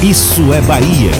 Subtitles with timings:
[0.00, 1.10] Isso é Bahia.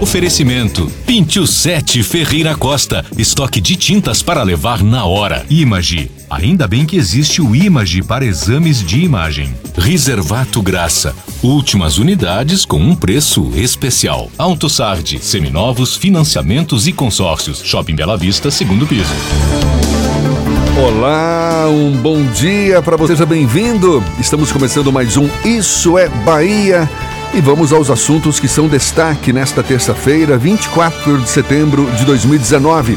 [0.00, 3.04] Oferecimento: Pintio 7 Ferreira Costa.
[3.18, 5.44] Estoque de tintas para levar na hora.
[5.50, 6.10] Image.
[6.30, 9.54] Ainda bem que existe o Image para exames de imagem.
[9.76, 11.14] Reservato Graça.
[11.42, 14.30] Últimas unidades com um preço especial.
[14.38, 15.18] AutoSard.
[15.20, 17.62] Seminovos, financiamentos e consórcios.
[17.64, 19.12] Shopping Bela Vista, segundo piso.
[20.76, 24.02] Olá, um bom dia para você, seja bem-vindo.
[24.18, 26.88] Estamos começando mais um Isso é Bahia
[27.34, 32.96] e vamos aos assuntos que são destaque nesta terça-feira, 24 de setembro de 2019.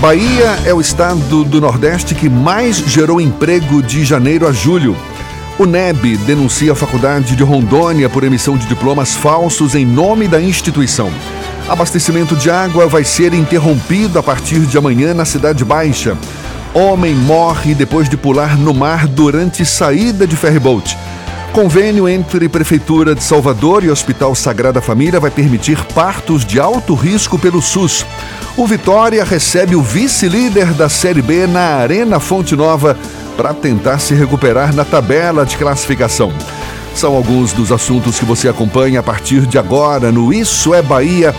[0.00, 4.96] Bahia é o estado do Nordeste que mais gerou emprego de janeiro a julho.
[5.58, 10.40] O NEB denuncia a Faculdade de Rondônia por emissão de diplomas falsos em nome da
[10.40, 11.10] instituição.
[11.68, 16.16] Abastecimento de água vai ser interrompido a partir de amanhã na Cidade Baixa.
[16.72, 20.96] Homem morre depois de pular no mar durante saída de ferryboat.
[21.52, 27.38] Convênio entre Prefeitura de Salvador e Hospital Sagrada Família vai permitir partos de alto risco
[27.38, 28.06] pelo SUS.
[28.56, 32.96] O Vitória recebe o vice-líder da Série B na Arena Fonte Nova
[33.36, 36.32] para tentar se recuperar na tabela de classificação.
[36.94, 41.34] São alguns dos assuntos que você acompanha a partir de agora no Isso é Bahia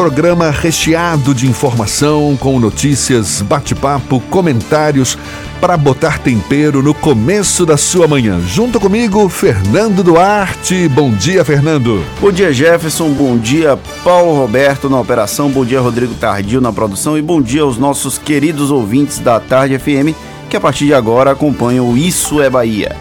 [0.00, 5.18] Programa recheado de informação, com notícias, bate-papo, comentários
[5.60, 8.40] para botar tempero no começo da sua manhã.
[8.40, 10.88] Junto comigo, Fernando Duarte.
[10.88, 12.02] Bom dia, Fernando.
[12.18, 13.10] Bom dia, Jefferson.
[13.10, 15.50] Bom dia, Paulo Roberto na operação.
[15.50, 17.18] Bom dia, Rodrigo Tardio na produção.
[17.18, 20.16] E bom dia aos nossos queridos ouvintes da Tarde FM
[20.48, 22.96] que a partir de agora acompanham o Isso é Bahia.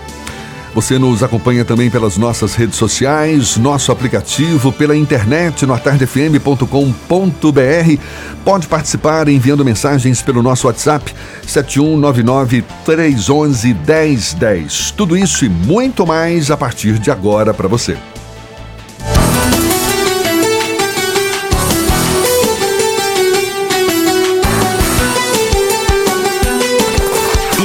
[0.74, 8.02] Você nos acompanha também pelas nossas redes sociais, nosso aplicativo, pela internet no atardefm.com.br.
[8.46, 11.14] Pode participar enviando mensagens pelo nosso WhatsApp
[11.46, 14.92] 7199 311 1010.
[14.92, 17.98] Tudo isso e muito mais a partir de agora para você.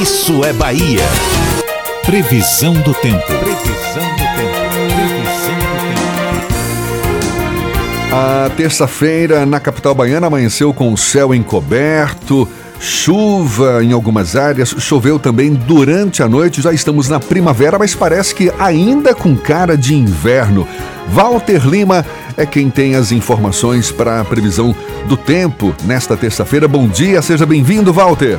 [0.01, 1.44] Isso é Bahia.
[2.07, 3.25] Previsão do tempo.
[3.27, 4.53] Previsão do tempo.
[4.95, 5.77] Previsão do
[7.31, 8.15] tempo.
[8.15, 12.47] A terça-feira na capital baiana amanheceu com o céu encoberto,
[12.79, 16.61] chuva em algumas áreas, choveu também durante a noite.
[16.61, 20.69] Já estamos na primavera, mas parece que ainda com cara de inverno.
[21.09, 22.05] Walter Lima
[22.37, 24.77] é quem tem as informações para a previsão
[25.07, 26.69] do tempo nesta terça-feira.
[26.69, 28.39] Bom dia, seja bem-vindo, Walter.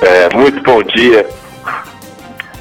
[0.00, 1.43] É, muito bom dia.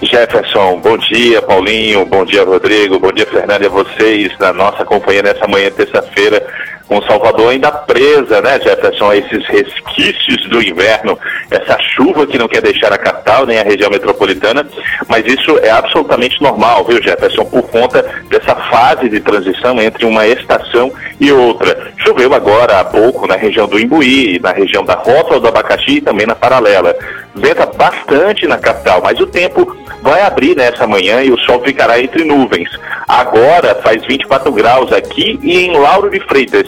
[0.06, 4.84] Jefferson, bom dia, Paulinho, bom dia, Rodrigo, bom dia, Fernando, e a vocês da nossa
[4.84, 6.46] companhia nessa manhã, terça-feira,
[6.88, 11.18] com Salvador ainda presa, né, Jefferson, a esses resquícios do inverno,
[11.50, 14.66] essa chuva que não quer deixar a capital nem a região metropolitana,
[15.08, 20.28] mas isso é absolutamente normal, viu, Jefferson, por conta dessa fase de transição entre uma
[20.28, 21.92] estação e outra.
[21.98, 26.02] Choveu agora há pouco na região do Imbuí, na região da Rota do Abacaxi e
[26.02, 26.96] também na Paralela.
[27.36, 32.00] Venta bastante na capital, mas o tempo vai abrir nessa manhã e o sol ficará
[32.00, 32.70] entre nuvens.
[33.08, 36.68] Agora faz 24 graus aqui e em Lauro de Freitas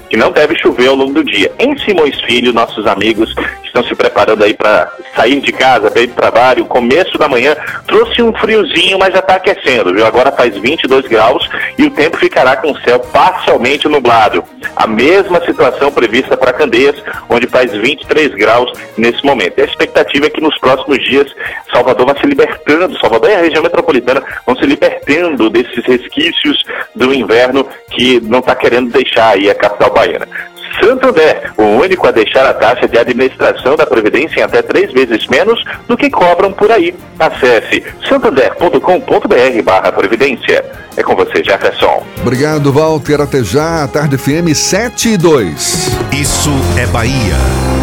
[0.11, 1.49] que não deve chover ao longo do dia.
[1.57, 6.09] Em Simões Filho, nossos amigos estão se preparando aí para sair de casa, para ir
[6.09, 6.65] para o trabalho.
[6.65, 7.55] Começo da manhã
[7.87, 10.05] trouxe um friozinho, mas já está aquecendo, viu?
[10.05, 11.47] Agora faz 22 graus
[11.77, 14.43] e o tempo ficará com o céu parcialmente nublado.
[14.75, 19.59] A mesma situação prevista para Candeias, onde faz 23 graus nesse momento.
[19.59, 21.33] E a expectativa é que nos próximos dias
[21.71, 26.61] Salvador vai se libertando, Salvador e a região metropolitana vão se libertando desses resquícios
[26.93, 30.27] do inverno que não está querendo deixar aí a capital baiana.
[30.81, 35.27] Santander, o único a deixar a taxa de administração da Previdência em até três vezes
[35.27, 36.95] menos do que cobram por aí.
[37.19, 40.65] Acesse santander.com.br barra Previdência.
[40.95, 42.05] É com você, Jefferson.
[42.21, 43.21] Obrigado, Walter.
[43.21, 45.89] Até já, Tarde FM 7 e 2.
[46.13, 46.51] Isso
[46.81, 47.80] é Bahia.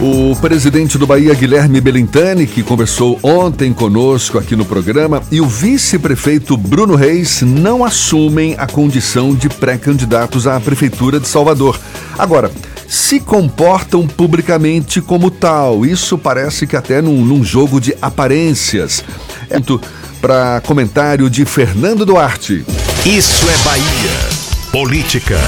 [0.00, 5.46] O presidente do Bahia, Guilherme Belintani, que conversou ontem conosco aqui no programa, e o
[5.46, 11.80] vice-prefeito Bruno Reis não assumem a condição de pré-candidatos à Prefeitura de Salvador.
[12.16, 12.48] Agora,
[12.86, 15.84] se comportam publicamente como tal.
[15.84, 19.04] Isso parece que até num, num jogo de aparências.
[19.50, 19.58] É
[20.20, 22.64] para comentário de Fernando Duarte.
[23.04, 24.38] Isso é Bahia.
[24.70, 25.38] Política.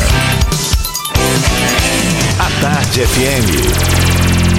[2.38, 3.99] A Tarde FM.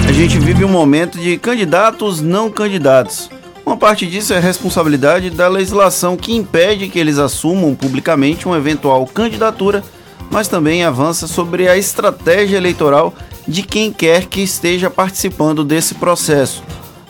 [0.06, 3.30] A gente vive um momento de candidatos não candidatos.
[3.64, 9.06] Uma parte disso é responsabilidade da legislação que impede que eles assumam publicamente uma eventual
[9.06, 9.82] candidatura,
[10.30, 13.14] mas também avança sobre a estratégia eleitoral
[13.46, 16.62] de quem quer que esteja participando desse processo.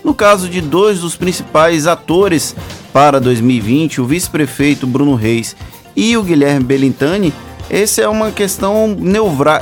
[0.05, 2.55] No caso de dois dos principais atores
[2.93, 5.57] para 2020, o vice-prefeito Bruno Reis
[5.97, 7.33] e o Guilherme Belintani,
[7.71, 8.97] essa é uma questão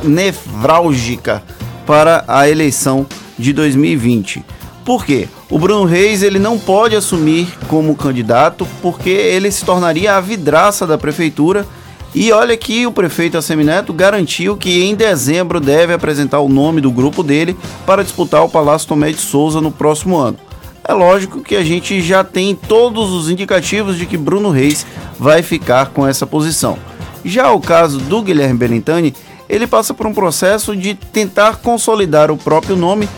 [0.03, 1.43] nevrálgica
[1.91, 3.05] para a eleição
[3.37, 4.45] de 2020.
[4.85, 5.29] Por quê?
[5.51, 10.87] O Bruno Reis ele não pode assumir como candidato porque ele se tornaria a vidraça
[10.87, 11.67] da prefeitura.
[12.15, 16.93] E olha que o prefeito Assemineto garantiu que em dezembro deve apresentar o nome do
[16.93, 20.39] grupo dele para disputar o Palácio Tomé de Souza no próximo ano.
[20.85, 24.87] É lógico que a gente já tem todos os indicativos de que Bruno Reis
[25.19, 26.79] vai ficar com essa posição.
[27.25, 29.13] Já o caso do Guilherme Belintani,
[29.51, 33.09] ele passa por um processo de tentar consolidar o próprio nome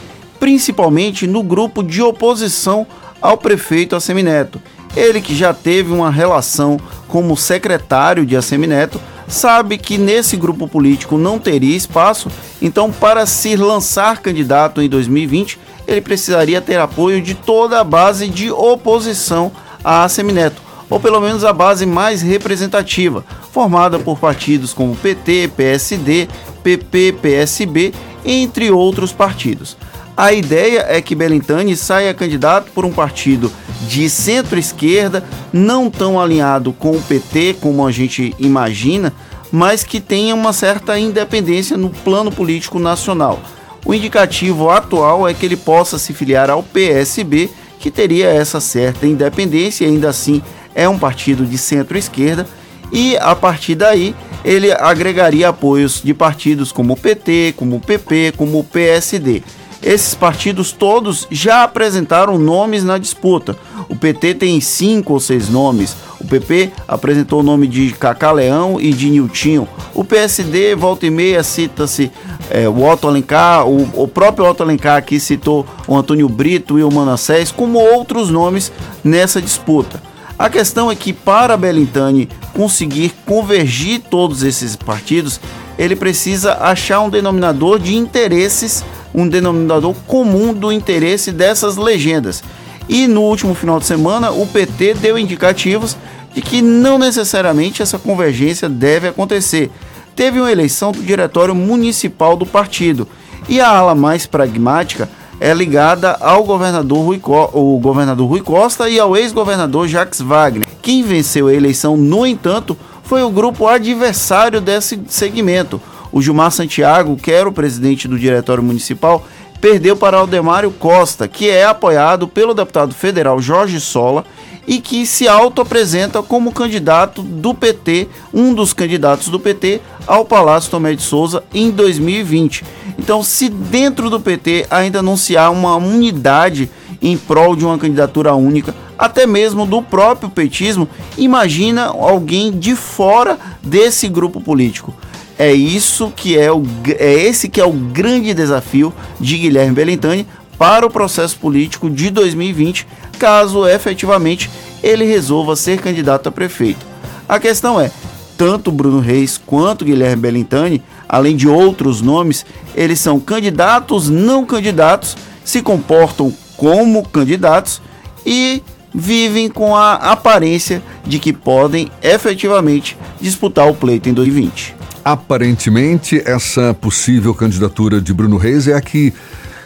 [0.41, 2.85] principalmente no grupo de oposição
[3.21, 4.61] ao prefeito Assemineto.
[4.97, 11.17] Ele que já teve uma relação como secretário de Assemineto, sabe que nesse grupo político
[11.17, 12.29] não teria espaço,
[12.61, 18.27] então para se lançar candidato em 2020, ele precisaria ter apoio de toda a base
[18.27, 19.53] de oposição
[19.85, 26.27] a Assemineto, ou pelo menos a base mais representativa, formada por partidos como PT, PSD,
[26.63, 27.93] PP, PSB,
[28.25, 29.77] entre outros partidos.
[30.17, 33.53] A ideia é que Belintani saia candidato por um partido
[33.87, 35.23] de centro-esquerda,
[35.53, 39.13] não tão alinhado com o PT como a gente imagina,
[39.51, 43.41] mas que tenha uma certa independência no plano político nacional.
[43.85, 49.07] O indicativo atual é que ele possa se filiar ao PSB, que teria essa certa
[49.07, 50.41] independência, ainda assim
[50.75, 52.47] é um partido de centro-esquerda,
[52.93, 58.35] e a partir daí ele agregaria apoios de partidos como o PT, como o PP,
[58.37, 59.43] como o PSD.
[59.83, 63.57] Esses partidos todos já apresentaram nomes na disputa.
[63.89, 65.97] O PT tem cinco ou seis nomes.
[66.21, 69.67] O PP apresentou o nome de Cacá Leão e de Niltinho.
[69.93, 72.13] O PSD, volta e meia, cita-se
[72.49, 76.85] é, o Otto Alencar, o, o, próprio Otto Alencar aqui citou o Antônio Brito e
[76.85, 78.71] o Manassés, como outros nomes
[79.03, 80.12] nessa disputa.
[80.39, 85.41] A questão é que para Belintani conseguir convergir todos esses partidos,
[85.79, 92.43] ele precisa achar um denominador de interesses um denominador comum do interesse dessas legendas.
[92.89, 95.97] E no último final de semana, o PT deu indicativos
[96.35, 99.71] de que não necessariamente essa convergência deve acontecer.
[100.17, 103.07] Teve uma eleição do diretório municipal do partido
[103.49, 105.09] e a ala mais pragmática
[105.43, 110.65] é ligada ao governador Rui, Co o governador Rui Costa e ao ex-governador Jacques Wagner.
[110.81, 115.83] Quem venceu a eleição, no entanto, foi o grupo adversário desse segmento,
[116.13, 119.27] o Gilmar Santiago, que era o presidente do Diretório Municipal,
[119.61, 124.25] perdeu para Aldemário Costa, que é apoiado pelo deputado federal Jorge Sola
[124.67, 130.71] e que se auto-apresenta como candidato do PT, um dos candidatos do PT ao Palácio
[130.71, 132.65] Tomé de Souza em 2020.
[132.99, 137.79] Então, se dentro do PT ainda não se há uma unidade em prol de uma
[137.79, 140.89] candidatura única, até mesmo do próprio petismo,
[141.19, 144.95] imagina alguém de fora desse grupo político.
[145.37, 150.27] É isso que é o é esse que é o grande desafio de Guilherme Belintani
[150.57, 152.87] para o processo político de 2020,
[153.23, 154.51] caso efetivamente
[154.83, 156.85] ele resolva ser candidato a prefeito.
[157.29, 157.89] A questão é,
[158.37, 165.17] tanto Bruno Reis quanto Guilherme Bellintani, além de outros nomes, eles são candidatos não candidatos,
[165.45, 167.81] se comportam como candidatos
[168.27, 168.61] e
[168.93, 174.75] vivem com a aparência de que podem efetivamente disputar o pleito em 2020.
[175.05, 179.13] Aparentemente, essa possível candidatura de Bruno Reis é a que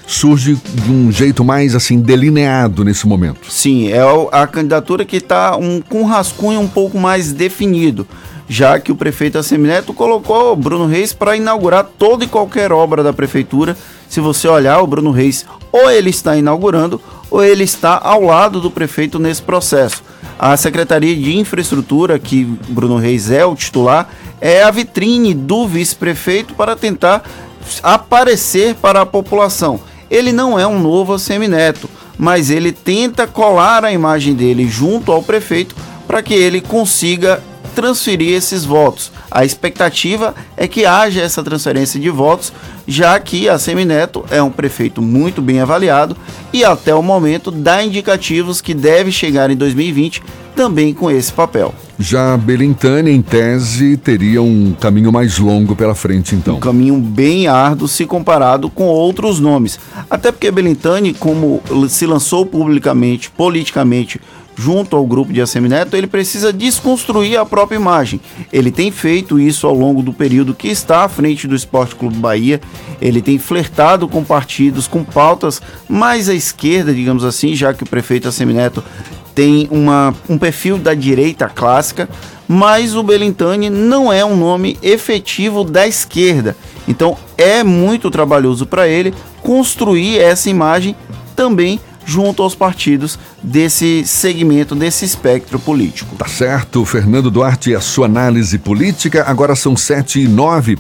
[0.07, 3.51] surge de um jeito mais assim delineado nesse momento.
[3.51, 8.07] Sim, é a candidatura que está um, com um rascunho um pouco mais definido,
[8.49, 13.03] já que o prefeito Assemineto colocou o Bruno Reis para inaugurar toda e qualquer obra
[13.03, 13.77] da prefeitura.
[14.09, 18.61] Se você olhar, o Bruno Reis ou ele está inaugurando ou ele está ao lado
[18.61, 20.05] do prefeito nesse processo.
[20.39, 24.09] A Secretaria de Infraestrutura, que Bruno Reis é o titular,
[24.41, 27.25] é a vitrine do vice-prefeito para tentar
[27.83, 33.93] aparecer para a população ele não é um novo semineto, mas ele tenta colar a
[33.93, 35.75] imagem dele junto ao prefeito
[36.07, 37.43] para que ele consiga
[37.75, 39.13] transferir esses votos.
[39.31, 42.51] A expectativa é que haja essa transferência de votos,
[42.89, 46.17] já que a Semineto é um prefeito muito bem avaliado
[46.53, 50.23] e até o momento dá indicativos que deve chegar em 2020
[50.57, 51.75] também com esse papel.
[51.99, 56.57] Já Belintani, em tese, teria um caminho mais longo pela frente, então.
[56.57, 59.79] Um caminho bem árduo se comparado com outros nomes.
[60.11, 64.21] Até porque Belintani, como se lançou publicamente, politicamente,
[64.57, 68.21] junto ao grupo de Assemineto, ele precisa desconstruir a própria imagem.
[68.51, 72.17] Ele tem feito isso ao longo do período que está à frente do Esporte Clube
[72.17, 72.61] Bahia.
[73.01, 77.87] Ele tem flertado com partidos, com pautas mais à esquerda, digamos assim, já que o
[77.87, 78.83] prefeito Assemineto
[79.37, 82.09] tem uma, um perfil da direita clássica,
[82.49, 86.57] mas o Belintani não é um nome efetivo da esquerda.
[86.89, 89.13] Então é muito trabalhoso para ele
[89.43, 90.97] construir essa imagem
[91.37, 96.15] também junto aos partidos desse segmento, desse espectro político.
[96.17, 99.25] Tá certo, Fernando Duarte, a sua análise política.
[99.27, 100.79] Agora são sete e nove.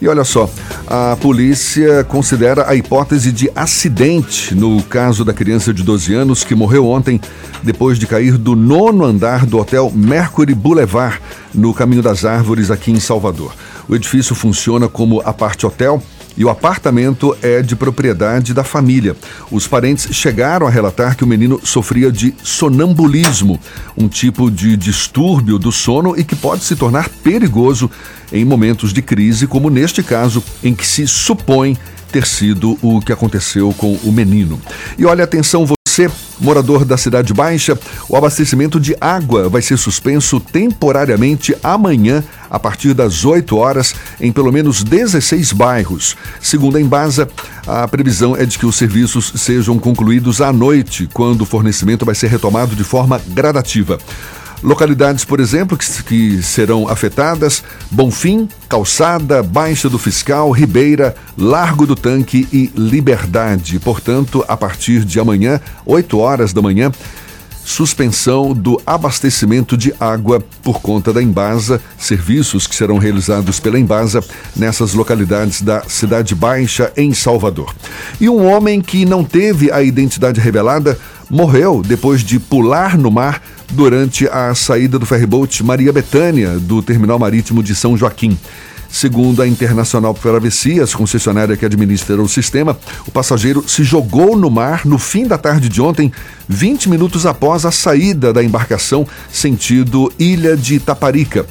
[0.00, 0.48] E olha só,
[0.86, 6.54] a polícia considera a hipótese de acidente no caso da criança de 12 anos que
[6.54, 7.18] morreu ontem
[7.62, 11.18] depois de cair do nono andar do hotel Mercury Boulevard,
[11.54, 13.54] no Caminho das Árvores, aqui em Salvador.
[13.88, 16.02] O edifício funciona como a parte hotel
[16.36, 19.16] e o apartamento é de propriedade da família.
[19.50, 23.58] Os parentes chegaram a relatar que o menino sofria de sonambulismo,
[23.96, 27.90] um tipo de distúrbio do sono e que pode se tornar perigoso
[28.32, 31.76] em momentos de crise, como neste caso, em que se supõe
[32.12, 34.60] ter sido o que aconteceu com o menino.
[34.98, 35.66] E olha, atenção,
[35.96, 42.58] você, morador da Cidade Baixa, o abastecimento de água vai ser suspenso temporariamente amanhã, a
[42.58, 46.14] partir das 8 horas, em pelo menos 16 bairros.
[46.38, 47.26] Segundo a Embasa,
[47.66, 52.14] a previsão é de que os serviços sejam concluídos à noite, quando o fornecimento vai
[52.14, 53.98] ser retomado de forma gradativa.
[54.62, 61.94] Localidades, por exemplo, que, que, serão afetadas: Bonfim, Calçada, Baixa do Fiscal, Ribeira, Largo do
[61.94, 63.78] Tanque e Liberdade.
[63.78, 66.90] Portanto, a partir de amanhã, 8 horas da manhã,
[67.66, 74.22] suspensão do abastecimento de água por conta da Embasa, serviços que serão realizados pela Embasa
[74.54, 77.74] nessas localidades da Cidade Baixa, em Salvador.
[78.20, 80.96] E um homem que não teve a identidade revelada
[81.28, 83.42] morreu depois de pular no mar
[83.72, 88.38] durante a saída do ferryboat Maria Betânia do terminal marítimo de São Joaquim.
[88.88, 94.86] Segundo a Internacional Travessias, concessionária que administra o sistema, o passageiro se jogou no mar
[94.86, 96.12] no fim da tarde de ontem,
[96.48, 101.44] 20 minutos após a saída da embarcação sentido Ilha de Itaparica.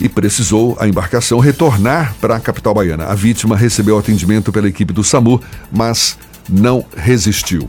[0.00, 3.04] E precisou a embarcação retornar para a capital baiana.
[3.06, 5.40] A vítima recebeu atendimento pela equipe do SAMU,
[5.70, 6.16] mas
[6.48, 7.68] não resistiu.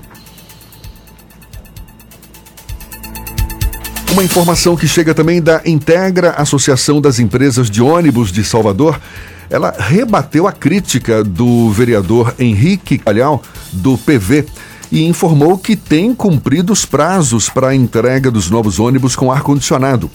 [4.13, 9.01] Uma informação que chega também da Integra Associação das Empresas de Ônibus de Salvador.
[9.50, 13.41] Ela rebateu a crítica do vereador Henrique Calhau,
[13.72, 14.46] do PV,
[14.91, 20.12] e informou que tem cumprido os prazos para a entrega dos novos ônibus com ar-condicionado.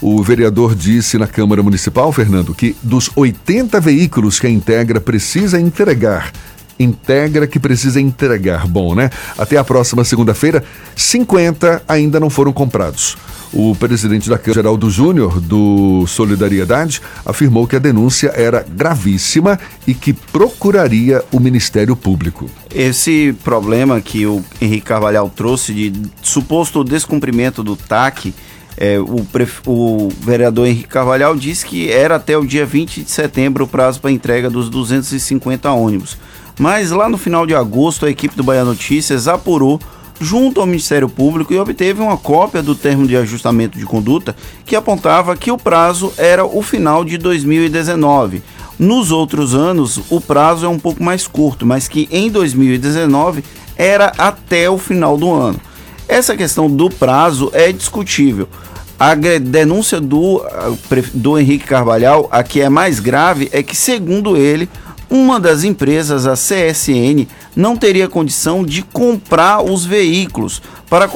[0.00, 5.60] O vereador disse na Câmara Municipal, Fernando, que dos 80 veículos que a Integra precisa
[5.60, 6.32] entregar
[6.78, 8.66] integra que precisa entregar.
[8.66, 9.10] Bom, né?
[9.36, 10.64] Até a próxima segunda-feira,
[10.96, 13.16] 50 ainda não foram comprados.
[13.52, 19.92] O presidente da Câmara, Geraldo Júnior, do Solidariedade, afirmou que a denúncia era gravíssima e
[19.92, 22.48] que procuraria o Ministério Público.
[22.74, 28.32] Esse problema que o Henrique Carvalhal trouxe de suposto descumprimento do TAC,
[28.76, 29.26] é, o,
[29.66, 34.00] o, vereador Henrique Carvalhal disse que era até o dia 20 de setembro o prazo
[34.00, 36.16] para entrega dos 250 ônibus.
[36.58, 39.80] Mas lá no final de agosto, a equipe do Bahia Notícias apurou
[40.20, 44.76] junto ao Ministério Público e obteve uma cópia do termo de ajustamento de conduta que
[44.76, 48.42] apontava que o prazo era o final de 2019.
[48.78, 53.44] Nos outros anos, o prazo é um pouco mais curto, mas que em 2019
[53.76, 55.60] era até o final do ano.
[56.08, 58.48] Essa questão do prazo é discutível.
[58.98, 60.44] A denúncia do,
[61.12, 64.68] do Henrique Carvalhal, a que é mais grave, é que, segundo ele,
[65.12, 71.06] uma das empresas, a CSN, não teria condição de comprar os veículos para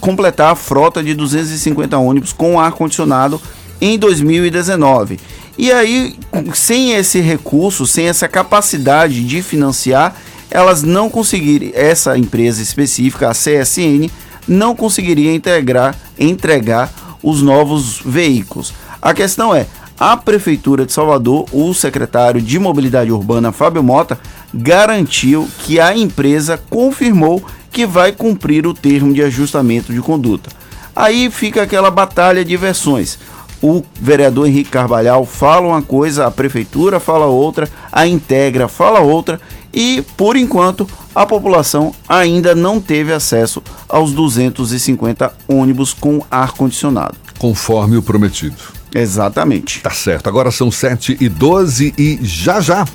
[0.00, 3.42] completar a frota de 250 ônibus com ar-condicionado
[3.80, 5.18] em 2019.
[5.58, 6.14] E aí,
[6.54, 10.14] sem esse recurso, sem essa capacidade de financiar,
[10.48, 14.08] elas não conseguiriam, essa empresa específica, a CSN,
[14.46, 18.72] não conseguiria integrar, entregar os novos veículos.
[19.00, 19.66] A questão é,
[20.02, 24.18] a Prefeitura de Salvador, o secretário de Mobilidade Urbana, Fábio Mota,
[24.52, 27.40] garantiu que a empresa confirmou
[27.70, 30.50] que vai cumprir o termo de ajustamento de conduta.
[30.94, 33.16] Aí fica aquela batalha de versões.
[33.62, 39.40] O vereador Henrique Carvalhal fala uma coisa, a prefeitura fala outra, a Integra fala outra
[39.72, 47.14] e, por enquanto, a população ainda não teve acesso aos 250 ônibus com ar-condicionado.
[47.38, 48.81] Conforme o prometido.
[48.94, 49.80] Exatamente.
[49.80, 50.28] Tá certo.
[50.28, 52.86] Agora são 7 e 12 e já já.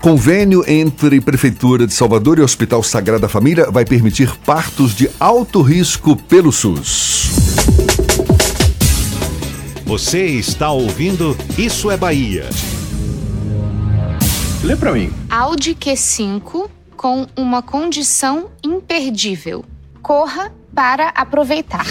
[0.00, 6.16] Convênio entre Prefeitura de Salvador e Hospital Sagrada Família vai permitir partos de alto risco
[6.16, 7.30] pelo SUS.
[9.84, 12.48] Você está ouvindo Isso é Bahia.
[14.64, 15.12] Lê pra mim.
[15.28, 19.64] Audi Q5 com uma condição imperdível.
[20.00, 21.86] Corra para aproveitar.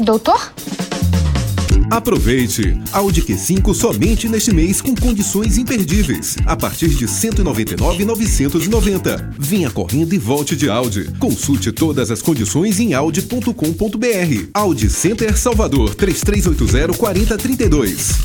[0.00, 0.52] Doutor?
[1.90, 2.78] Aproveite!
[2.92, 6.36] Audi Q5 somente neste mês com condições imperdíveis.
[6.44, 9.30] A partir de R$ 199,990.
[9.38, 11.10] Venha correndo e volte de Audi.
[11.18, 14.50] Consulte todas as condições em audi.com.br.
[14.52, 18.18] Audi Center Salvador 3380-4032.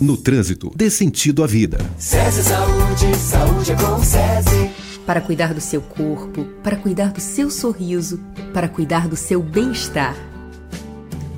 [0.00, 1.78] No trânsito, dê sentido à vida.
[1.98, 4.70] SESI Saúde, saúde é com SESI.
[5.06, 8.20] Para cuidar do seu corpo, para cuidar do seu sorriso,
[8.52, 10.29] para cuidar do seu bem-estar.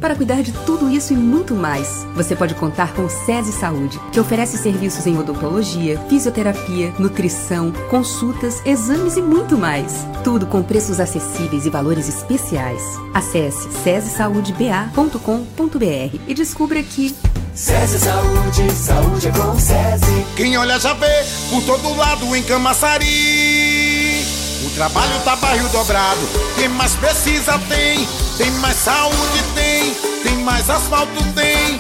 [0.03, 4.01] Para cuidar de tudo isso e muito mais, você pode contar com o SESI Saúde,
[4.11, 10.05] que oferece serviços em odontologia, fisioterapia, nutrição, consultas, exames e muito mais.
[10.25, 12.83] Tudo com preços acessíveis e valores especiais.
[13.15, 17.15] Acesse sesesaudeba.com.br e descubra que
[17.55, 20.27] SESI Saúde, saúde é com SESI.
[20.37, 23.92] Quem olha já vê, por todo lado em Camaçari.
[24.75, 26.21] Trabalho tá barril dobrado,
[26.57, 28.09] quem mais precisa tem,
[28.39, 31.79] tem mais saúde tem, tem mais asfalto tem,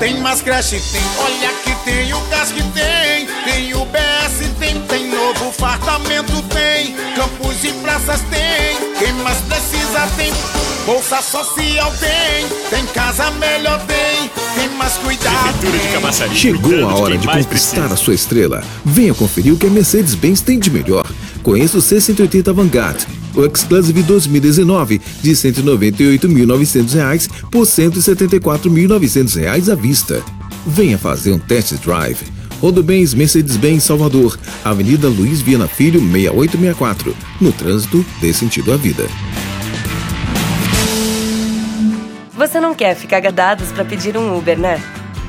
[0.00, 4.80] tem mais creche tem, olha que tem o gás que tem, tem o BS tem,
[4.82, 10.32] tem novo fartamento tem, campos e praças tem, quem mais precisa tem,
[10.84, 16.34] bolsa social tem, tem casa melhor tem, tem mais cuidado tem.
[16.34, 18.64] Chegou a hora de conquistar a sua estrela.
[18.84, 21.06] Venha conferir o que a Mercedes-Benz tem de melhor.
[21.42, 23.00] Conheça o C180 Vanguard,
[23.34, 30.22] o X-Classive 2019 de R$ 198.900 por R$ 174.900 à vista.
[30.66, 32.18] Venha fazer um test drive.
[32.60, 37.16] Rodobens Mercedes-Benz Salvador, Avenida Luiz Viana Filho, 6864.
[37.40, 39.04] No trânsito, dê sentido à vida.
[42.36, 44.80] Você não quer ficar gadados para pedir um Uber, né?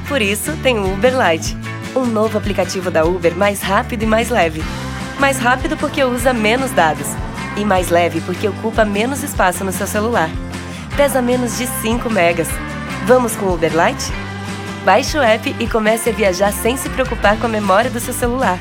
[0.08, 1.58] Por isso, tem o Uber Lite,
[1.96, 4.62] um novo aplicativo da Uber mais rápido e mais leve.
[5.20, 7.08] Mais rápido porque usa menos dados
[7.56, 10.30] e mais leve porque ocupa menos espaço no seu celular.
[10.96, 12.48] Pesa menos de 5 megas.
[13.06, 14.12] Vamos com o Uber Lite?
[14.86, 18.14] Baixe o app e comece a viajar sem se preocupar com a memória do seu
[18.14, 18.60] celular.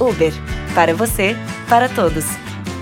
[0.00, 0.32] Uber.
[0.74, 1.36] Para você,
[1.68, 2.24] para todos.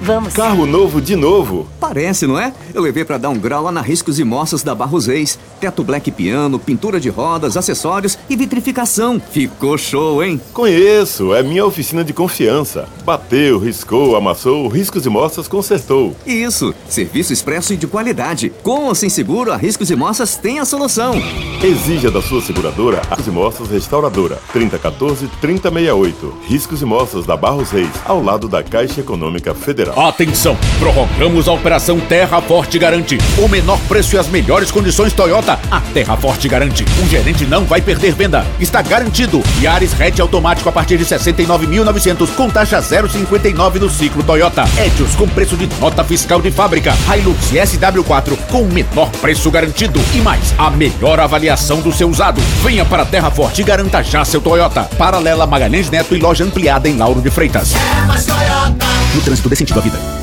[0.03, 0.33] Vamos.
[0.33, 1.69] Carro novo de novo.
[1.79, 2.53] Parece, não é?
[2.73, 5.39] Eu levei para dar um grau lá na Riscos e Moças da Barros Reis.
[5.61, 9.21] Teto black piano, pintura de rodas, acessórios e vitrificação.
[9.21, 10.41] Ficou show, hein?
[10.55, 12.89] Conheço, é minha oficina de confiança.
[13.05, 16.17] Bateu, riscou, amassou, Riscos e Moças consertou.
[16.27, 18.51] Isso, serviço expresso e de qualidade.
[18.63, 21.15] Com ou sem seguro, a Riscos e Moças tem a solução.
[21.63, 24.39] Exija da sua seguradora a Riscos e Moças Restauradora.
[24.55, 26.15] 3014-3068.
[26.47, 29.55] Riscos e Moças da Barros Reis, ao lado da Caixa Econômica
[29.97, 30.57] Atenção!
[30.79, 33.19] Prorrogamos a operação Terra Forte Garante.
[33.39, 35.59] O menor preço e as melhores condições Toyota.
[35.71, 36.85] A Terra Forte garante.
[37.03, 38.47] Um gerente não vai perder venda.
[38.59, 39.43] Está garantido.
[39.61, 44.65] Yaris hatch automático a partir de 69.900 com taxa 0,59 no ciclo Toyota.
[44.85, 46.93] Etios com preço de nota fiscal de fábrica.
[47.15, 50.01] Hilux SW4 com o menor preço garantido.
[50.15, 52.41] E mais, a melhor avaliação do seu usado.
[52.63, 54.85] Venha para a Terra Forte e garanta já seu Toyota.
[54.99, 57.73] Paralela Magalhães Neto e loja ampliada em Lauro de Freitas.
[57.75, 59.00] É mais Toyota.
[59.15, 60.20] No trânsito dê sentido à vida.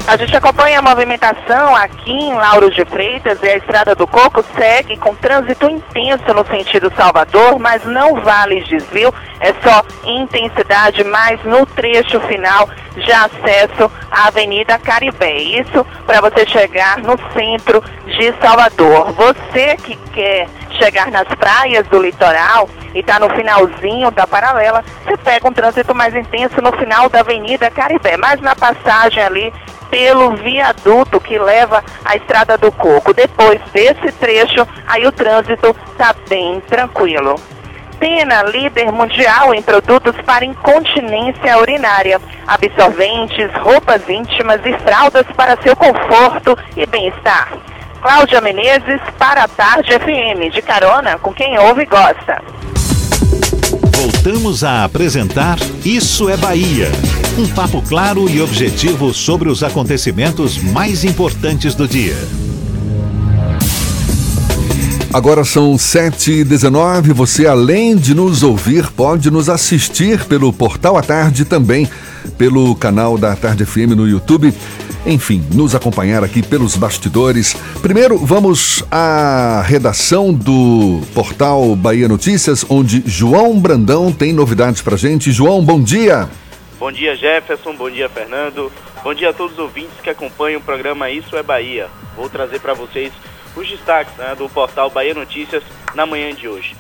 [0.07, 4.45] A gente acompanha a movimentação aqui em Lauro de Freitas e a Estrada do Coco
[4.55, 11.43] segue com trânsito intenso no sentido Salvador, mas não vale desvio, é só intensidade, mas
[11.45, 15.39] no trecho final de acesso à Avenida Caribé.
[15.39, 19.13] Isso para você chegar no centro de Salvador.
[19.13, 25.17] Você que quer chegar nas praias do litoral e está no finalzinho da paralela, você
[25.17, 29.53] pega um trânsito mais intenso no final da Avenida Caribé, mas na passagem ali
[29.91, 33.13] pelo viaduto que leva à Estrada do Coco.
[33.13, 37.37] Depois desse trecho, aí o trânsito está bem tranquilo.
[37.99, 45.75] Pena, líder mundial em produtos para incontinência urinária, absorventes, roupas íntimas e fraldas para seu
[45.75, 47.76] conforto e bem-estar.
[48.07, 52.41] Cláudia Menezes para a Tarde FM, de carona com quem ouve e gosta.
[53.97, 56.87] Voltamos a apresentar Isso é Bahia.
[57.37, 62.17] Um papo claro e objetivo sobre os acontecimentos mais importantes do dia.
[65.13, 67.13] Agora são 7h19.
[67.13, 71.89] Você, além de nos ouvir, pode nos assistir pelo Portal à Tarde também,
[72.37, 74.53] pelo canal da Tarde FM no YouTube.
[75.05, 77.55] Enfim, nos acompanhar aqui pelos bastidores.
[77.81, 85.31] Primeiro, vamos à redação do portal Bahia Notícias, onde João Brandão tem novidades pra gente.
[85.31, 86.29] João, bom dia.
[86.79, 87.75] Bom dia, Jefferson.
[87.75, 88.71] Bom dia, Fernando.
[89.03, 91.89] Bom dia a todos os ouvintes que acompanham o programa Isso é Bahia.
[92.17, 93.13] Vou trazer para vocês
[93.57, 95.63] os destaques né, do portal Bahia Notícias
[95.95, 96.75] na manhã de hoje.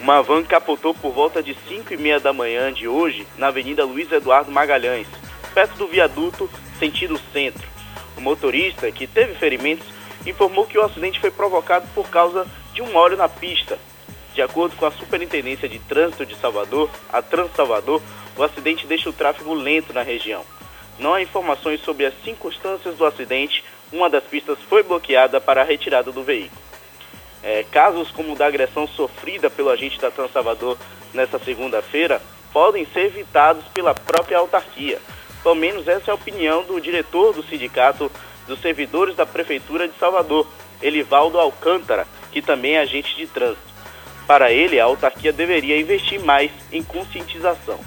[0.00, 3.84] Uma van capotou por volta de 5 e meia da manhã de hoje na Avenida
[3.84, 5.06] Luiz Eduardo Magalhães,
[5.54, 7.66] perto do viaduto sentido centro.
[8.16, 9.86] O motorista, que teve ferimentos,
[10.26, 13.78] informou que o acidente foi provocado por causa de um óleo na pista.
[14.34, 18.02] De acordo com a Superintendência de Trânsito de Salvador, a Trans Salvador,
[18.36, 20.44] o acidente deixa o tráfego lento na região.
[20.98, 25.64] Não há informações sobre as circunstâncias do acidente, uma das pistas foi bloqueada para a
[25.64, 26.66] retirada do veículo.
[27.48, 30.76] É, casos como o da agressão sofrida pelo agente da Trans Salvador
[31.14, 32.20] nesta segunda-feira
[32.52, 34.98] podem ser evitados pela própria autarquia.
[35.44, 38.10] Pelo menos essa é a opinião do diretor do Sindicato
[38.48, 40.44] dos Servidores da Prefeitura de Salvador,
[40.82, 43.62] Elivaldo Alcântara, que também é agente de trânsito.
[44.26, 47.78] Para ele, a autarquia deveria investir mais em conscientização.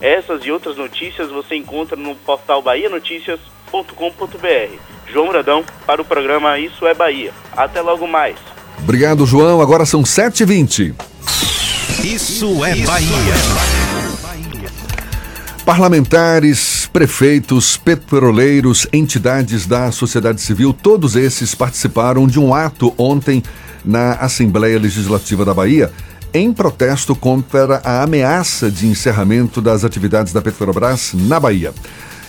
[0.00, 4.78] Essas e outras notícias você encontra no portal bahianoticias.com.br.
[5.08, 7.34] João Bradão para o programa Isso é Bahia.
[7.54, 8.53] Até logo mais.
[8.82, 9.60] Obrigado, João.
[9.60, 10.94] Agora são 7h20.
[12.02, 13.34] Isso é Bahia.
[15.64, 23.42] Parlamentares, prefeitos, petroleiros, entidades da sociedade civil, todos esses participaram de um ato ontem
[23.82, 25.90] na Assembleia Legislativa da Bahia
[26.34, 31.72] em protesto contra a ameaça de encerramento das atividades da Petrobras na Bahia.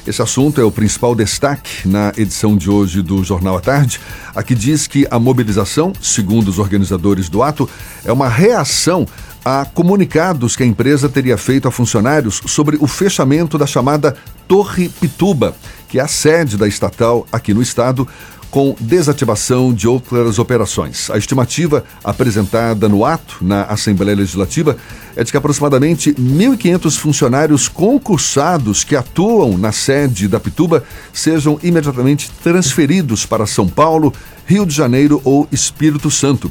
[0.08, 4.00] Esse assunto é o principal destaque na edição de hoje do Jornal à Tarde.
[4.36, 7.68] Aqui diz que a mobilização, segundo os organizadores do ato,
[8.06, 9.08] é uma reação
[9.44, 14.16] a comunicados que a empresa teria feito a funcionários sobre o fechamento da chamada
[14.48, 15.56] Torre Pituba,
[15.88, 18.08] que é a sede da estatal aqui no estado,
[18.56, 21.10] com desativação de outras operações.
[21.10, 24.78] A estimativa apresentada no ato na Assembleia Legislativa
[25.14, 32.32] é de que aproximadamente 1.500 funcionários concursados que atuam na sede da Pituba sejam imediatamente
[32.42, 34.14] transferidos para São Paulo,
[34.46, 36.50] Rio de Janeiro ou Espírito Santo.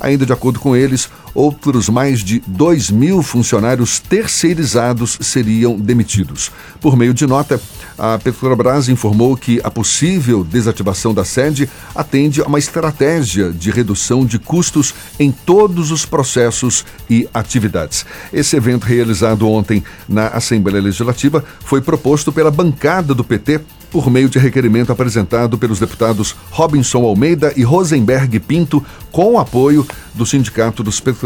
[0.00, 6.50] Ainda de acordo com eles, outros mais de 2 mil funcionários terceirizados seriam demitidos.
[6.80, 7.60] Por meio de nota,
[7.98, 14.24] a Petrobras informou que a possível desativação da sede atende a uma estratégia de redução
[14.24, 18.04] de custos em todos os processos e atividades.
[18.32, 23.60] Esse evento realizado ontem na Assembleia Legislativa foi proposto pela bancada do PT
[23.92, 29.86] por meio de requerimento apresentado pelos deputados Robinson Almeida e Rosenberg Pinto, com o apoio
[30.14, 31.21] do Sindicato dos Petroleiros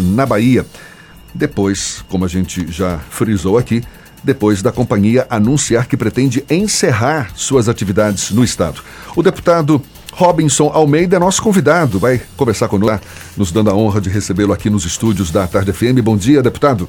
[0.00, 0.66] na Bahia.
[1.34, 3.82] Depois, como a gente já frisou aqui,
[4.22, 8.82] depois da companhia anunciar que pretende encerrar suas atividades no estado.
[9.14, 9.80] O deputado
[10.12, 14.70] Robinson Almeida é nosso convidado, vai conversar conosco, nos dando a honra de recebê-lo aqui
[14.70, 16.00] nos estúdios da Tarde FM.
[16.02, 16.88] Bom dia, deputado.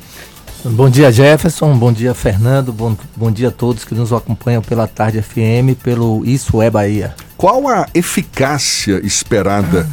[0.64, 1.78] Bom dia, Jefferson.
[1.78, 2.74] Bom dia, Fernando.
[2.74, 7.16] Bom, bom dia a todos que nos acompanham pela Tarde FM, pelo Isso é Bahia.
[7.36, 9.88] Qual a eficácia esperada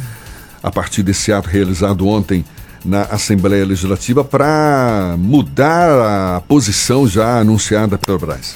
[0.65, 2.43] a partir desse ato realizado ontem
[2.83, 8.55] na Assembleia Legislativa para mudar a posição já anunciada pela Petrobras?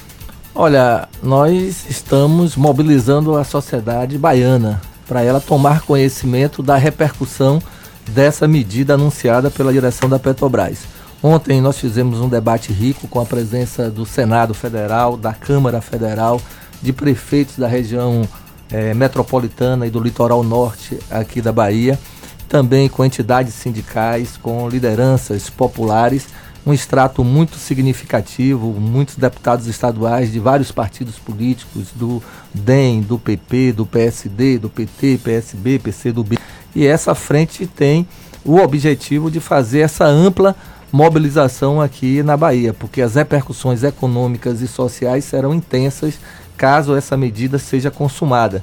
[0.56, 7.62] Olha, nós estamos mobilizando a sociedade baiana para ela tomar conhecimento da repercussão
[8.08, 10.80] dessa medida anunciada pela direção da Petrobras.
[11.22, 16.42] Ontem nós fizemos um debate rico com a presença do Senado Federal, da Câmara Federal,
[16.82, 18.28] de prefeitos da região
[18.72, 22.00] eh, metropolitana e do litoral norte aqui da Bahia,
[22.48, 26.28] também com entidades sindicais, com lideranças populares,
[26.66, 32.22] um extrato muito significativo, muitos deputados estaduais de vários partidos políticos, do
[32.54, 36.38] DEM, do PP, do PSD, do PT, PSB, PCdoB.
[36.76, 38.08] E essa frente tem
[38.44, 40.56] o objetivo de fazer essa ampla
[40.92, 46.20] mobilização aqui na Bahia, porque as repercussões econômicas e sociais serão intensas
[46.60, 48.62] caso essa medida seja consumada.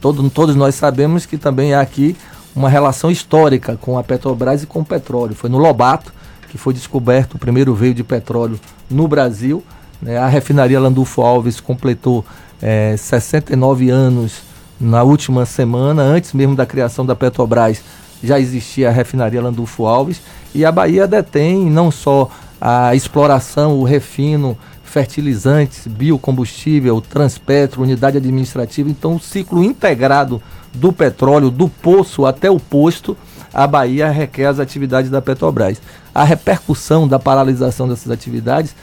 [0.00, 2.16] Todo, todos nós sabemos que também há aqui
[2.54, 5.34] uma relação histórica com a Petrobras e com o petróleo.
[5.34, 6.12] Foi no Lobato
[6.48, 9.62] que foi descoberto o primeiro veio de petróleo no Brasil.
[10.00, 10.16] Né?
[10.16, 12.24] A refinaria Landulfo Alves completou
[12.62, 14.42] é, 69 anos
[14.80, 17.82] na última semana, antes mesmo da criação da Petrobras
[18.22, 20.22] já existia a refinaria Landulfo Alves
[20.54, 24.56] e a Bahia detém não só a exploração, o refino,
[24.88, 30.42] fertilizantes, biocombustível, transpetro, unidade administrativa, então o ciclo integrado
[30.74, 33.16] do petróleo, do poço até o posto,
[33.52, 35.80] a Bahia requer as atividades da Petrobras.
[36.14, 38.74] A repercussão da paralisação dessas atividades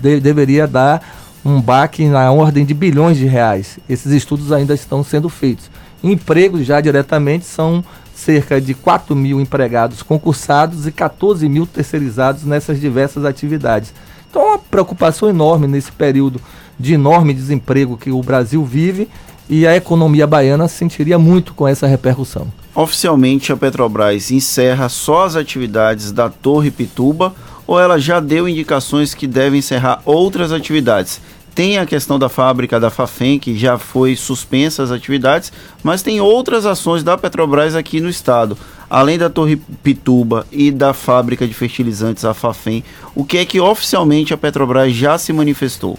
[0.00, 1.02] de, deveria dar
[1.44, 3.78] um baque na ordem de bilhões de reais.
[3.88, 5.70] Esses estudos ainda estão sendo feitos.
[6.02, 12.80] Empregos já diretamente são cerca de 4 mil empregados concursados e 14 mil terceirizados nessas
[12.80, 13.92] diversas atividades.
[14.28, 16.40] Então, uma preocupação enorme nesse período
[16.78, 19.08] de enorme desemprego que o Brasil vive
[19.48, 22.48] e a economia baiana sentiria muito com essa repercussão.
[22.74, 27.34] Oficialmente, a Petrobras encerra só as atividades da Torre Pituba
[27.66, 31.20] ou ela já deu indicações que deve encerrar outras atividades?
[31.56, 35.50] Tem a questão da fábrica da Fafem, que já foi suspensa as atividades,
[35.82, 38.58] mas tem outras ações da Petrobras aqui no estado.
[38.90, 43.58] Além da Torre Pituba e da fábrica de fertilizantes, a Fafem, o que é que
[43.58, 45.98] oficialmente a Petrobras já se manifestou?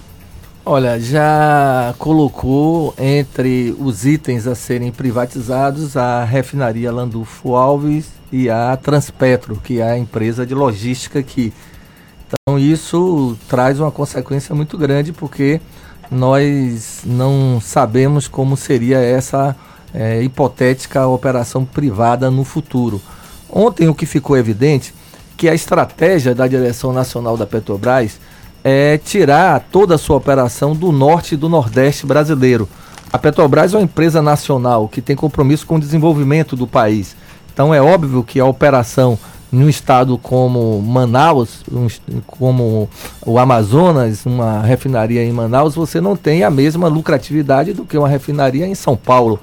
[0.63, 8.77] Olha, já colocou entre os itens a serem privatizados a refinaria Landulfo Alves e a
[8.77, 11.51] Transpetro, que é a empresa de logística aqui.
[12.27, 15.61] Então isso traz uma consequência muito grande porque
[16.11, 19.55] nós não sabemos como seria essa
[19.93, 23.01] é, hipotética operação privada no futuro.
[23.49, 24.93] Ontem o que ficou evidente
[25.35, 28.19] que a estratégia da direção nacional da Petrobras
[28.63, 32.67] é tirar toda a sua operação do norte e do nordeste brasileiro.
[33.13, 37.15] A Petrobras é uma empresa nacional que tem compromisso com o desenvolvimento do país.
[37.53, 39.17] Então é óbvio que a operação
[39.51, 41.87] num estado como Manaus, um,
[42.25, 42.89] como
[43.25, 48.09] o Amazonas, uma refinaria em Manaus, você não tem a mesma lucratividade do que uma
[48.09, 49.39] refinaria em São Paulo.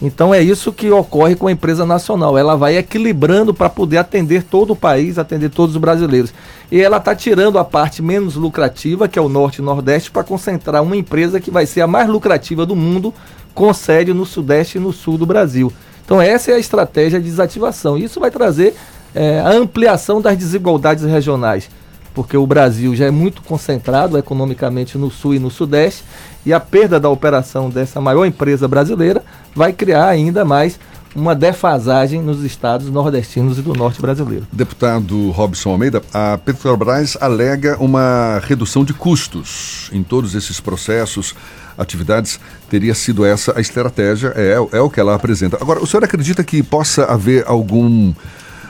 [0.00, 2.38] Então é isso que ocorre com a empresa nacional.
[2.38, 6.32] Ela vai equilibrando para poder atender todo o país, atender todos os brasileiros.
[6.70, 10.22] E ela está tirando a parte menos lucrativa, que é o norte e nordeste, para
[10.22, 13.12] concentrar uma empresa que vai ser a mais lucrativa do mundo,
[13.52, 15.72] com sede no sudeste e no sul do Brasil.
[16.04, 17.98] Então essa é a estratégia de desativação.
[17.98, 18.76] Isso vai trazer
[19.14, 21.68] é, a ampliação das desigualdades regionais,
[22.14, 26.04] porque o Brasil já é muito concentrado economicamente no sul e no sudeste,
[26.44, 29.22] e a perda da operação dessa maior empresa brasileira
[29.54, 30.78] vai criar ainda mais
[31.14, 34.46] uma defasagem nos estados nordestinos e do norte brasileiro.
[34.52, 41.34] Deputado Robson Almeida, a Petrobras alega uma redução de custos em todos esses processos,
[41.76, 42.38] atividades.
[42.68, 45.56] Teria sido essa a estratégia, é, é o que ela apresenta.
[45.60, 48.12] Agora, o senhor acredita que possa haver algum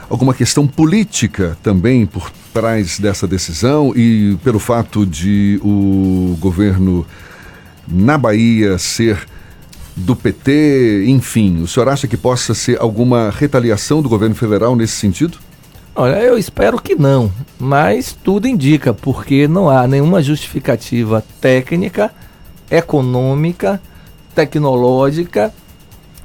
[0.09, 7.05] alguma questão política também por trás dessa decisão e pelo fato de o governo
[7.87, 9.27] na Bahia ser
[9.95, 14.93] do PT, enfim, o senhor acha que possa ser alguma retaliação do governo federal nesse
[14.93, 15.37] sentido?
[15.95, 22.11] Olha, eu espero que não, mas tudo indica, porque não há nenhuma justificativa técnica,
[22.71, 23.81] econômica,
[24.33, 25.53] tecnológica,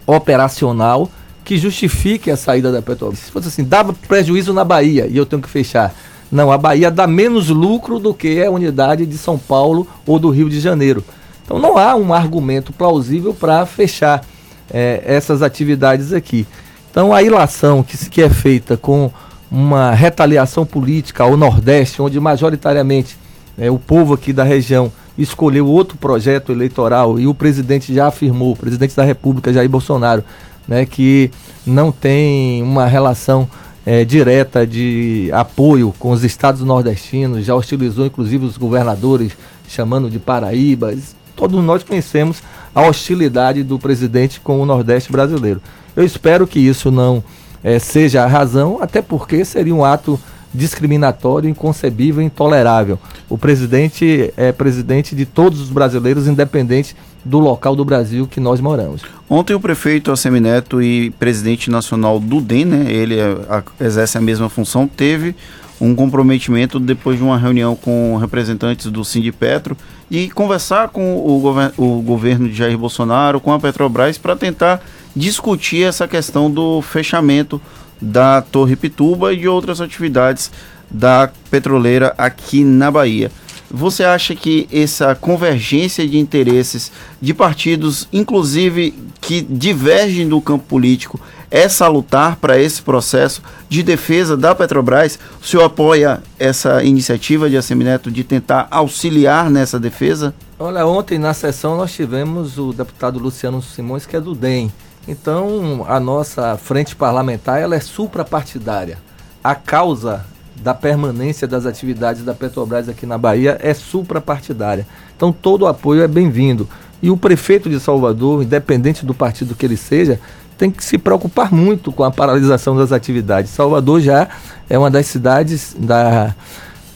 [0.06, 1.10] operacional
[1.44, 3.20] que justifique a saída da Petrobras.
[3.20, 5.94] Se fosse assim, dava prejuízo na Bahia e eu tenho que fechar.
[6.32, 10.30] Não, a Bahia dá menos lucro do que a unidade de São Paulo ou do
[10.30, 11.04] Rio de Janeiro.
[11.44, 14.24] Então não há um argumento plausível para fechar
[14.72, 16.46] é, essas atividades aqui.
[16.90, 19.10] Então a ilação que, que é feita com
[19.50, 23.16] uma retaliação política ao Nordeste, onde majoritariamente
[23.58, 28.52] é, o povo aqui da região escolheu outro projeto eleitoral e o presidente já afirmou,
[28.52, 30.24] o presidente da República, Jair Bolsonaro,
[30.66, 31.30] né, que
[31.66, 33.48] não tem uma relação
[33.86, 39.32] é, direta de apoio com os estados nordestinos, já hostilizou inclusive os governadores,
[39.68, 41.14] chamando de Paraíbas.
[41.36, 42.42] Todos nós conhecemos
[42.74, 45.60] a hostilidade do presidente com o Nordeste brasileiro.
[45.94, 47.22] Eu espero que isso não
[47.62, 50.18] é, seja a razão, até porque seria um ato
[50.52, 52.98] discriminatório, inconcebível, intolerável.
[53.28, 58.60] O presidente é presidente de todos os brasileiros, independente do local do Brasil que nós
[58.60, 59.02] moramos.
[59.28, 64.20] Ontem o prefeito Assemineto e presidente nacional do DEM, né, ele é, a, exerce a
[64.20, 65.34] mesma função, teve
[65.80, 69.76] um comprometimento depois de uma reunião com representantes do Sindipetro
[70.10, 74.82] e conversar com o, gover o governo de Jair Bolsonaro, com a Petrobras, para tentar
[75.16, 77.60] discutir essa questão do fechamento
[78.00, 80.50] da Torre Pituba e de outras atividades
[80.90, 83.30] da petroleira aqui na Bahia.
[83.76, 91.20] Você acha que essa convergência de interesses de partidos, inclusive que divergem do campo político,
[91.50, 95.18] é salutar para esse processo de defesa da Petrobras?
[95.42, 100.32] O senhor apoia essa iniciativa de Assemineto de tentar auxiliar nessa defesa?
[100.56, 104.72] Olha, ontem na sessão nós tivemos o deputado Luciano Simões, que é do DEM.
[105.08, 108.98] Então, a nossa frente parlamentar ela é suprapartidária.
[109.42, 110.24] A causa
[110.62, 114.86] da permanência das atividades da Petrobras aqui na Bahia é suprapartidária.
[115.16, 116.68] Então todo o apoio é bem-vindo.
[117.02, 120.18] E o prefeito de Salvador, independente do partido que ele seja,
[120.56, 123.50] tem que se preocupar muito com a paralisação das atividades.
[123.50, 124.28] Salvador já
[124.70, 126.34] é uma das cidades da,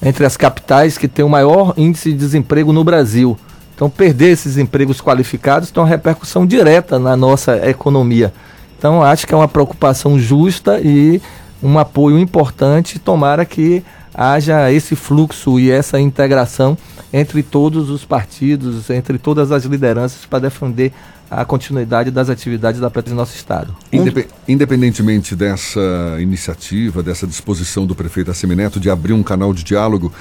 [0.03, 3.37] entre as capitais que tem o maior índice de desemprego no Brasil.
[3.75, 8.33] Então, perder esses empregos qualificados tem uma repercussão direta na nossa economia.
[8.77, 11.21] Então, acho que é uma preocupação justa e
[11.63, 12.99] um apoio importante.
[12.99, 13.83] Tomara que
[14.15, 16.77] haja esse fluxo e essa integração
[17.13, 20.93] entre todos os partidos, entre todas as lideranças para defender
[21.31, 23.75] a continuidade das atividades da Petro em nosso Estado.
[23.93, 30.13] Indep independentemente dessa iniciativa, dessa disposição do prefeito Assemineto de abrir um canal de diálogo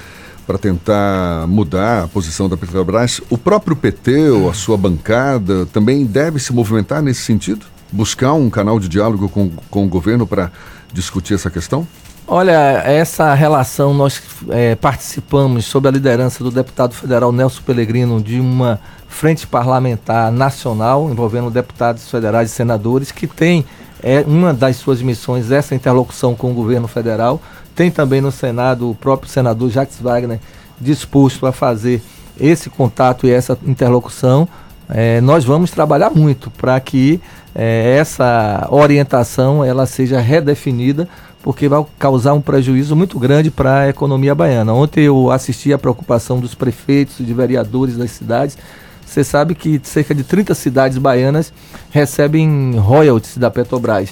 [0.46, 6.06] para tentar mudar a posição da Petrobras, o próprio PT ou a sua bancada também
[6.06, 7.66] deve se movimentar nesse sentido?
[7.90, 10.50] Buscar um canal de diálogo com, com o governo para
[10.92, 11.86] discutir essa questão?
[12.30, 14.20] Olha, essa relação, nós
[14.50, 21.08] é, participamos, sob a liderança do deputado federal Nelson Pellegrino, de uma frente parlamentar nacional,
[21.10, 23.64] envolvendo deputados federais e senadores, que tem
[24.02, 27.40] é, uma das suas missões essa interlocução com o governo federal.
[27.74, 30.38] Tem também no Senado o próprio senador Jacques Wagner
[30.78, 32.02] disposto a fazer
[32.38, 34.46] esse contato e essa interlocução.
[34.88, 37.20] É, nós vamos trabalhar muito para que
[37.54, 41.08] é, essa orientação ela seja redefinida,
[41.42, 44.72] porque vai causar um prejuízo muito grande para a economia baiana.
[44.72, 48.56] Ontem eu assisti a preocupação dos prefeitos, de vereadores das cidades.
[49.04, 51.52] Você sabe que cerca de 30 cidades baianas
[51.90, 54.10] recebem royalties da Petrobras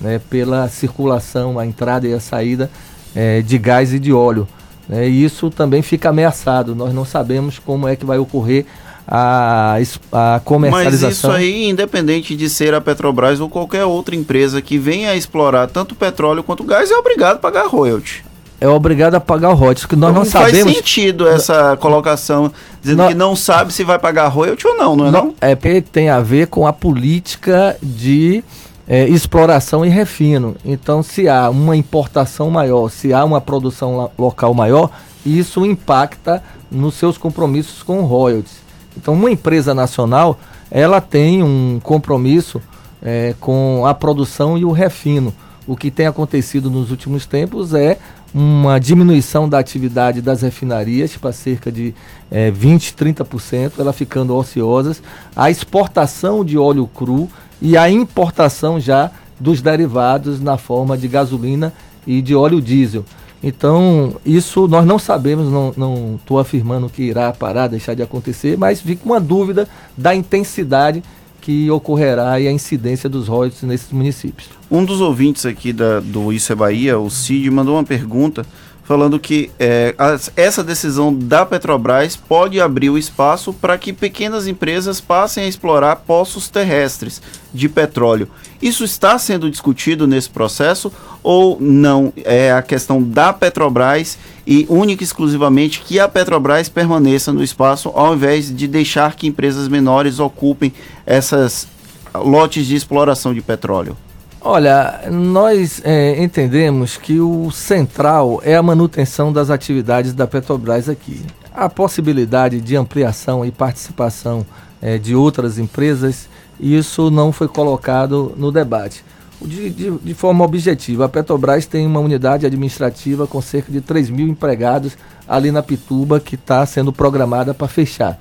[0.00, 2.70] né, pela circulação, a entrada e a saída
[3.14, 4.48] é, de gás e de óleo.
[4.88, 6.74] Né, e isso também fica ameaçado.
[6.74, 8.64] Nós não sabemos como é que vai ocorrer
[9.10, 9.78] a,
[10.12, 11.30] a comercialização.
[11.30, 15.16] Mas isso aí, independente de ser a Petrobras ou qualquer outra empresa que venha a
[15.16, 18.22] explorar tanto petróleo quanto gás, é obrigado a pagar royalty.
[18.60, 20.64] É obrigado a pagar royalties, que nós não, não sabemos...
[20.64, 24.96] faz sentido essa colocação, dizendo não, que não sabe se vai pagar royalty ou não,
[24.96, 25.24] não é não?
[25.26, 25.34] não?
[25.40, 28.42] É porque tem a ver com a política de
[28.86, 30.56] é, exploração e refino.
[30.64, 34.90] Então, se há uma importação maior, se há uma produção local maior,
[35.24, 38.67] isso impacta nos seus compromissos com royalties.
[39.00, 40.38] Então, uma empresa nacional,
[40.70, 42.60] ela tem um compromisso
[43.00, 45.32] é, com a produção e o refino.
[45.66, 47.98] O que tem acontecido nos últimos tempos é
[48.34, 51.94] uma diminuição da atividade das refinarias para cerca de
[52.30, 55.02] é, 20, 30%, ela ficando ociosas,
[55.34, 57.28] a exportação de óleo cru
[57.60, 61.72] e a importação já dos derivados na forma de gasolina
[62.06, 63.04] e de óleo diesel.
[63.42, 68.80] Então, isso nós não sabemos, não estou afirmando que irá parar, deixar de acontecer, mas
[68.80, 71.02] fica uma dúvida da intensidade
[71.40, 74.50] que ocorrerá e a incidência dos royalties nesses municípios.
[74.70, 78.44] Um dos ouvintes aqui da, do Isso é Bahia, o Cid, mandou uma pergunta
[78.88, 79.94] falando que é,
[80.34, 85.96] essa decisão da Petrobras pode abrir o espaço para que pequenas empresas passem a explorar
[85.96, 87.20] poços terrestres
[87.52, 88.30] de petróleo.
[88.62, 90.90] Isso está sendo discutido nesse processo
[91.22, 92.14] ou não?
[92.24, 94.16] É a questão da Petrobras
[94.46, 99.26] e única e exclusivamente que a Petrobras permaneça no espaço ao invés de deixar que
[99.26, 100.72] empresas menores ocupem
[101.04, 101.68] essas
[102.14, 103.94] lotes de exploração de petróleo.
[104.40, 111.20] Olha, nós é, entendemos que o central é a manutenção das atividades da Petrobras aqui.
[111.52, 114.46] A possibilidade de ampliação e participação
[114.80, 116.28] é, de outras empresas
[116.60, 119.04] isso não foi colocado no debate.
[119.40, 124.10] De, de, de, forma objetiva, a Petrobras tem uma unidade administrativa com cerca de 3
[124.10, 124.96] mil empregados
[125.28, 128.18] ali na Pituba que está sendo programada para fechar.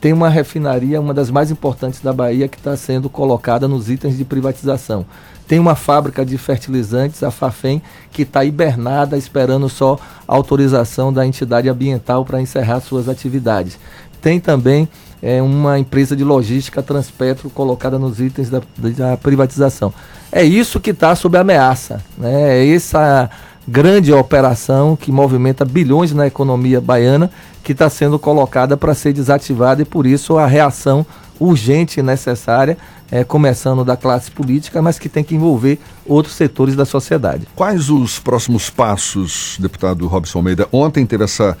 [0.00, 4.16] Tem uma refinaria, uma das mais importantes da Bahia, que está sendo colocada nos itens
[4.16, 5.06] de privatização.
[5.52, 11.68] Tem uma fábrica de fertilizantes, a Fafem, que está hibernada, esperando só autorização da entidade
[11.68, 13.78] ambiental para encerrar suas atividades.
[14.22, 14.88] Tem também
[15.20, 18.62] é, uma empresa de logística Transpetro colocada nos itens da,
[18.96, 19.92] da privatização.
[20.32, 22.02] É isso que está sob ameaça.
[22.16, 22.60] Né?
[22.60, 23.28] É essa
[23.68, 27.30] grande operação que movimenta bilhões na economia baiana
[27.62, 31.04] que está sendo colocada para ser desativada e por isso a reação
[31.42, 32.76] urgente e necessária,
[33.10, 37.46] é, começando da classe política, mas que tem que envolver outros setores da sociedade.
[37.54, 40.68] Quais os próximos passos, deputado Robson Almeida?
[40.72, 41.56] Ontem teve essa,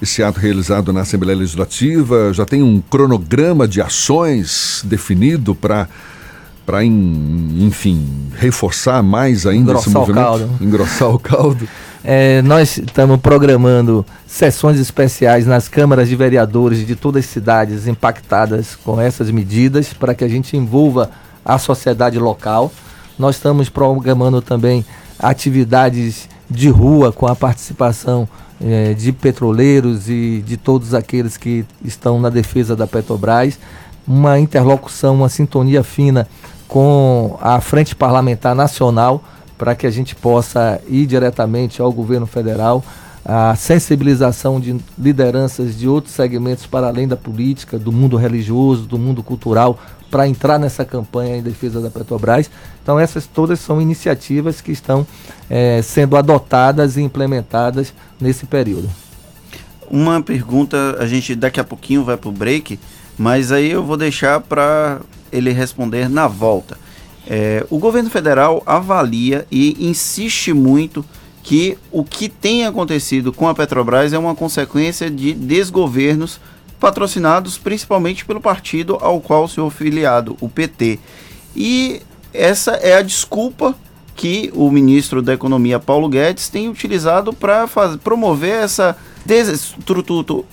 [0.00, 5.88] esse ato realizado na Assembleia Legislativa, já tem um cronograma de ações definido para
[6.66, 8.06] para, enfim,
[8.36, 10.20] reforçar mais ainda Engrossar esse movimento?
[10.20, 10.50] O caldo.
[10.60, 11.68] Engrossar o caldo.
[12.02, 18.74] É, nós estamos programando sessões especiais nas câmaras de vereadores de todas as cidades impactadas
[18.74, 21.10] com essas medidas para que a gente envolva
[21.44, 22.72] a sociedade local.
[23.18, 24.84] Nós estamos programando também
[25.18, 28.26] atividades de rua com a participação
[28.64, 33.58] é, de petroleiros e de todos aqueles que estão na defesa da Petrobras.
[34.08, 36.26] Uma interlocução, uma sintonia fina
[36.66, 39.22] com a Frente Parlamentar Nacional
[39.60, 42.82] para que a gente possa ir diretamente ao governo federal,
[43.22, 48.98] a sensibilização de lideranças de outros segmentos para além da política, do mundo religioso, do
[48.98, 49.78] mundo cultural,
[50.10, 52.50] para entrar nessa campanha em defesa da Petrobras.
[52.82, 55.06] Então essas todas são iniciativas que estão
[55.50, 58.88] é, sendo adotadas e implementadas nesse período.
[59.90, 62.80] Uma pergunta, a gente daqui a pouquinho vai para o break,
[63.18, 65.00] mas aí eu vou deixar para
[65.30, 66.78] ele responder na volta.
[67.26, 71.04] É, o governo federal avalia e insiste muito
[71.42, 76.40] que o que tem acontecido com a Petrobras é uma consequência de desgovernos
[76.78, 80.98] patrocinados principalmente pelo partido ao qual sou filiado, o PT.
[81.54, 82.00] E
[82.32, 83.74] essa é a desculpa
[84.16, 87.66] que o ministro da Economia Paulo Guedes tem utilizado para
[88.02, 88.96] promover essa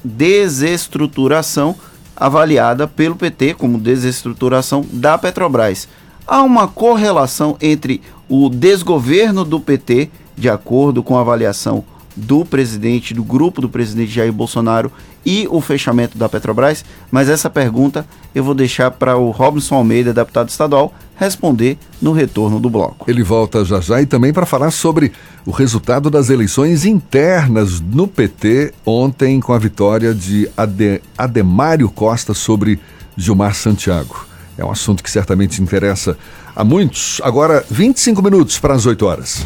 [0.03, 1.76] desestruturação
[2.15, 5.88] avaliada pelo PT como desestruturação da Petrobras
[6.28, 11.84] há uma correlação entre o desgoverno do PT, de acordo com a avaliação
[12.16, 14.92] do presidente, do grupo do presidente Jair Bolsonaro
[15.24, 20.14] e o fechamento da Petrobras, mas essa pergunta eu vou deixar para o Robson Almeida,
[20.14, 23.10] deputado estadual, responder no retorno do bloco.
[23.10, 25.12] Ele volta já já e também para falar sobre
[25.46, 32.34] o resultado das eleições internas no PT ontem com a vitória de Ade Ademário Costa
[32.34, 32.80] sobre
[33.16, 34.27] Gilmar Santiago.
[34.58, 36.18] É um assunto que certamente interessa
[36.55, 37.22] a muitos.
[37.24, 39.45] Agora, 25 minutos para as 8 horas.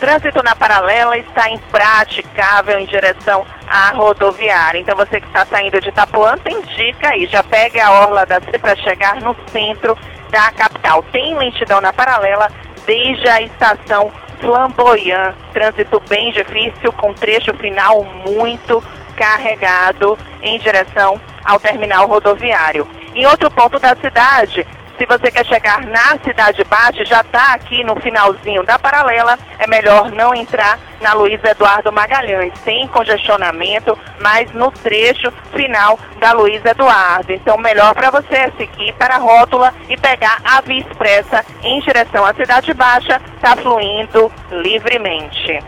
[0.00, 4.78] Trânsito na paralela está impraticável em direção à rodoviária.
[4.78, 7.26] Então você que está saindo de Itapuã, tem dica aí.
[7.26, 9.96] Já pegue a orla da C para chegar no centro
[10.30, 11.02] da capital.
[11.12, 12.48] Tem lentidão na paralela
[12.86, 15.34] desde a estação Flamboyant.
[15.52, 18.82] Trânsito bem difícil, com trecho final muito
[19.16, 22.86] carregado em direção ao terminal rodoviário.
[23.14, 24.66] Em outro ponto da cidade,
[24.98, 29.66] se você quer chegar na Cidade Baixa, já está aqui no finalzinho da paralela, é
[29.66, 32.52] melhor não entrar na Luiz Eduardo Magalhães.
[32.64, 37.32] Tem congestionamento, mas no trecho final da Luiz Eduardo.
[37.32, 41.80] Então, melhor para você é seguir para a rótula e pegar a Via Expressa em
[41.80, 45.62] direção à Cidade Baixa, está fluindo livremente.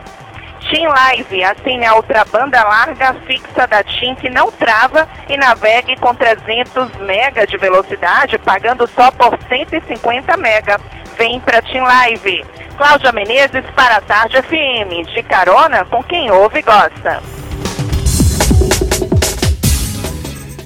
[0.68, 5.96] TIM Live, assine a outra banda larga fixa da TIM que não trava e navegue
[5.96, 10.78] com 300 mega de velocidade, pagando só por 150 mega.
[11.16, 12.44] Vem pra TIM Live.
[12.76, 17.22] Cláudia Menezes para a Tarde FM, de carona com quem ouve e gosta.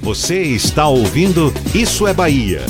[0.02, 2.62] Você está ouvindo Isso é Bahia.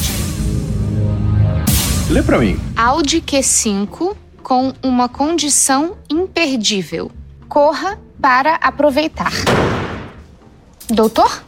[2.11, 2.61] Lê pra mim.
[2.77, 7.11] Audi Q5 com uma condição imperdível
[7.53, 9.31] corra para aproveitar.
[10.89, 11.45] Doutor?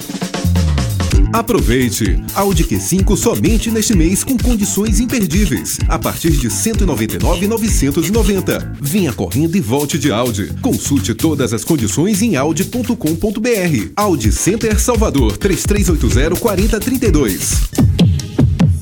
[1.33, 2.23] Aproveite!
[2.35, 5.79] Audi Q5 somente neste mês com condições imperdíveis.
[5.89, 8.77] A partir de R$ 199,990.
[8.79, 10.53] Venha correndo e volte de Audi.
[10.61, 13.93] Consulte todas as condições em audi.com.br.
[13.97, 17.94] Audi Center Salvador 3380 4032.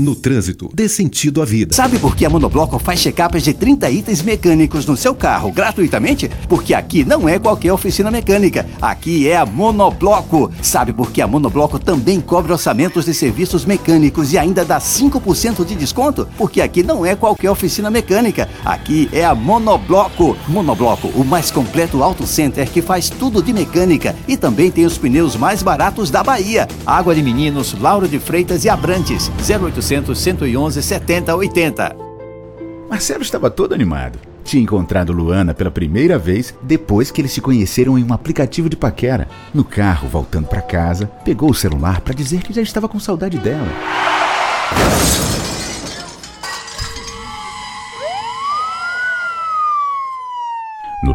[0.03, 1.72] No trânsito, dê sentido à vida.
[1.72, 6.28] Sabe por que a Monobloco faz check-ups de 30 itens mecânicos no seu carro gratuitamente?
[6.48, 8.66] Porque aqui não é qualquer oficina mecânica.
[8.80, 10.50] Aqui é a Monobloco.
[10.61, 15.64] Sabe por que a Monobloco também cobre orçamentos de serviços mecânicos e ainda dá 5%
[15.64, 16.26] de desconto?
[16.36, 18.48] Porque aqui não é qualquer oficina mecânica.
[18.64, 20.36] Aqui é a Monobloco.
[20.48, 24.98] Monobloco, o mais completo auto center que faz tudo de mecânica e também tem os
[24.98, 26.66] pneus mais baratos da Bahia.
[26.84, 29.30] Água de Meninos, Lauro de Freitas e Abrantes.
[29.48, 31.97] 0800 111 70 80.
[32.88, 34.18] Marcelo estava todo animado.
[34.43, 38.76] Tinha encontrado Luana pela primeira vez depois que eles se conheceram em um aplicativo de
[38.76, 39.28] paquera.
[39.53, 43.38] No carro, voltando para casa, pegou o celular para dizer que já estava com saudade
[43.38, 43.68] dela.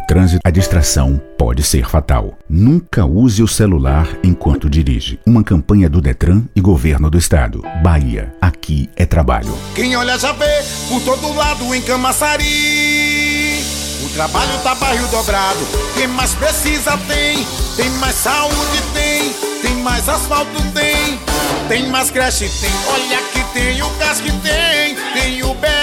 [0.08, 2.36] Trânsito, a distração pode ser fatal.
[2.48, 5.20] Nunca use o celular enquanto dirige.
[5.26, 7.62] Uma campanha do Detran e Governo do Estado.
[7.82, 9.54] Bahia, aqui é trabalho.
[9.74, 13.62] Quem olha já vê por todo lado em Camaçari.
[14.02, 15.60] O trabalho tá barril dobrado.
[15.94, 17.46] Quem mais precisa tem.
[17.76, 19.34] Tem mais saúde tem.
[19.60, 21.20] Tem mais asfalto tem.
[21.68, 22.70] Tem mais creche tem.
[22.94, 24.96] Olha que tem o gás que tem.
[25.12, 25.54] Tem o.
[25.56, 25.77] Tem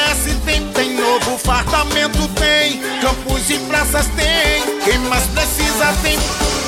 [0.95, 2.79] novo fartamento tem.
[3.01, 4.74] Campos e praças tem.
[4.85, 6.15] Quem mais precisa tem.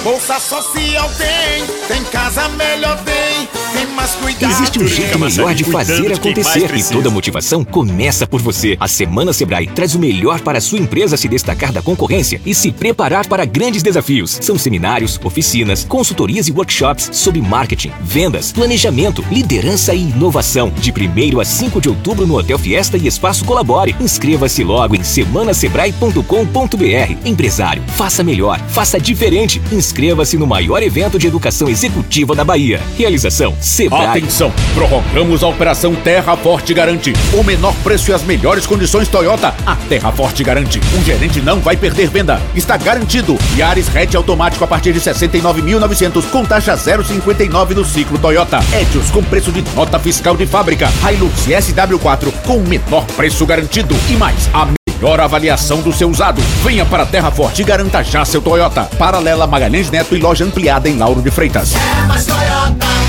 [0.03, 1.65] Bolsa social tem.
[1.88, 3.47] Tem casa melhor tem.
[3.74, 4.51] Tem mais cuidado.
[4.51, 8.78] Existe um jeito melhor de fazer acontecer e toda motivação começa por você.
[8.80, 12.55] A Semana Sebrae traz o melhor para a sua empresa se destacar da concorrência e
[12.55, 14.39] se preparar para grandes desafios.
[14.41, 20.72] São seminários, oficinas, consultorias e workshops sobre marketing, vendas, planejamento, liderança e inovação.
[20.80, 23.95] De 1 a 5 de outubro no Hotel Fiesta e Espaço Colabore.
[23.99, 27.26] Inscreva-se logo em semanasebrae.com.br.
[27.26, 29.61] Empresário, faça melhor, faça diferente.
[29.71, 32.81] Inscreva-se no maior evento de educação executiva da Bahia.
[32.97, 34.05] Realização Sebrae.
[34.05, 34.51] Atenção!
[34.73, 37.13] Prorrogamos a operação Terra Forte Garante.
[37.33, 39.53] O menor preço e as melhores condições Toyota.
[39.65, 40.79] A Terra Forte garante.
[40.97, 42.41] Um gerente não vai perder venda.
[42.55, 43.37] Está garantido.
[43.57, 48.59] Yaris hatch automático a partir de 69.900 com taxa 0,59 no ciclo Toyota.
[48.79, 50.89] Etios com preço de nota fiscal de fábrica.
[51.11, 53.95] Hilux SW4 com menor preço garantido.
[54.09, 56.41] E mais, a melhor avaliação do seu usado.
[56.63, 58.83] Venha para a Terra Forte e garanta já seu Toyota.
[58.97, 61.73] Paralela Magalhães Neto e loja ampliada em Lauro de Freitas.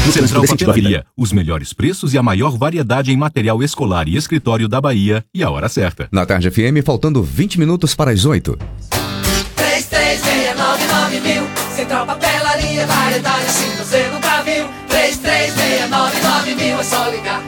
[0.07, 4.68] No Central Papelaria, os melhores preços e a maior variedade em material escolar e escritório
[4.68, 6.09] da Bahia e a hora certa.
[6.12, 8.59] Na tarde FM, faltando 20 minutos para as 8.
[9.57, 11.43] 3369 mil
[11.74, 17.47] Central Papelaria, variedade assim você nunca viu 3369 mil é só ligar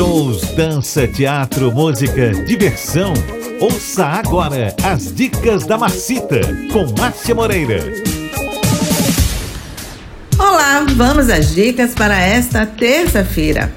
[0.00, 3.12] Shows, dança, teatro, música, diversão.
[3.60, 6.40] Ouça agora as dicas da Marcita
[6.72, 7.84] com Márcia Moreira.
[10.38, 13.70] Olá, vamos às dicas para esta terça-feira.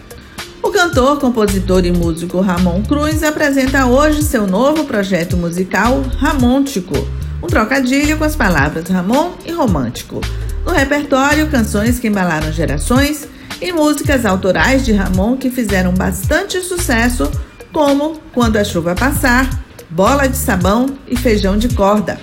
[0.62, 7.06] O cantor, compositor e músico Ramon Cruz apresenta hoje seu novo projeto musical Ramôntico,
[7.44, 10.22] um trocadilho com as palavras Ramon e romântico.
[10.66, 13.28] No repertório, canções que embalaram gerações
[13.62, 17.32] e músicas autorais de Ramon que fizeram bastante sucesso,
[17.72, 19.50] como Quando a Chuva Passar,
[19.90, 22.20] Bola de Sabão e Feijão de Corda.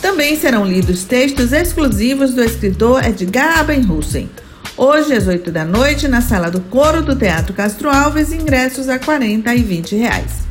[0.00, 4.28] Também serão lidos textos exclusivos do escritor Edgar Abenhussen.
[4.76, 8.98] Hoje, às 8 da noite, na sala do coro do Teatro Castro Alves, ingressos a
[8.98, 10.42] 40 e 20 reais.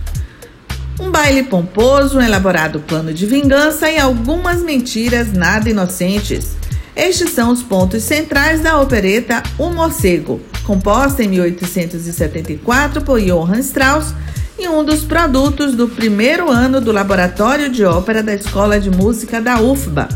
[0.99, 6.55] Um baile pomposo, um elaborado plano de vingança e algumas mentiras nada inocentes.
[6.95, 14.13] Estes são os pontos centrais da opereta O Morcego, composta em 1874 por Johann Strauss
[14.59, 19.39] e um dos produtos do primeiro ano do Laboratório de Ópera da Escola de Música
[19.39, 20.09] da UFBA.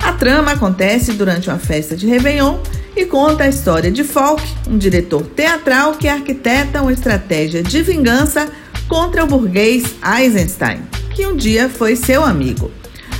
[0.00, 2.58] A trama acontece durante uma festa de Réveillon
[2.96, 8.48] e conta a história de Falk, um diretor teatral que arquiteta uma estratégia de vingança
[8.88, 10.82] contra o burguês Eisenstein,
[11.14, 12.70] que um dia foi seu amigo.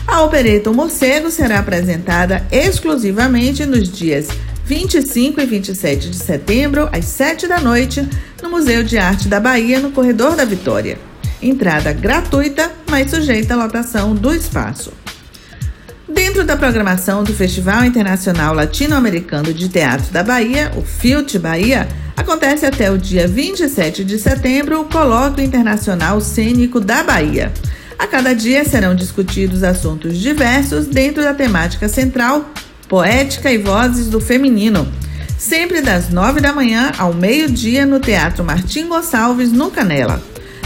[0.07, 4.29] A opereta Morcego será apresentada exclusivamente nos dias
[4.65, 8.09] 25 e 27 de setembro, às 7 da noite,
[8.43, 10.99] no Museu de Arte da Bahia, no Corredor da Vitória.
[11.43, 14.93] Entrada gratuita, mas sujeita à lotação do espaço.
[16.09, 21.87] Dentro da programação do Festival Internacional Latino-Americano de Teatro da Bahia, o FILT Bahia,
[22.17, 27.53] acontece até o dia 27 de setembro o Colóquio Internacional Cênico da Bahia.
[27.99, 32.51] A cada dia serão discutidos assuntos diversos dentro da temática central,
[32.88, 34.86] poética e vozes do feminino.
[35.38, 40.22] Sempre das nove da manhã ao meio-dia no Teatro Martim Gonçalves, no Canela.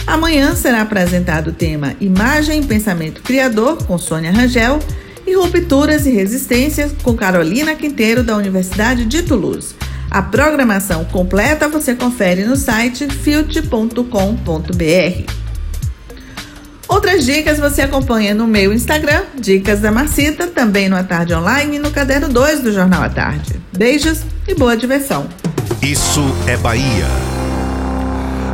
[0.07, 4.81] Amanhã será apresentado o tema Imagem e Pensamento Criador, com Sônia Rangel,
[5.27, 9.75] e Rupturas e Resistências, com Carolina Quinteiro, da Universidade de Toulouse.
[10.11, 14.01] A programação completa você confere no site filt.com.br.
[16.91, 21.77] Outras dicas você acompanha no meu Instagram, Dicas da Marcita, também no A Tarde Online
[21.77, 23.61] e no Caderno 2 do Jornal à Tarde.
[23.73, 25.29] Beijos e boa diversão.
[25.81, 27.07] Isso é Bahia.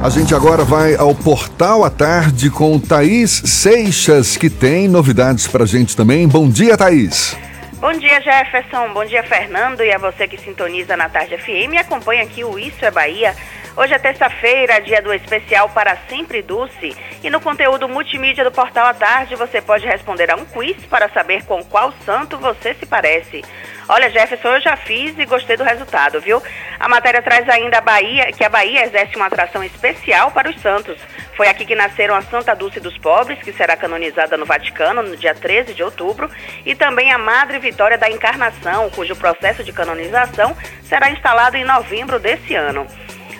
[0.02, 5.64] A gente agora vai ao Portal à Tarde com Thaís Seixas, que tem novidades pra
[5.64, 6.28] gente também.
[6.28, 7.34] Bom dia, Thaís.
[7.80, 8.92] Bom dia, Jefferson.
[8.92, 9.80] Bom dia, Fernando.
[9.80, 13.34] E a você que sintoniza na Tarde FM e acompanha aqui o Isso é Bahia.
[13.78, 16.96] Hoje é terça-feira, dia do especial para Sempre Dulce.
[17.22, 21.10] E no conteúdo multimídia do Portal à Tarde, você pode responder a um quiz para
[21.10, 23.44] saber com qual santo você se parece.
[23.86, 26.42] Olha, Jefferson, eu já fiz e gostei do resultado, viu?
[26.80, 30.58] A matéria traz ainda a Bahia, que a Bahia exerce uma atração especial para os
[30.62, 30.98] santos.
[31.36, 35.18] Foi aqui que nasceram a Santa Dulce dos Pobres, que será canonizada no Vaticano no
[35.18, 36.30] dia 13 de outubro,
[36.64, 42.18] e também a Madre Vitória da Encarnação, cujo processo de canonização será instalado em novembro
[42.18, 42.86] desse ano.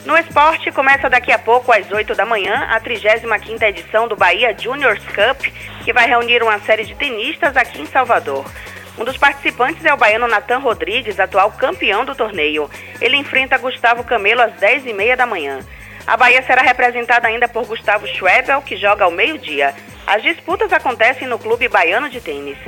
[0.06, 4.56] No esporte, começa daqui a pouco, às 8 da manhã, a 35ª edição do Bahia
[4.56, 5.52] Juniors Cup,
[5.84, 8.48] que vai reunir uma série de tenistas aqui em Salvador.
[8.96, 12.70] Um dos participantes é o baiano Natan Rodrigues, atual campeão do torneio.
[13.00, 15.58] Ele enfrenta Gustavo Camelo às 10h30 da manhã.
[16.06, 19.74] A Bahia será representada ainda por Gustavo Schwebel, que joga ao meio-dia.
[20.06, 22.58] As disputas acontecem no Clube Baiano de Tênis.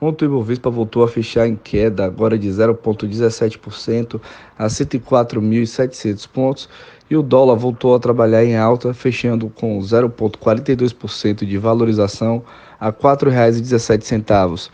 [0.00, 4.18] Ontem o Ibovespa voltou a fechar em queda, agora de 0,17%
[4.58, 6.68] a 104.700 pontos,
[7.10, 12.42] e o dólar voltou a trabalhar em alta, fechando com 0,42% de valorização
[12.80, 14.70] a R$ 4,17.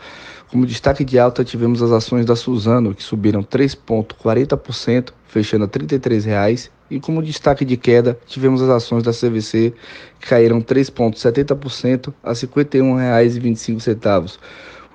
[0.49, 5.73] Como destaque de alta, tivemos as ações da Suzano, que subiram 3,40%, fechando a R$
[5.73, 9.73] 33,00, e como destaque de queda, tivemos as ações da CVC,
[10.21, 14.37] que caíram 3,70% a R$ 51,25.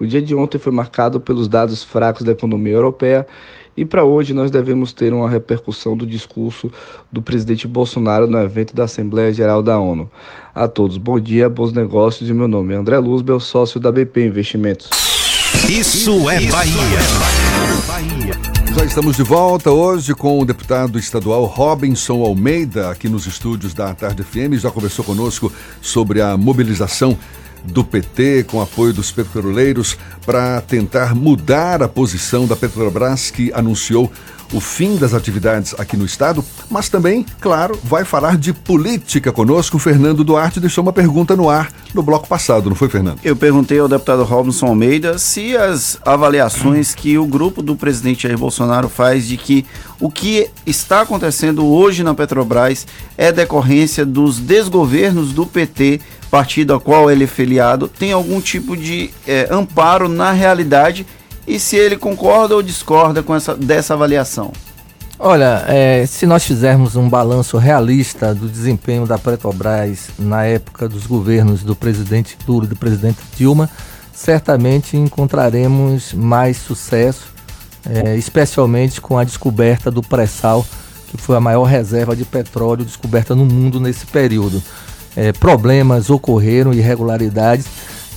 [0.03, 3.25] O dia de ontem foi marcado pelos dados fracos da economia europeia
[3.77, 6.73] e para hoje nós devemos ter uma repercussão do discurso
[7.13, 10.11] do presidente Bolsonaro no evento da Assembleia Geral da ONU.
[10.53, 14.27] A todos, bom dia, bons negócios e meu nome é André Luzbel, sócio da BP
[14.27, 14.91] Investimentos.
[15.71, 16.99] Isso é Bahia.
[18.77, 23.95] Já estamos de volta hoje com o deputado estadual Robinson Almeida, aqui nos estúdios da
[23.95, 24.55] Tarde FM.
[24.55, 27.17] Já conversou conosco sobre a mobilização
[27.65, 34.11] do PT, com apoio dos petroleiros, para tentar mudar a posição da Petrobras, que anunciou
[34.53, 39.79] o fim das atividades aqui no estado, mas também, claro, vai falar de política conosco.
[39.79, 43.19] Fernando Duarte deixou uma pergunta no ar no bloco passado, não foi, Fernando?
[43.25, 48.39] Eu perguntei ao deputado Robinson Almeida se as avaliações que o grupo do presidente Jair
[48.39, 49.67] Bolsonaro faz de que
[50.01, 52.87] o que está acontecendo hoje na Petrobras
[53.17, 56.01] é decorrência dos desgovernos do PT
[56.31, 61.07] partido a qual ele é filiado tem algum tipo de é, amparo na realidade
[61.47, 64.53] e se ele concorda ou discorda com essa, dessa avaliação.
[65.19, 71.07] Olha, é, se nós fizermos um balanço realista do desempenho da Petrobras na época dos
[71.07, 73.71] governos do presidente Lula e do presidente Dilma,
[74.13, 77.27] certamente encontraremos mais sucesso,
[77.89, 80.67] é, especialmente com a descoberta do pré-sal,
[81.09, 84.63] que foi a maior reserva de petróleo descoberta no mundo nesse período.
[85.15, 87.67] É, problemas ocorreram, irregularidades,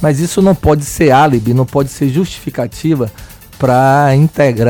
[0.06, 3.12] mas isso não pode ser álibi, não pode ser justificativa
[3.58, 4.10] para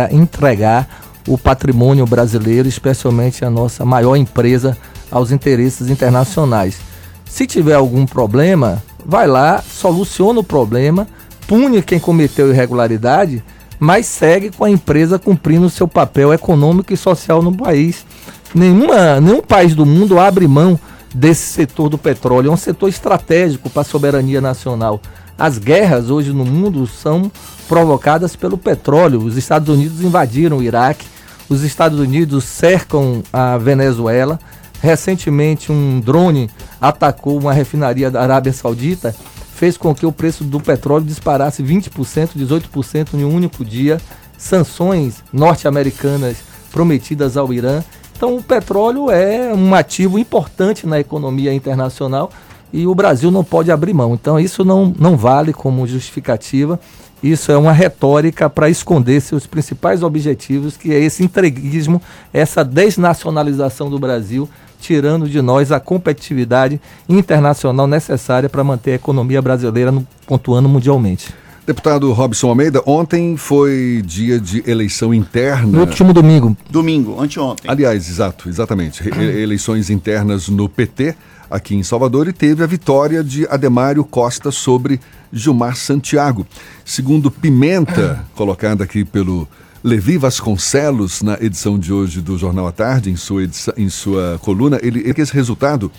[0.10, 0.88] entregar
[1.28, 4.78] o patrimônio brasileiro, especialmente a nossa maior empresa,
[5.12, 6.78] aos interesses internacionais.
[7.26, 11.06] Se tiver algum problema, vai lá, soluciona o problema,
[11.46, 13.44] pune quem cometeu irregularidade,
[13.78, 18.06] mas segue com a empresa cumprindo seu papel econômico e social no país.
[18.54, 20.80] Nenhuma, nenhum país do mundo abre mão
[21.14, 22.50] desse setor do petróleo.
[22.50, 25.02] É um setor estratégico para a soberania nacional.
[25.38, 27.30] As guerras hoje no mundo são
[27.68, 29.22] provocadas pelo petróleo.
[29.22, 31.06] Os Estados Unidos invadiram o Iraque,
[31.50, 34.40] os Estados Unidos cercam a Venezuela.
[34.82, 39.14] Recentemente, um drone atacou uma refinaria da Arábia Saudita,
[39.56, 44.00] fez com que o preço do petróleo disparasse 20%, 18% em um único dia.
[44.38, 46.38] Sanções norte-americanas
[46.72, 47.84] prometidas ao Irã.
[48.16, 52.32] Então, o petróleo é um ativo importante na economia internacional
[52.76, 54.14] e o Brasil não pode abrir mão.
[54.14, 56.78] Então, isso não, não vale como justificativa.
[57.24, 62.02] Isso é uma retórica para esconder seus principais objetivos, que é esse entreguismo,
[62.34, 64.50] essa desnacionalização do Brasil,
[64.82, 71.34] tirando de nós a competitividade internacional necessária para manter a economia brasileira no, pontuando mundialmente.
[71.66, 75.66] Deputado Robson Almeida, ontem foi dia de eleição interna.
[75.66, 76.56] No último domingo.
[76.70, 77.72] Domingo, anteontem.
[77.72, 79.02] Aliás, exato, exatamente.
[79.18, 81.16] eleições internas no PT,
[81.50, 85.00] aqui em Salvador, e teve a vitória de Ademário Costa sobre
[85.32, 86.46] Gilmar Santiago.
[86.84, 89.48] Segundo Pimenta, colocada aqui pelo
[89.84, 94.40] Levi Vasconcelos na edição de hoje do Jornal à Tarde, em sua, edição, em sua
[94.42, 95.92] coluna, ele, esse resultado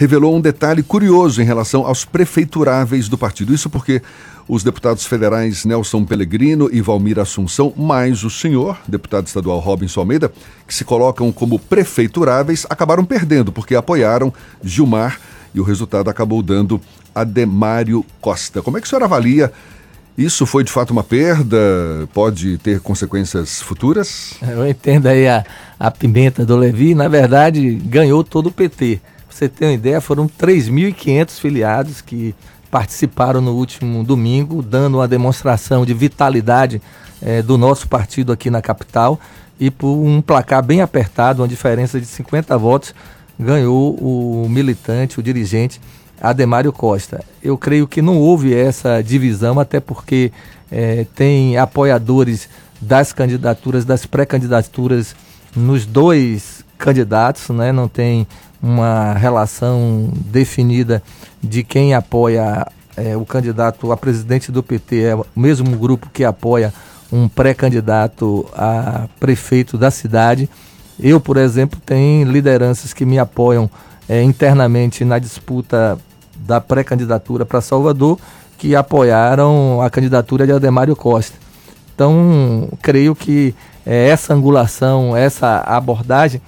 [0.00, 3.52] revelou um detalhe curioso em relação aos prefeituráveis do partido.
[3.52, 4.00] Isso porque
[4.48, 10.32] os deputados federais Nelson Pellegrino e Valmir Assunção, mais o senhor, deputado estadual Robinson Almeida,
[10.66, 14.32] que se colocam como prefeituráveis, acabaram perdendo porque apoiaram
[14.64, 15.20] Gilmar
[15.54, 16.80] e o resultado acabou dando
[17.14, 18.62] Ademário Costa.
[18.62, 19.52] Como é que o senhor avalia?
[20.16, 21.58] Isso foi de fato uma perda?
[22.14, 24.32] Pode ter consequências futuras?
[24.40, 25.44] Eu entendo aí a,
[25.78, 26.94] a pimenta do Levi.
[26.94, 28.98] Na verdade, ganhou todo o PT.
[29.30, 32.34] Pra você ter uma ideia, foram 3.500 filiados que
[32.68, 36.82] participaram no último domingo, dando uma demonstração de vitalidade
[37.22, 39.20] eh, do nosso partido aqui na capital.
[39.58, 42.92] E por um placar bem apertado, uma diferença de 50 votos,
[43.38, 45.80] ganhou o militante, o dirigente
[46.20, 47.24] Ademário Costa.
[47.40, 50.32] Eu creio que não houve essa divisão, até porque
[50.72, 52.48] é, tem apoiadores
[52.80, 55.14] das candidaturas, das pré-candidaturas
[55.54, 57.70] nos dois candidatos, né?
[57.70, 58.26] não tem
[58.62, 61.02] uma relação definida
[61.42, 62.66] de quem apoia
[62.96, 66.72] é, o candidato a presidente do PT, é o mesmo grupo que apoia
[67.12, 70.48] um pré-candidato a prefeito da cidade.
[70.98, 73.70] Eu, por exemplo, tenho lideranças que me apoiam
[74.08, 75.98] é, internamente na disputa
[76.36, 78.18] da pré-candidatura para Salvador,
[78.58, 81.36] que apoiaram a candidatura de Ademário Costa.
[81.94, 83.54] Então, creio que
[83.86, 86.40] é, essa angulação, essa abordagem,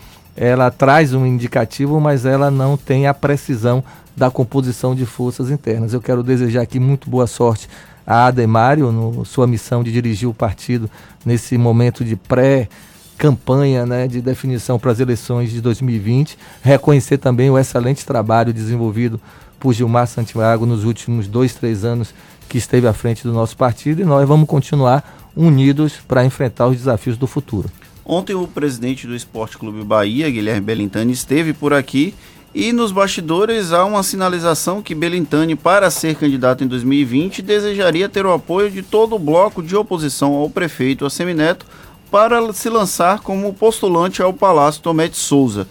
[0.44, 3.82] ela traz um indicativo, mas ela não tem a precisão
[4.16, 5.94] da composição de forças internas.
[5.94, 7.68] Eu quero desejar aqui muito boa sorte
[8.04, 10.90] a Ademário, no sua missão de dirigir o partido
[11.24, 12.68] nesse momento de pré
[13.16, 19.20] campanha né, de definição para as eleições de 2020, reconhecer também o excelente trabalho desenvolvido
[19.60, 22.12] por Gilmar Santiago nos últimos dois, três anos
[22.48, 26.76] que esteve à frente do nosso partido e nós vamos continuar unidos para enfrentar os
[26.76, 27.70] desafios do futuro.
[28.04, 32.14] Ontem o presidente do Esporte Clube Bahia, Guilherme Belintani, esteve por aqui
[32.54, 38.26] e nos bastidores há uma sinalização que Belintani, para ser candidato em 2020, desejaria ter
[38.26, 41.64] o apoio de todo o bloco de oposição ao prefeito Assemineto
[42.10, 45.66] para se lançar como postulante ao Palácio Tomé de Souza.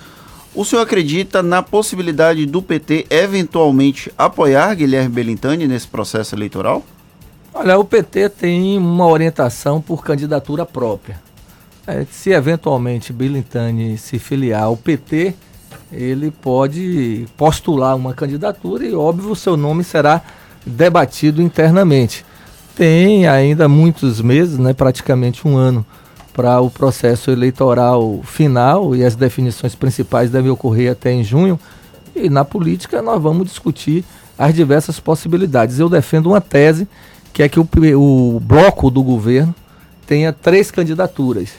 [0.55, 6.83] O senhor acredita na possibilidade do PT eventualmente apoiar Guilherme Belintani nesse processo eleitoral?
[7.53, 11.21] Olha, o PT tem uma orientação por candidatura própria.
[11.87, 15.33] É, se eventualmente Belintani se filiar ao PT,
[15.91, 20.21] ele pode postular uma candidatura e, óbvio, seu nome será
[20.65, 22.23] debatido internamente.
[22.75, 25.85] Tem ainda muitos meses, né, praticamente um ano,
[26.33, 31.59] para o processo eleitoral final e as definições principais devem ocorrer até em junho.
[32.15, 34.05] E na política nós vamos discutir
[34.37, 35.79] as diversas possibilidades.
[35.79, 36.87] Eu defendo uma tese
[37.33, 37.67] que é que o,
[37.97, 39.53] o bloco do governo
[40.05, 41.49] tenha três candidaturas.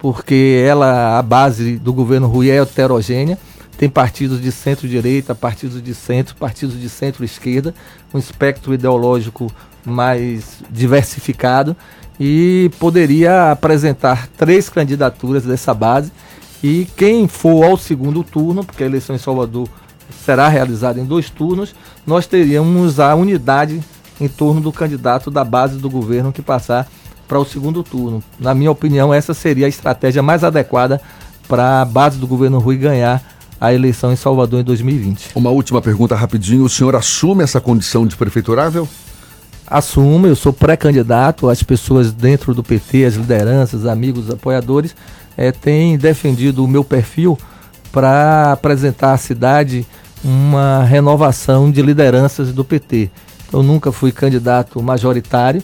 [0.00, 3.38] Porque ela, a base do governo Rui é heterogênea,
[3.76, 7.74] tem partidos de centro-direita, partidos de centro, partidos de centro-esquerda,
[8.12, 9.52] um espectro ideológico
[9.84, 11.76] mais diversificado
[12.18, 16.10] e poderia apresentar três candidaturas dessa base
[16.62, 19.68] e quem for ao segundo turno, porque a eleição em Salvador
[20.24, 21.74] será realizada em dois turnos,
[22.06, 23.80] nós teríamos a unidade
[24.20, 26.86] em torno do candidato da base do governo que passar
[27.30, 28.20] para o segundo turno.
[28.40, 31.00] Na minha opinião, essa seria a estratégia mais adequada
[31.46, 33.22] para a base do governo Rui ganhar
[33.60, 35.30] a eleição em Salvador em 2020.
[35.36, 36.64] Uma última pergunta rapidinho.
[36.64, 38.88] O senhor assume essa condição de prefeiturável?
[39.64, 44.96] Assumo, eu sou pré-candidato, as pessoas dentro do PT, as lideranças, amigos, apoiadores,
[45.36, 47.38] é, têm defendido o meu perfil
[47.92, 49.86] para apresentar à cidade
[50.24, 53.08] uma renovação de lideranças do PT.
[53.52, 55.62] Eu nunca fui candidato majoritário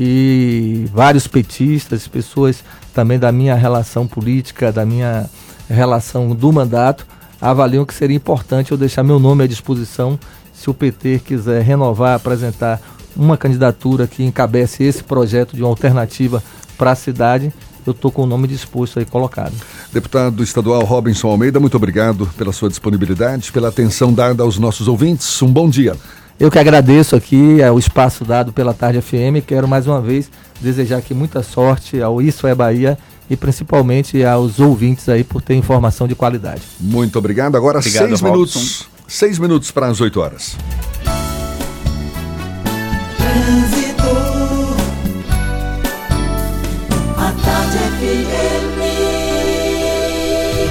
[0.00, 2.62] e vários petistas, pessoas
[2.94, 5.28] também da minha relação política, da minha
[5.68, 7.04] relação do mandato,
[7.40, 10.16] avaliam que seria importante eu deixar meu nome à disposição
[10.54, 12.80] se o PT quiser renovar, apresentar
[13.16, 16.40] uma candidatura que encabece esse projeto de uma alternativa
[16.76, 17.52] para a cidade,
[17.84, 19.54] eu estou com o nome disposto aí colocado.
[19.92, 25.42] Deputado estadual Robinson Almeida, muito obrigado pela sua disponibilidade, pela atenção dada aos nossos ouvintes.
[25.42, 25.96] Um bom dia.
[26.40, 29.44] Eu que agradeço aqui é, o espaço dado pela Tarde FM.
[29.44, 30.30] Quero mais uma vez
[30.60, 32.96] desejar aqui muita sorte ao Isso é Bahia
[33.28, 36.62] e principalmente aos ouvintes aí por ter informação de qualidade.
[36.78, 37.56] Muito obrigado.
[37.56, 38.32] Agora obrigado, seis Robson.
[38.32, 38.88] minutos.
[39.08, 40.56] Seis minutos para as oito horas.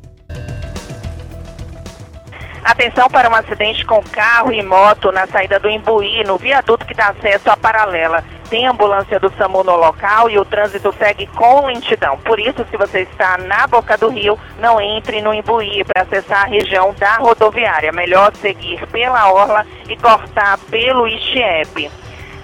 [2.64, 6.94] Atenção para um acidente com carro e moto na saída do Imbuí, no viaduto que
[6.94, 8.24] dá acesso à paralela.
[8.48, 12.16] Tem ambulância do SAMU no local e o trânsito segue com lentidão.
[12.20, 16.44] Por isso, se você está na boca do rio, não entre no Imbuí para acessar
[16.44, 17.92] a região da rodoviária.
[17.92, 21.90] Melhor seguir pela orla e cortar pelo Ixiepe.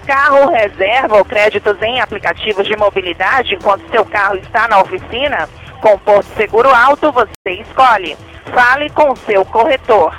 [0.05, 5.49] Carro reserva ou créditos em aplicativos de mobilidade enquanto seu carro está na oficina?
[5.81, 8.15] Com Porto Seguro Alto, você escolhe.
[8.45, 10.15] Fale com seu corretor.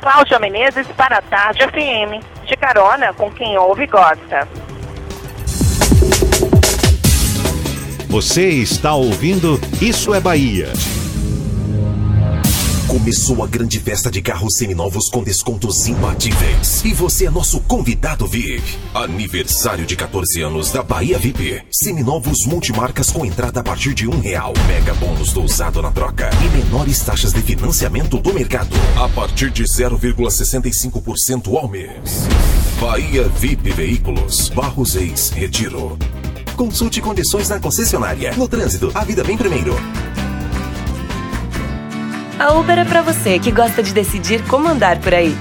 [0.00, 2.24] Cláudia Menezes para a Tarde FM.
[2.44, 4.48] De carona com quem ouve e gosta.
[8.08, 10.68] Você está ouvindo Isso é Bahia.
[12.88, 16.84] Começou a grande festa de carros seminovos com descontos imbatíveis.
[16.84, 18.62] E você é nosso convidado VIP.
[18.94, 21.62] Aniversário de 14 anos da Bahia VIP.
[21.72, 24.52] Seminovos multimarcas com entrada a partir de um real.
[24.68, 26.30] Mega bônus do usado na troca.
[26.44, 28.76] E menores taxas de financiamento do mercado.
[28.96, 32.28] A partir de 0,65% ao mês.
[32.80, 34.48] Bahia VIP Veículos.
[34.50, 35.98] Barros Ex Retiro.
[36.54, 38.32] Consulte condições na concessionária.
[38.36, 39.74] No trânsito, a vida vem primeiro.
[42.38, 45.34] A Uber é para você que gosta de decidir como andar por aí.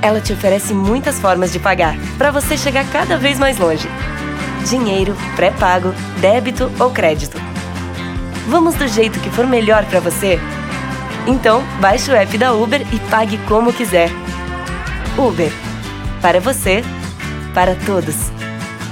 [0.00, 3.88] Ela te oferece muitas formas de pagar, para você chegar cada vez mais longe.
[4.68, 7.36] Dinheiro, pré-pago, débito ou crédito.
[8.46, 10.38] Vamos do jeito que for melhor para você?
[11.26, 14.08] Então, baixe o app da Uber e pague como quiser.
[15.16, 15.50] Uber.
[16.22, 16.84] Para você,
[17.52, 18.14] para todos.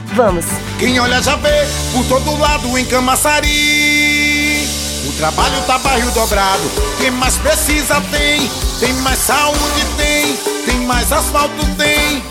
[0.06, 0.44] Vamos!
[0.78, 4.35] Quem olha já vê, por todo lado em Camaçari.
[5.06, 6.62] O trabalho tá barril dobrado.
[6.98, 8.50] Quem mais precisa tem.
[8.80, 10.36] Tem mais saúde tem.
[10.66, 12.22] Tem mais asfalto tem.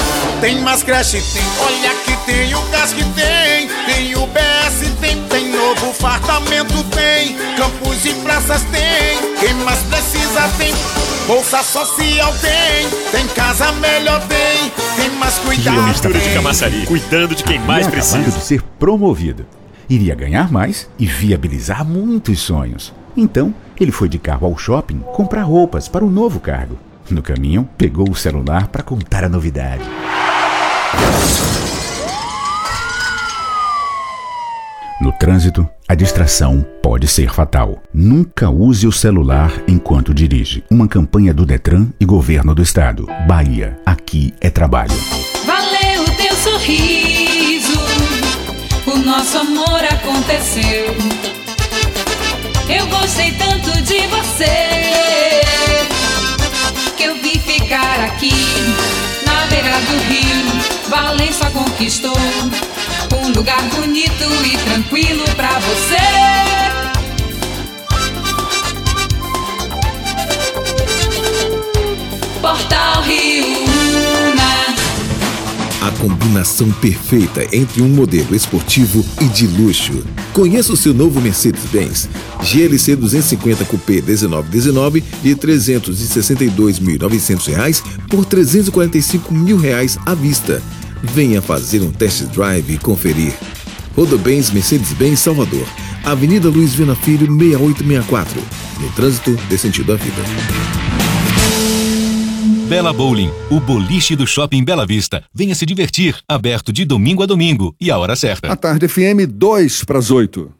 [0.41, 1.43] Tem mais creche tem.
[1.61, 3.69] Olha que tem o gás que tem.
[3.85, 5.23] Tem o BS tem.
[5.23, 7.37] Tem novo fartamento tem.
[7.55, 9.35] Campos e praças tem.
[9.39, 10.73] Quem mais precisa tem.
[11.27, 12.89] Bolsa social tem.
[13.11, 14.71] Tem casa melhor tem.
[14.97, 15.79] Tem mais cuidado.
[15.79, 16.85] A mistura de Camaçari.
[16.85, 18.29] Cuidando de quem mais precisa.
[18.29, 19.45] de ser promovido
[19.89, 22.93] iria ganhar mais e viabilizar muitos sonhos.
[23.15, 26.77] Então, ele foi de carro ao shopping comprar roupas para o novo cargo.
[27.09, 29.83] No caminho, pegou o celular para contar a novidade.
[35.01, 37.83] No trânsito, a distração pode ser fatal.
[37.93, 40.63] Nunca use o celular enquanto dirige.
[40.71, 43.05] Uma campanha do Detran e Governo do Estado.
[43.27, 44.95] Bahia, aqui é trabalho.
[45.45, 47.04] Valeu teu sorriso,
[49.05, 50.95] nosso amor aconteceu.
[52.67, 55.41] Eu gostei tanto de você
[56.97, 58.33] que eu vim ficar aqui
[59.23, 60.89] na beira do rio.
[60.89, 62.17] Valença conquistou
[63.15, 65.95] um lugar bonito e tranquilo para você.
[72.41, 73.74] Portal Rio.
[75.85, 80.03] A combinação perfeita entre um modelo esportivo e de luxo.
[80.33, 82.09] Conheça o seu novo Mercedes-Benz
[82.41, 90.59] GLC 250 Coupé 1919 de R$ 362.900 por 345 mil reais à vista.
[91.03, 93.35] Venha fazer um test drive e conferir.
[93.95, 95.67] Rodobens Mercedes-Benz Salvador,
[96.03, 98.41] Avenida Luiz Vina Filho 6864.
[98.81, 100.84] No trânsito dê sentido à vida.
[102.65, 105.23] Bela Bowling, o boliche do Shopping Bela Vista.
[105.31, 108.51] Venha se divertir, aberto de domingo a domingo e a hora certa.
[108.51, 110.51] A tarde FM 2 para as 8.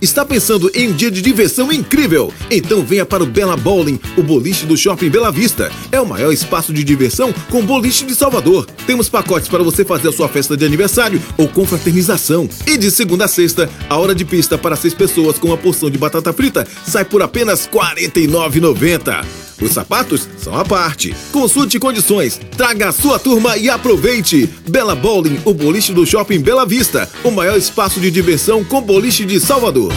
[0.00, 2.34] Está pensando em um dia de diversão incrível?
[2.50, 5.70] Então venha para o Bela Bowling, o boliche do Shopping Bela Vista.
[5.92, 8.66] É o maior espaço de diversão com boliche de Salvador.
[8.84, 12.48] Temos pacotes para você fazer a sua festa de aniversário ou confraternização.
[12.66, 15.88] E de segunda a sexta, a hora de pista para seis pessoas com uma porção
[15.88, 19.51] de batata frita sai por apenas R$ 49,90.
[19.62, 21.14] Os sapatos são à parte.
[21.30, 24.50] Consulte condições, traga a sua turma e aproveite.
[24.68, 29.24] Bela Bowling, o boliche do Shopping Bela Vista, o maior espaço de diversão com boliche
[29.24, 29.92] de Salvador.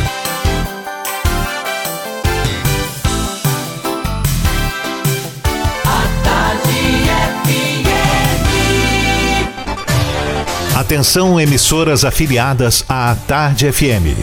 [10.76, 14.16] Atenção, emissoras afiliadas à Tarde FM.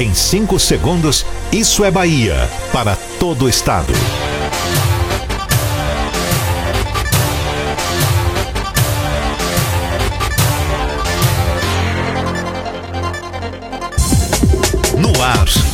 [0.00, 3.92] Em 5 segundos, isso é Bahia para todo o estado.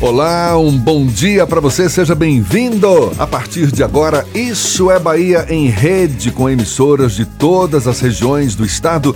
[0.00, 3.12] Olá, um bom dia para você, seja bem-vindo.
[3.18, 8.54] A partir de agora, Isso é Bahia em rede com emissoras de todas as regiões
[8.54, 9.14] do estado.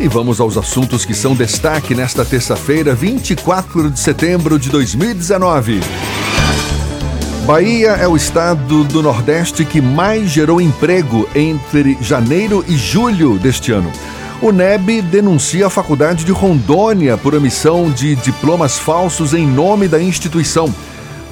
[0.00, 5.80] E vamos aos assuntos que são destaque nesta terça-feira, 24 de setembro de 2019.
[7.46, 13.72] Bahia é o estado do Nordeste que mais gerou emprego entre janeiro e julho deste
[13.72, 13.92] ano.
[14.42, 20.00] O NEB denuncia a Faculdade de Rondônia por emissão de diplomas falsos em nome da
[20.02, 20.74] instituição.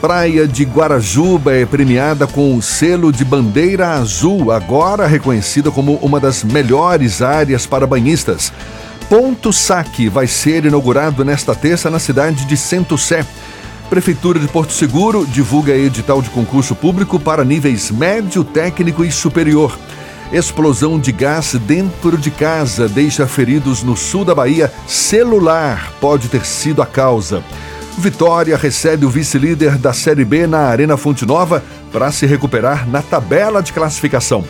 [0.01, 6.19] Praia de Guarajuba é premiada com o selo de bandeira azul, agora reconhecida como uma
[6.19, 8.53] das melhores áreas para banhistas.
[9.09, 13.27] Ponto Saque vai ser inaugurado nesta terça na cidade de Centro-Sé.
[13.91, 19.77] Prefeitura de Porto Seguro divulga edital de concurso público para níveis médio, técnico e superior.
[20.33, 24.73] Explosão de gás dentro de casa deixa feridos no sul da Bahia.
[24.87, 27.45] Celular pode ter sido a causa.
[27.99, 31.63] Vitória recebe o vice-líder da Série B na Arena Fonte Nova
[31.93, 34.43] para se recuperar na tabela de classificação.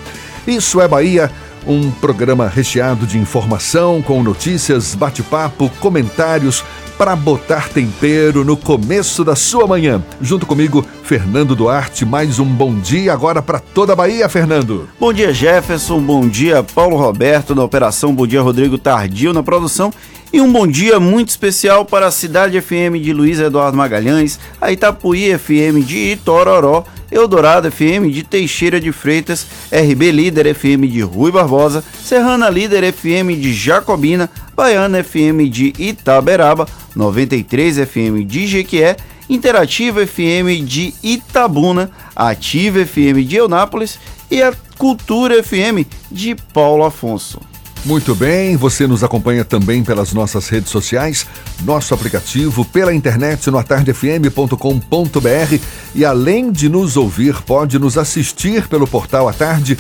[0.47, 1.29] Isso é Bahia,
[1.67, 6.65] um programa recheado de informação, com notícias, bate-papo, comentários
[7.03, 10.01] para botar tempero no começo da sua manhã.
[10.21, 14.89] Junto comigo, Fernando Duarte, mais um bom dia agora para toda a Bahia, Fernando.
[15.01, 16.01] Bom dia, Jefferson.
[16.01, 18.15] Bom dia, Paulo Roberto na operação.
[18.15, 19.93] Bom dia, Rodrigo Tardio na produção.
[20.33, 24.71] E um bom dia muito especial para a Cidade FM de Luiz Eduardo Magalhães, a
[24.71, 31.33] Itapuí FM de Itororó, Eldorado FM de Teixeira de Freitas, RB Líder FM de Rui
[31.33, 38.97] Barbosa, Serrana Líder FM de Jacobina, Baiana FM de Itaberaba, 93 FM de Jequié,
[39.29, 43.99] Interativa FM de Itabuna, Ativa FM de Eunápolis
[44.31, 47.41] e a Cultura FM de Paulo Afonso.
[47.85, 51.27] Muito bem, você nos acompanha também pelas nossas redes sociais,
[51.65, 55.59] nosso aplicativo, pela internet no atardefm.com.br
[55.93, 59.77] e além de nos ouvir, pode nos assistir pelo portal A Tarde,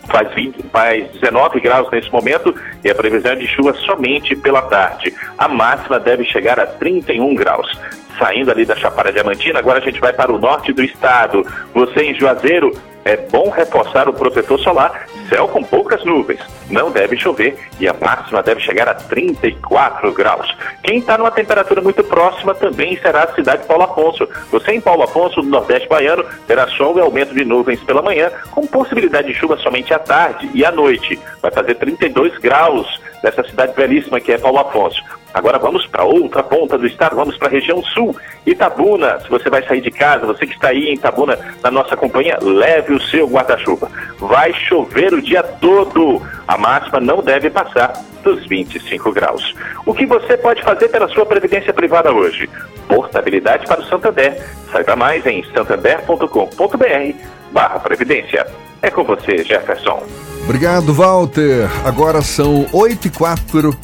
[0.07, 4.63] Faz, 20, faz 19 graus nesse momento e a previsão é de chuva somente pela
[4.63, 5.15] tarde.
[5.39, 7.79] A máxima deve chegar a 31 graus
[8.21, 11.45] saindo ali da Chapada Diamantina, agora a gente vai para o norte do estado.
[11.73, 12.71] Você em Juazeiro,
[13.05, 16.41] é bom reforçar o protetor solar, céu com poucas nuvens.
[16.69, 20.55] Não deve chover e a máxima deve chegar a 34 graus.
[20.83, 24.29] Quem está numa temperatura muito próxima também será a cidade de Paulo Afonso.
[24.51, 28.31] Você em Paulo Afonso, no Nordeste Baiano, terá sol e aumento de nuvens pela manhã,
[28.51, 31.19] com possibilidade de chuva somente à tarde e à noite.
[31.41, 35.03] Vai fazer 32 graus nessa cidade belíssima que é Paulo Afonso.
[35.33, 39.21] Agora vamos para outra ponta do estado, vamos para a região sul, Itabuna.
[39.21, 42.39] Se você vai sair de casa, você que está aí em Itabuna na nossa companhia,
[42.41, 43.91] leve o seu guarda-chuva.
[44.19, 46.21] Vai chover o dia todo.
[46.49, 49.55] A máxima não deve passar dos 25 graus.
[49.87, 52.49] O que você pode fazer pela sua previdência privada hoje?
[52.89, 54.45] Portabilidade para o Santander.
[54.73, 57.15] Saiba mais em santander.com.br
[57.53, 58.47] barra previdência.
[58.83, 60.03] É com você, Jefferson.
[60.45, 61.69] Obrigado, Walter.
[61.85, 63.77] Agora são 8 e 4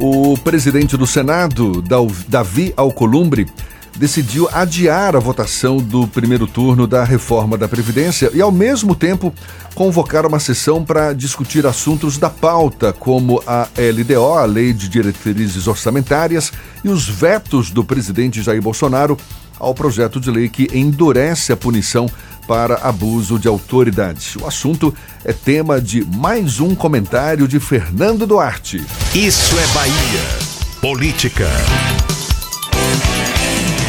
[0.00, 1.84] o presidente do Senado,
[2.26, 3.46] Davi Alcolumbre,
[3.98, 9.32] decidiu adiar a votação do primeiro turno da reforma da Previdência e, ao mesmo tempo,
[9.74, 15.66] convocar uma sessão para discutir assuntos da pauta, como a LDO, a Lei de Diretrizes
[15.66, 16.50] Orçamentárias,
[16.82, 19.18] e os vetos do presidente Jair Bolsonaro
[19.58, 22.08] ao projeto de lei que endurece a punição
[22.50, 24.36] para abuso de autoridade.
[24.42, 24.92] O assunto
[25.24, 28.84] é tema de mais um comentário de Fernando Duarte.
[29.14, 30.20] Isso é Bahia.
[30.80, 31.46] Política.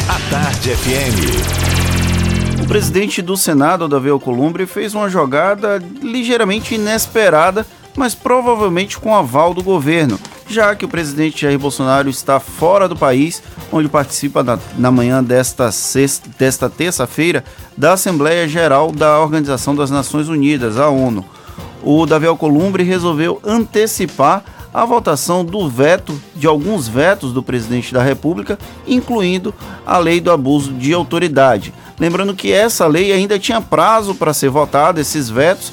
[0.08, 2.62] A Tarde FM.
[2.62, 9.52] O presidente do Senado, Davi Alcolumbre, fez uma jogada ligeiramente inesperada, mas provavelmente com aval
[9.52, 10.20] do governo
[10.52, 13.42] já que o presidente Jair Bolsonaro está fora do país,
[13.72, 15.70] onde participa na, na manhã desta,
[16.38, 17.42] desta terça-feira
[17.76, 21.24] da Assembleia Geral da Organização das Nações Unidas, a ONU.
[21.82, 28.02] O Davi Alcolumbre resolveu antecipar a votação do veto, de alguns vetos do presidente da
[28.02, 29.52] República, incluindo
[29.84, 31.74] a lei do abuso de autoridade.
[31.98, 35.72] Lembrando que essa lei ainda tinha prazo para ser votada, esses vetos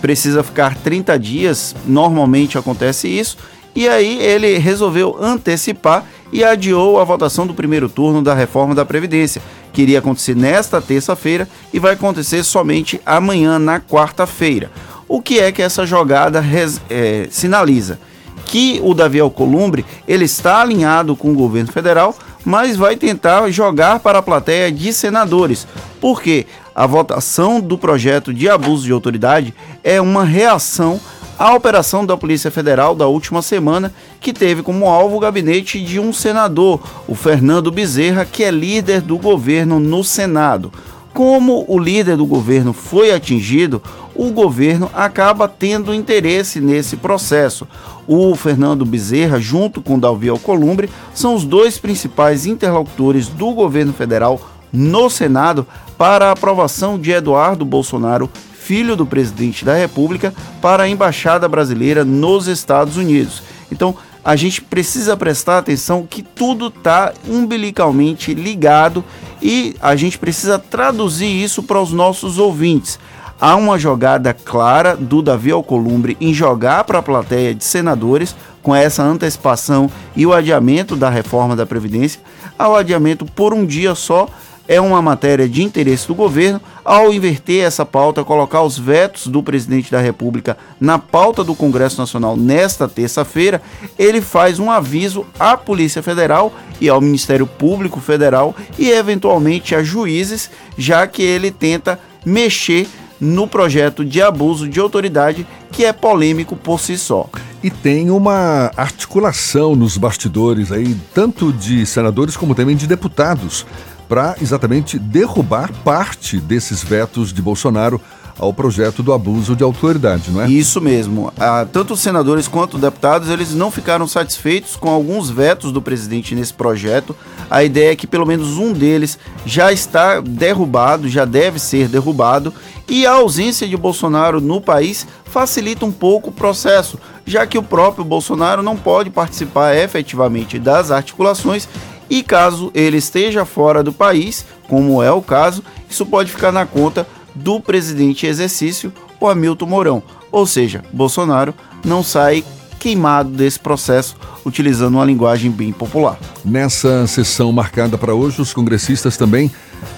[0.00, 3.36] precisa ficar 30 dias, normalmente acontece isso,
[3.74, 8.84] e aí ele resolveu antecipar e adiou a votação do primeiro turno da reforma da
[8.84, 9.42] Previdência,
[9.72, 14.70] que iria acontecer nesta terça-feira e vai acontecer somente amanhã, na quarta-feira.
[15.06, 16.44] O que é que essa jogada
[16.90, 17.98] é, sinaliza?
[18.44, 22.14] Que o Davi Alcolumbre ele está alinhado com o governo federal,
[22.44, 25.66] mas vai tentar jogar para a plateia de senadores.
[26.00, 31.00] Porque a votação do projeto de abuso de autoridade é uma reação
[31.38, 36.00] a operação da Polícia Federal da última semana, que teve como alvo o gabinete de
[36.00, 40.72] um senador, o Fernando Bezerra, que é líder do governo no Senado.
[41.14, 43.80] Como o líder do governo foi atingido,
[44.16, 47.68] o governo acaba tendo interesse nesse processo.
[48.06, 54.40] O Fernando Bezerra, junto com Dalvi Alcolumbre, são os dois principais interlocutores do governo federal
[54.72, 55.66] no Senado
[55.96, 58.28] para a aprovação de Eduardo Bolsonaro
[58.68, 63.42] filho do presidente da República, para a embaixada brasileira nos Estados Unidos.
[63.72, 69.02] Então, a gente precisa prestar atenção que tudo está umbilicalmente ligado
[69.40, 72.98] e a gente precisa traduzir isso para os nossos ouvintes.
[73.40, 78.76] Há uma jogada clara do Davi Alcolumbre em jogar para a plateia de senadores com
[78.76, 82.20] essa antecipação e o adiamento da reforma da Previdência,
[82.58, 84.28] ao adiamento por um dia só
[84.68, 89.42] é uma matéria de interesse do governo ao inverter essa pauta, colocar os vetos do
[89.42, 93.62] presidente da República na pauta do Congresso Nacional nesta terça-feira,
[93.98, 99.82] ele faz um aviso à Polícia Federal e ao Ministério Público Federal e eventualmente a
[99.82, 102.86] juízes, já que ele tenta mexer
[103.20, 107.28] no projeto de abuso de autoridade que é polêmico por si só.
[107.62, 113.66] E tem uma articulação nos bastidores aí, tanto de senadores como também de deputados,
[114.08, 118.00] para exatamente derrubar parte desses vetos de Bolsonaro
[118.38, 120.48] ao projeto do abuso de autoridade, não é?
[120.48, 121.32] Isso mesmo.
[121.36, 125.82] Ah, tanto os senadores quanto os deputados, eles não ficaram satisfeitos com alguns vetos do
[125.82, 127.16] presidente nesse projeto.
[127.50, 132.54] A ideia é que pelo menos um deles já está derrubado, já deve ser derrubado,
[132.88, 137.62] e a ausência de Bolsonaro no país facilita um pouco o processo, já que o
[137.62, 141.68] próprio Bolsonaro não pode participar efetivamente das articulações
[142.10, 146.66] e caso ele esteja fora do país, como é o caso, isso pode ficar na
[146.66, 150.02] conta do presidente em exercício, o Hamilton Mourão.
[150.30, 151.54] Ou seja, Bolsonaro
[151.84, 152.44] não sai
[152.78, 156.18] queimado desse processo, utilizando uma linguagem bem popular.
[156.44, 159.50] Nessa sessão marcada para hoje, os congressistas também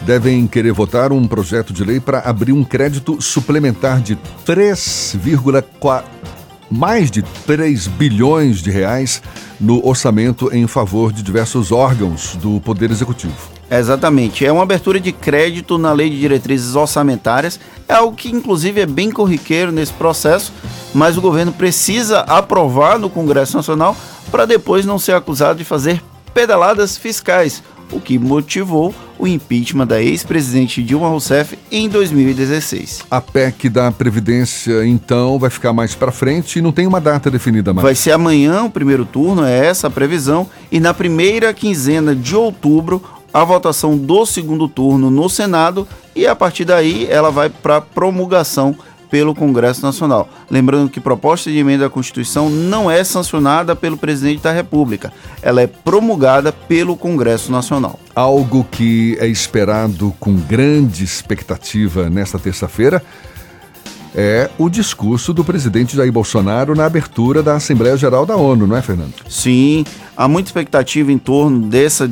[0.03, 4.17] devem querer votar um projeto de lei para abrir um crédito suplementar de
[4.47, 6.05] 3,4
[6.71, 9.21] mais de 3 bilhões de reais
[9.61, 13.35] no orçamento em favor de diversos órgãos do Poder Executivo.
[13.71, 14.45] Exatamente.
[14.45, 17.59] É uma abertura de crédito na Lei de Diretrizes Orçamentárias.
[17.89, 20.53] É algo que, inclusive, é bem corriqueiro nesse processo,
[20.95, 23.97] mas o governo precisa aprovar no Congresso Nacional
[24.31, 26.03] para depois não ser acusado de fazer
[26.33, 33.01] pedaladas fiscais, o que motivou o impeachment da ex-presidente Dilma Rousseff em 2016.
[33.11, 37.31] A PEC da Previdência, então, vai ficar mais para frente e não tem uma data
[37.31, 37.83] definida mais.
[37.83, 42.35] Vai ser amanhã o primeiro turno, é essa a previsão, e na primeira quinzena de
[42.35, 43.03] outubro
[43.33, 45.87] a votação do segundo turno no Senado
[46.17, 48.77] e a partir daí ela vai para promulgação
[49.11, 50.29] pelo Congresso Nacional.
[50.51, 55.13] Lembrando que proposta de emenda à Constituição não é sancionada pelo presidente da República,
[55.43, 57.99] ela é promulgada pelo Congresso Nacional.
[58.15, 63.03] Algo que é esperado com grande expectativa nesta terça-feira
[64.15, 68.77] é o discurso do presidente Jair Bolsonaro na abertura da Assembleia Geral da ONU, não
[68.77, 69.15] é, Fernando?
[69.29, 69.85] Sim,
[70.17, 72.11] há muita expectativa em torno dessa,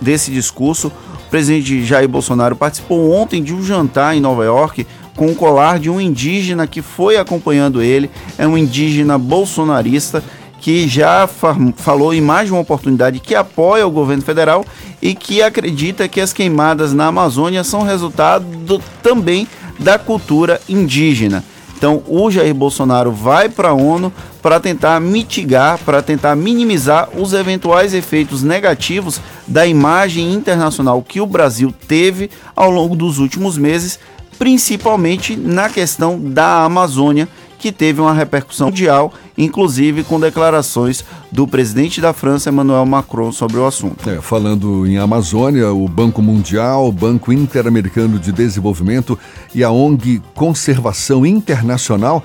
[0.00, 0.88] desse discurso.
[1.26, 4.86] O presidente Jair Bolsonaro participou ontem de um jantar em Nova York
[5.20, 8.10] com o colar de um indígena que foi acompanhando ele.
[8.38, 10.24] É um indígena bolsonarista
[10.58, 14.64] que já fa falou em mais de uma oportunidade que apoia o governo federal
[15.02, 19.46] e que acredita que as queimadas na Amazônia são resultado do, também
[19.78, 21.44] da cultura indígena.
[21.76, 24.10] Então, o Jair Bolsonaro vai para a ONU
[24.42, 31.26] para tentar mitigar, para tentar minimizar os eventuais efeitos negativos da imagem internacional que o
[31.26, 33.98] Brasil teve ao longo dos últimos meses,
[34.40, 42.00] principalmente na questão da Amazônia, que teve uma repercussão mundial, inclusive com declarações do presidente
[42.00, 44.08] da França, Emmanuel Macron, sobre o assunto.
[44.08, 49.18] É, falando em Amazônia, o Banco Mundial, o Banco Interamericano de Desenvolvimento
[49.54, 52.24] e a ONG Conservação Internacional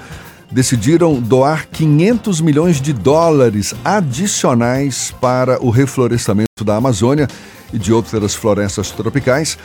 [0.49, 7.27] decidiram doar 500 milhões de dólares adicionais para o reflorestamento da Amazônia
[7.73, 9.57] e de outras florestas tropicais.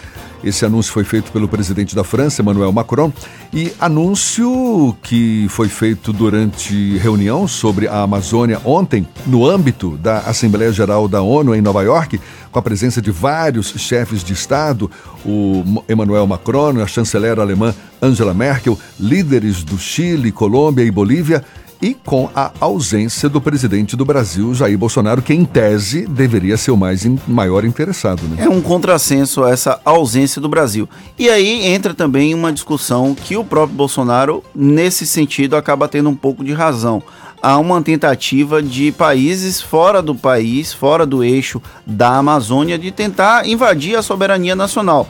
[0.43, 3.13] Esse anúncio foi feito pelo presidente da França, Emmanuel Macron,
[3.53, 10.73] e anúncio que foi feito durante reunião sobre a Amazônia ontem, no âmbito da Assembleia
[10.73, 12.19] Geral da ONU em Nova York,
[12.51, 14.91] com a presença de vários chefes de Estado,
[15.27, 21.45] o Emmanuel Macron, a chanceler alemã Angela Merkel, líderes do Chile, Colômbia e Bolívia
[21.81, 26.71] e com a ausência do presidente do Brasil, Jair Bolsonaro, que em tese deveria ser
[26.71, 28.23] o mais in, maior interessado.
[28.25, 28.45] Né?
[28.45, 30.89] É um contrassenso essa ausência do Brasil.
[31.19, 36.17] E aí entra também uma discussão que o próprio Bolsonaro, nesse sentido, acaba tendo um
[36.17, 37.03] pouco de razão.
[37.43, 43.49] Há uma tentativa de países fora do país, fora do eixo da Amazônia, de tentar
[43.49, 45.09] invadir a soberania nacional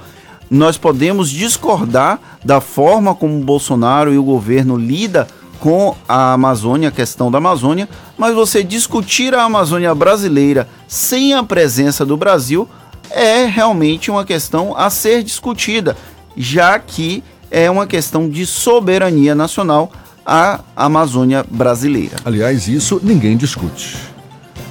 [0.50, 5.28] nós podemos discordar da forma como Bolsonaro e o governo lida
[5.60, 7.88] com a Amazônia, a questão da Amazônia,
[8.18, 12.66] mas você discutir a Amazônia brasileira sem a presença do Brasil
[13.10, 15.96] é realmente uma questão a ser discutida,
[16.36, 19.92] já que é uma questão de soberania nacional
[20.24, 22.16] a Amazônia brasileira.
[22.24, 23.96] Aliás, isso ninguém discute.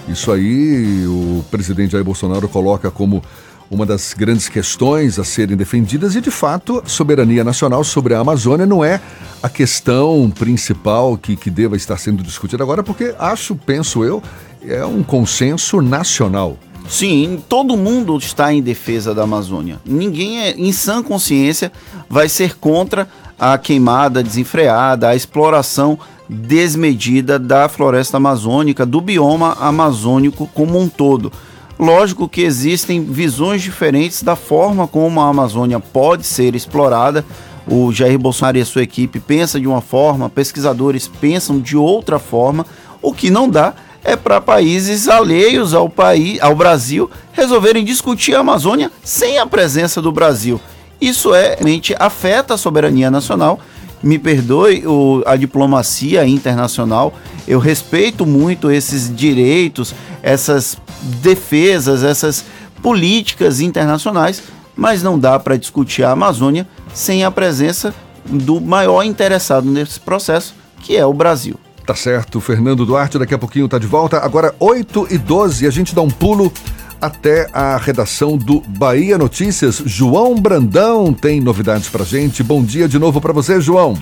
[0.08, 3.22] Isso aí o presidente Jair Bolsonaro coloca como
[3.70, 8.66] uma das grandes questões a serem defendidas e, de fato, soberania nacional sobre a Amazônia
[8.66, 9.00] não é
[9.44, 14.24] a questão principal que, que deva estar sendo discutida agora, porque acho, penso eu,
[14.66, 16.58] é um consenso nacional.
[16.88, 19.80] Sim, todo mundo está em defesa da Amazônia.
[19.86, 21.72] Ninguém, é, em sã consciência,
[22.10, 30.50] vai ser contra a queimada desenfreada, a exploração desmedida da floresta amazônica, do bioma amazônico
[30.54, 31.32] como um todo.
[31.80, 37.24] Lógico que existem visões diferentes da forma como a Amazônia pode ser explorada.
[37.66, 42.20] O Jair Bolsonaro e a sua equipe pensam de uma forma, pesquisadores pensam de outra
[42.20, 42.66] forma.
[43.02, 43.74] O que não dá
[44.04, 50.02] é para países alheios ao, país, ao Brasil resolverem discutir a Amazônia sem a presença
[50.02, 50.60] do Brasil.
[51.00, 53.58] Isso é, realmente afeta a soberania nacional
[54.02, 57.14] me perdoe o, a diplomacia internacional,
[57.48, 60.78] eu respeito muito esses direitos, essas
[61.22, 62.46] defesas, essas
[62.82, 64.44] políticas internacionais,
[64.76, 67.94] mas não dá para discutir a Amazônia sem a presença
[68.26, 71.60] do maior interessado nesse processo, que é o Brasil.
[71.86, 74.20] Tá certo, Fernando Duarte daqui a pouquinho tá de volta.
[74.20, 76.54] Agora 8 e 12 a gente dá um pulo
[77.02, 79.82] até a redação do Bahia Notícias.
[79.86, 82.44] João Brandão tem novidades pra gente.
[82.44, 83.96] Bom dia de novo para você, João.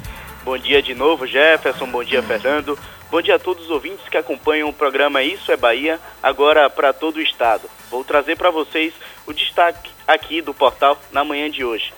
[0.43, 1.87] Bom dia de novo, Jefferson.
[1.87, 2.77] Bom dia, Fernando.
[3.09, 6.91] Bom dia a todos os ouvintes que acompanham o programa Isso é Bahia, agora para
[6.91, 7.69] todo o estado.
[7.89, 8.93] Vou trazer para vocês
[9.25, 11.93] o destaque aqui do portal na manhã de hoje.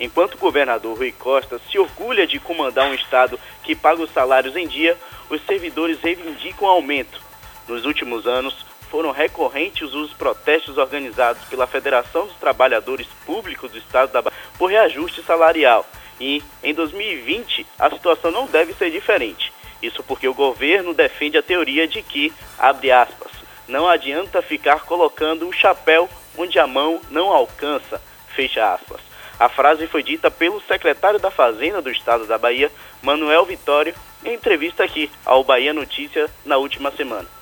[0.00, 4.56] Enquanto o governador Rui Costa se orgulha de comandar um estado que paga os salários
[4.56, 4.96] em dia,
[5.30, 7.20] os servidores reivindicam aumento.
[7.68, 14.12] Nos últimos anos, foram recorrentes os protestos organizados pela Federação dos Trabalhadores Públicos do Estado
[14.12, 15.86] da Bahia por reajuste salarial.
[16.20, 19.52] E em 2020 a situação não deve ser diferente.
[19.82, 23.30] Isso porque o governo defende a teoria de que, abre aspas,
[23.68, 28.00] não adianta ficar colocando o chapéu onde a mão não alcança,
[28.34, 29.00] fecha aspas.
[29.38, 33.94] A frase foi dita pelo secretário da Fazenda do Estado da Bahia, Manuel Vitório,
[34.24, 37.37] em entrevista aqui ao Bahia Notícia na última semana.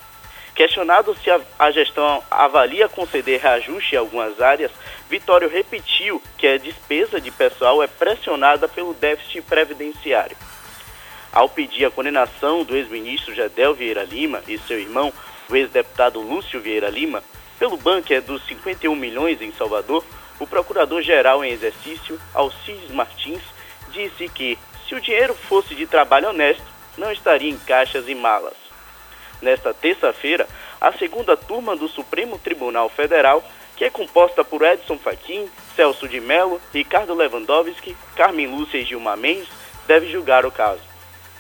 [0.57, 4.73] Questionado se a, a, gestão avalia conceder reajuste em algumas áreas,
[5.07, 10.35] Vitório repetiu que a despesa de pessoal é pressionada pelo déficit previdenciário.
[11.31, 15.13] Ao pedir a condenação do ex-ministro Gedel Vieira Lima e seu irmão,
[15.51, 17.23] o ex-deputado Lúcio Vieira Lima,
[17.59, 20.03] pelo bunker dos 51 milhões em Salvador,
[20.41, 23.43] o procurador-geral em exercício, Alcides Martins,
[23.91, 24.59] disse que,
[24.89, 26.65] se o dinheiro fosse de trabalho honesto,
[26.97, 28.66] não estaria em caixas e malas.
[29.47, 30.49] Nesta terça-feira,
[30.81, 33.45] a segunda turma do Supremo Tribunal Federal,
[33.77, 39.17] que é composta por Edson Fachin, Celso de Mello, Ricardo Lewandowski, Carmen Lúcia e Gilmar
[39.17, 39.47] Mendes,
[39.87, 40.81] deve julgar o caso.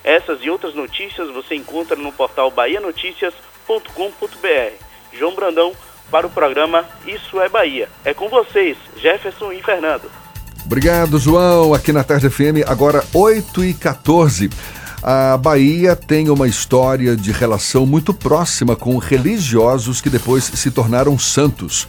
[0.04, 4.84] Essas e outras notícias você encontra no portal bahianoticias.com.br.
[5.12, 5.72] João Brandão
[6.08, 7.88] para o programa Isso é Bahia.
[8.04, 10.08] É com vocês, Jefferson e Fernando.
[10.64, 11.74] Obrigado, João.
[11.74, 14.48] Aqui na Tarde FM, agora 8 e 14
[15.08, 21.16] a Bahia tem uma história de relação muito próxima com religiosos que depois se tornaram
[21.16, 21.86] santos.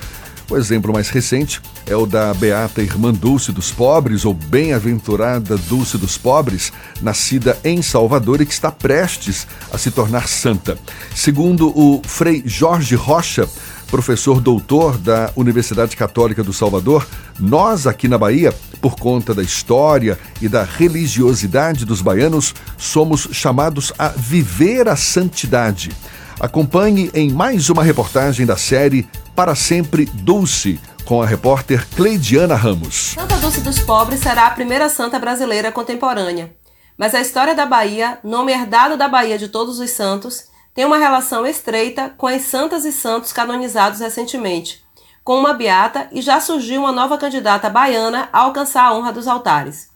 [0.48, 5.98] O exemplo mais recente é o da Beata Irmã Dulce dos Pobres, ou Bem-aventurada Dulce
[5.98, 6.72] dos Pobres,
[7.02, 10.78] nascida em Salvador e que está prestes a se tornar santa.
[11.16, 13.50] Segundo o Frei Jorge Rocha,
[13.88, 17.08] professor doutor da Universidade Católica do Salvador,
[17.40, 23.92] nós aqui na Bahia, por conta da história e da religiosidade dos baianos, somos chamados
[23.98, 25.92] a viver a santidade.
[26.40, 33.14] Acompanhe em mais uma reportagem da série Para Sempre Dulce, com a repórter Cleidiana Ramos.
[33.16, 36.52] Santa Dulce dos Pobres será a primeira santa brasileira contemporânea.
[36.98, 40.47] Mas a história da Bahia, nome herdado da Bahia de Todos os Santos,
[40.78, 44.86] tem uma relação estreita com as santas e santos canonizados recentemente,
[45.24, 49.28] com uma beata e já surgiu uma nova candidata baiana a alcançar a honra dos
[49.28, 49.90] altares.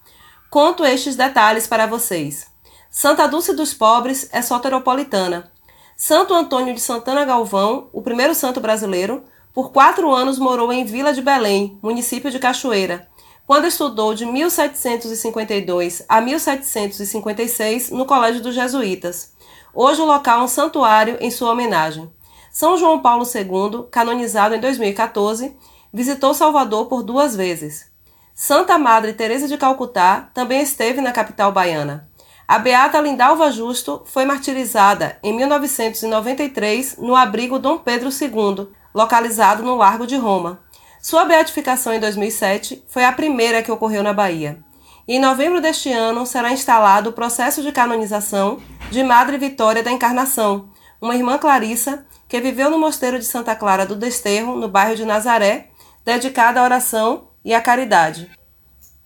[0.50, 2.48] Conto estes detalhes para vocês.
[2.90, 5.52] Santa Dulce dos Pobres é soteropolitana.
[5.96, 11.14] Santo Antônio de Santana Galvão, o primeiro santo brasileiro, por quatro anos morou em Vila
[11.14, 13.08] de Belém, município de Cachoeira,
[13.46, 19.31] quando estudou de 1752 a 1756 no Colégio dos Jesuítas.
[19.74, 22.12] Hoje o local é um santuário em sua homenagem.
[22.52, 25.56] São João Paulo II, canonizado em 2014,
[25.94, 27.90] visitou Salvador por duas vezes.
[28.36, 32.10] Santa Madre Teresa de Calcutá também esteve na capital baiana.
[32.46, 39.78] A beata Lindalva Justo foi martirizada em 1993 no abrigo Dom Pedro II, localizado no
[39.78, 40.60] Largo de Roma.
[41.02, 44.60] Sua beatificação em 2007 foi a primeira que ocorreu na Bahia.
[45.08, 48.60] Em novembro deste ano será instalado o processo de canonização
[48.92, 50.70] de Madre Vitória da Encarnação,
[51.02, 55.06] uma irmã Clarissa que viveu no mosteiro de Santa Clara do Desterro, no bairro de
[55.06, 55.70] Nazaré,
[56.04, 58.30] dedicada à oração e à caridade.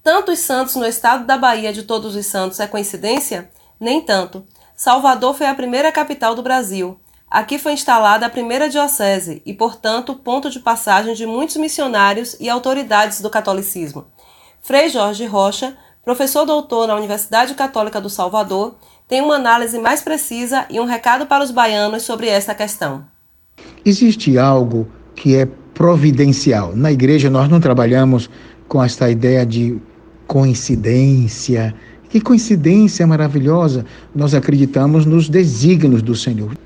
[0.01, 3.51] Tantos santos no estado da Bahia de Todos os Santos é coincidência?
[3.79, 4.43] Nem tanto.
[4.75, 6.99] Salvador foi a primeira capital do Brasil.
[7.29, 12.49] Aqui foi instalada a primeira diocese e, portanto, ponto de passagem de muitos missionários e
[12.49, 14.07] autoridades do catolicismo.
[14.63, 20.65] Frei Jorge Rocha, professor doutor na Universidade Católica do Salvador, tem uma análise mais precisa
[20.69, 23.05] e um recado para os baianos sobre esta questão.
[23.85, 26.75] Existe algo que é providencial.
[26.75, 28.29] Na igreja nós não trabalhamos
[28.67, 29.77] com esta ideia de
[30.25, 31.75] coincidência.
[32.09, 33.85] Que coincidência maravilhosa!
[34.13, 36.57] Nós acreditamos nos desígnios do Senhor.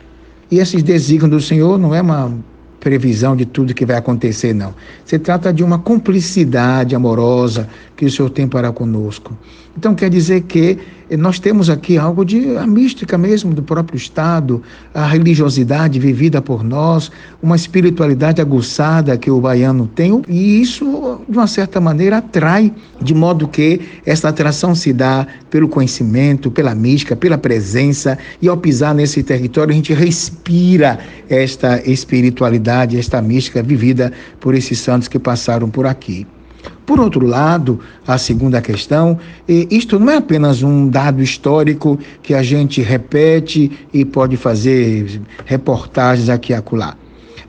[0.50, 2.34] E esses desígnios do Senhor não é uma
[2.80, 4.74] previsão de tudo que vai acontecer, não.
[5.06, 7.68] Se trata de uma cumplicidade amorosa
[8.00, 9.38] que o Senhor tem para conosco.
[9.78, 10.78] Então quer dizer que
[11.18, 14.64] nós temos aqui algo de a mística mesmo do próprio Estado,
[14.94, 17.12] a religiosidade vivida por nós,
[17.42, 23.14] uma espiritualidade aguçada que o baiano tem, e isso, de uma certa maneira, atrai, de
[23.14, 28.96] modo que essa atração se dá pelo conhecimento, pela mística, pela presença, e ao pisar
[28.96, 31.00] nesse território, a gente respira
[31.30, 36.26] esta espiritualidade, esta mística vivida por esses santos que passaram por aqui.
[36.86, 42.42] Por outro lado, a segunda questão, isto não é apenas um dado histórico que a
[42.42, 46.98] gente repete e pode fazer reportagens aqui e acolá,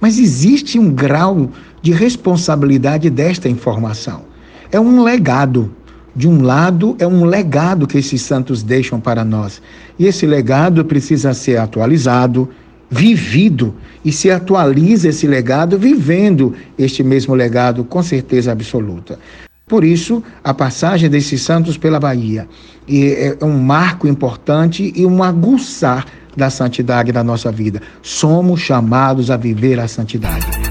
[0.00, 1.50] mas existe um grau
[1.80, 4.22] de responsabilidade desta informação.
[4.70, 5.74] É um legado.
[6.14, 9.62] De um lado, é um legado que esses santos deixam para nós.
[9.96, 12.48] E esse legado precisa ser atualizado,
[12.90, 19.18] vivido e se atualiza esse legado vivendo este mesmo legado com certeza absoluta.
[19.66, 22.48] Por isso, a passagem desses santos pela Bahia
[22.88, 26.06] é um marco importante e um aguçar
[26.36, 27.80] da santidade da nossa vida.
[28.02, 30.69] Somos chamados a viver a santidade.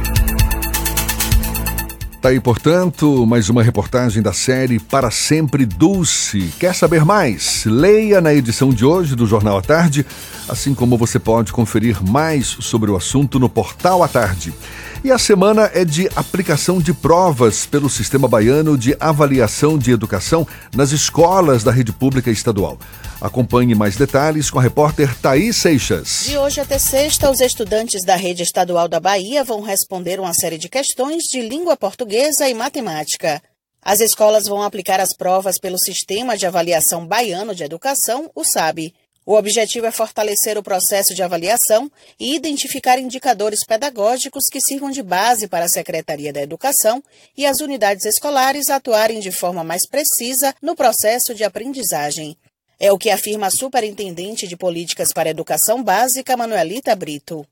[2.21, 6.53] Tá aí, portanto, mais uma reportagem da série Para Sempre Dulce.
[6.59, 7.63] Quer saber mais?
[7.63, 10.05] Leia na edição de hoje do Jornal à Tarde,
[10.49, 14.53] assim como você pode conferir mais sobre o assunto no Portal à Tarde.
[15.01, 20.45] E a semana é de aplicação de provas pelo Sistema Baiano de Avaliação de Educação
[20.75, 22.77] nas escolas da rede pública estadual.
[23.21, 26.23] Acompanhe mais detalhes com a repórter Thaís Seixas.
[26.25, 30.57] De hoje até sexta, os estudantes da rede estadual da Bahia vão responder uma série
[30.57, 33.41] de questões de língua portuguesa e matemática.
[33.81, 38.93] As escolas vão aplicar as provas pelo Sistema de Avaliação Baiano de Educação, o SAB.
[39.25, 45.03] O objetivo é fortalecer o processo de avaliação e identificar indicadores pedagógicos que sirvam de
[45.03, 47.03] base para a Secretaria da Educação
[47.37, 52.37] e as unidades escolares atuarem de forma mais precisa no processo de aprendizagem.
[52.81, 57.45] É o que afirma a Superintendente de Políticas para Educação Básica, Manuelita Brito.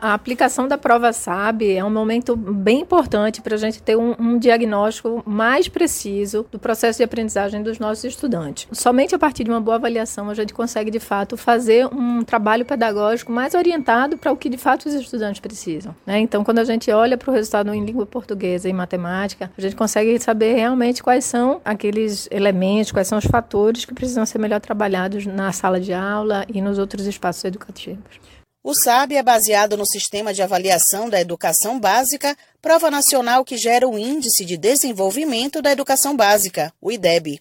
[0.00, 4.14] A aplicação da prova SAB é um momento bem importante para a gente ter um,
[4.18, 8.66] um, diagnóstico mais preciso do processo de aprendizagem dos nossos estudantes.
[8.72, 12.64] Somente a partir de uma boa avaliação a gente consegue, de fato, fazer um trabalho
[12.64, 15.94] pedagógico mais orientado para o que, de fato, os estudantes precisam.
[16.06, 16.18] Né?
[16.20, 19.76] Então, quando a gente olha para o resultado em língua portuguesa e matemática, a gente
[19.76, 24.60] consegue saber realmente quais são aqueles elementos, quais são os fatores que precisam ser melhor
[24.60, 28.29] trabalhados na sala de aula e nos outros espaços educativos.
[28.62, 33.88] O SAB é baseado no Sistema de Avaliação da Educação Básica, prova nacional que gera
[33.88, 37.40] o Índice de Desenvolvimento da Educação Básica, o IDEB.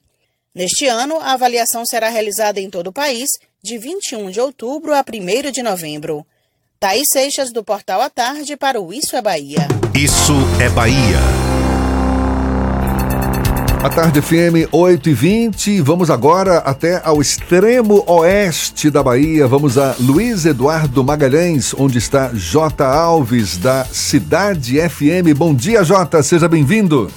[0.55, 3.31] Neste ano, a avaliação será realizada em todo o país,
[3.61, 6.25] de 21 de outubro a 1 de novembro.
[6.79, 9.67] Thaís Seixas, do Portal à Tarde, para o Isso é Bahia.
[9.93, 10.33] Isso
[10.63, 11.48] é Bahia.
[13.81, 19.47] A tarde FM 8 e 20 vamos agora até ao extremo oeste da Bahia.
[19.47, 22.83] Vamos a Luiz Eduardo Magalhães, onde está J.
[22.83, 25.33] Alves, da Cidade FM.
[25.33, 27.09] Bom dia, Jota, seja bem-vindo.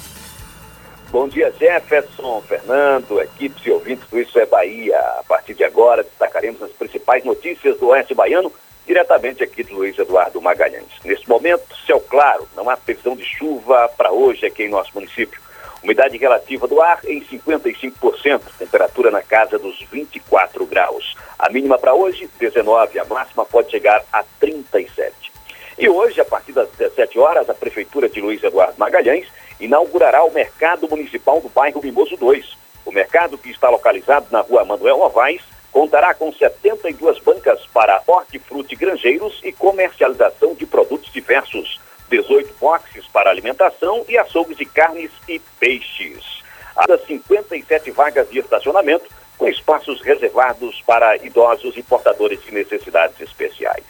[1.11, 4.97] Bom dia, Jefferson, Fernando, equipes e ouvintes do Isso é Bahia.
[5.19, 8.49] A partir de agora, destacaremos as principais notícias do Oeste Baiano,
[8.87, 10.87] diretamente aqui de Luiz Eduardo Magalhães.
[11.03, 15.43] Neste momento, céu claro, não há previsão de chuva para hoje aqui em nosso município.
[15.83, 21.13] Umidade relativa do ar em 55%, temperatura na casa dos 24 graus.
[21.37, 25.33] A mínima para hoje, 19, a máxima pode chegar a 37.
[25.77, 29.27] E hoje, a partir das 17 horas, a Prefeitura de Luiz Eduardo Magalhães
[29.59, 32.57] inaugurará o Mercado Municipal do bairro Mimoso 2.
[32.85, 38.75] O mercado, que está localizado na rua Manuel Novaes, contará com 72 bancas para hortifruti
[38.77, 41.77] granjeiros e comercialização de produtos diversos
[42.09, 46.43] 18 boxes para alimentação e açougues de carnes e peixes.
[46.75, 49.05] Há 57 vagas de estacionamento,
[49.37, 53.83] com espaços reservados para idosos e portadores de necessidades especiais.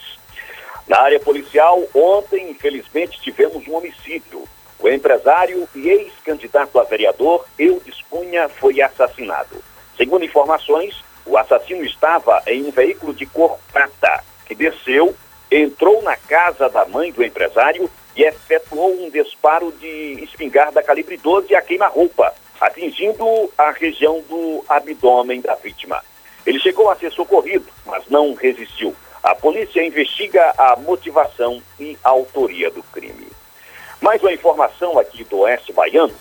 [0.88, 4.44] Na área policial, ontem, infelizmente, tivemos um homicídio.
[4.80, 9.64] O empresário e ex-candidato a vereador, Eudes Cunha, foi assassinado.
[9.96, 15.16] Segundo informações, o assassino estava em um veículo de cor prata, que desceu,
[15.50, 21.56] entrou na casa da mãe do empresário e efetuou um disparo de espingarda calibre 12
[21.56, 23.26] a queima-roupa, atingindo
[23.58, 26.04] a região do abdômen da vítima.
[26.46, 28.96] Ele chegou a ser socorrido, mas não resistiu.
[29.24, 33.28] A polícia investiga a motivação e autoria do crime.
[34.02, 36.14] Mais uma informação aqui do Oeste Baiano.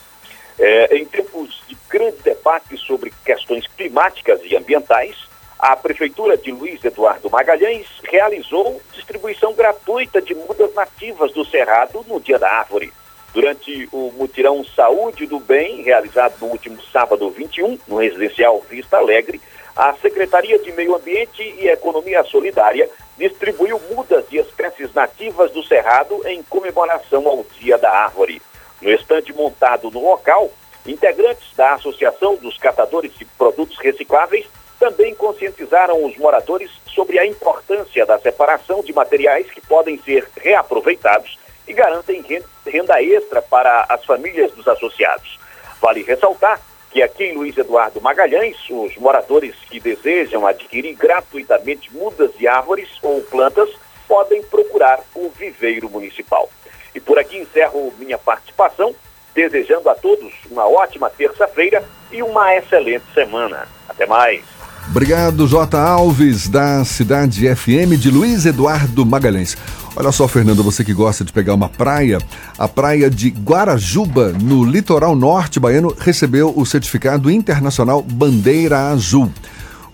[0.58, 5.16] É, em tempos de grande debate sobre questões climáticas e ambientais,
[5.62, 12.18] A Prefeitura de Luiz Eduardo Magalhães realizou distribuição gratuita de mudas nativas do Cerrado no
[12.18, 12.92] Dia da Árvore.
[13.32, 19.40] Durante o mutirão Saúde do Bem, realizado no último sábado 21, no residencial Vista Alegre,
[19.76, 26.26] a Secretaria de Meio Ambiente e Economia Solidária distribuiu mudas de espécies nativas do Cerrado
[26.26, 28.42] em comemoração ao Dia da Árvore.
[28.80, 30.50] No estande montado no local,
[30.84, 34.44] integrantes da Associação dos Catadores de Produtos Recicláveis
[34.82, 41.38] também conscientizaram os moradores sobre a importância da separação de materiais que podem ser reaproveitados
[41.68, 42.24] e garantem
[42.66, 45.38] renda extra para as famílias dos associados.
[45.80, 46.60] Vale ressaltar
[46.90, 52.88] que aqui em Luiz Eduardo Magalhães, os moradores que desejam adquirir gratuitamente mudas de árvores
[53.04, 53.70] ou plantas
[54.08, 56.50] podem procurar o viveiro municipal.
[56.92, 58.92] E por aqui encerro minha participação,
[59.32, 63.68] desejando a todos uma ótima terça-feira e uma excelente semana.
[63.88, 64.61] Até mais.
[64.88, 65.78] Obrigado, J.
[65.78, 69.56] Alves, da Cidade FM de Luiz Eduardo Magalhães.
[69.96, 72.18] Olha só, Fernando, você que gosta de pegar uma praia,
[72.58, 79.30] a praia de Guarajuba, no litoral norte baiano, recebeu o certificado internacional Bandeira Azul.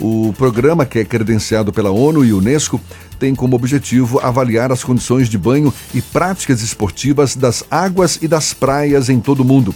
[0.00, 2.80] O programa, que é credenciado pela ONU e Unesco,
[3.18, 8.54] tem como objetivo avaliar as condições de banho e práticas esportivas das águas e das
[8.54, 9.74] praias em todo o mundo.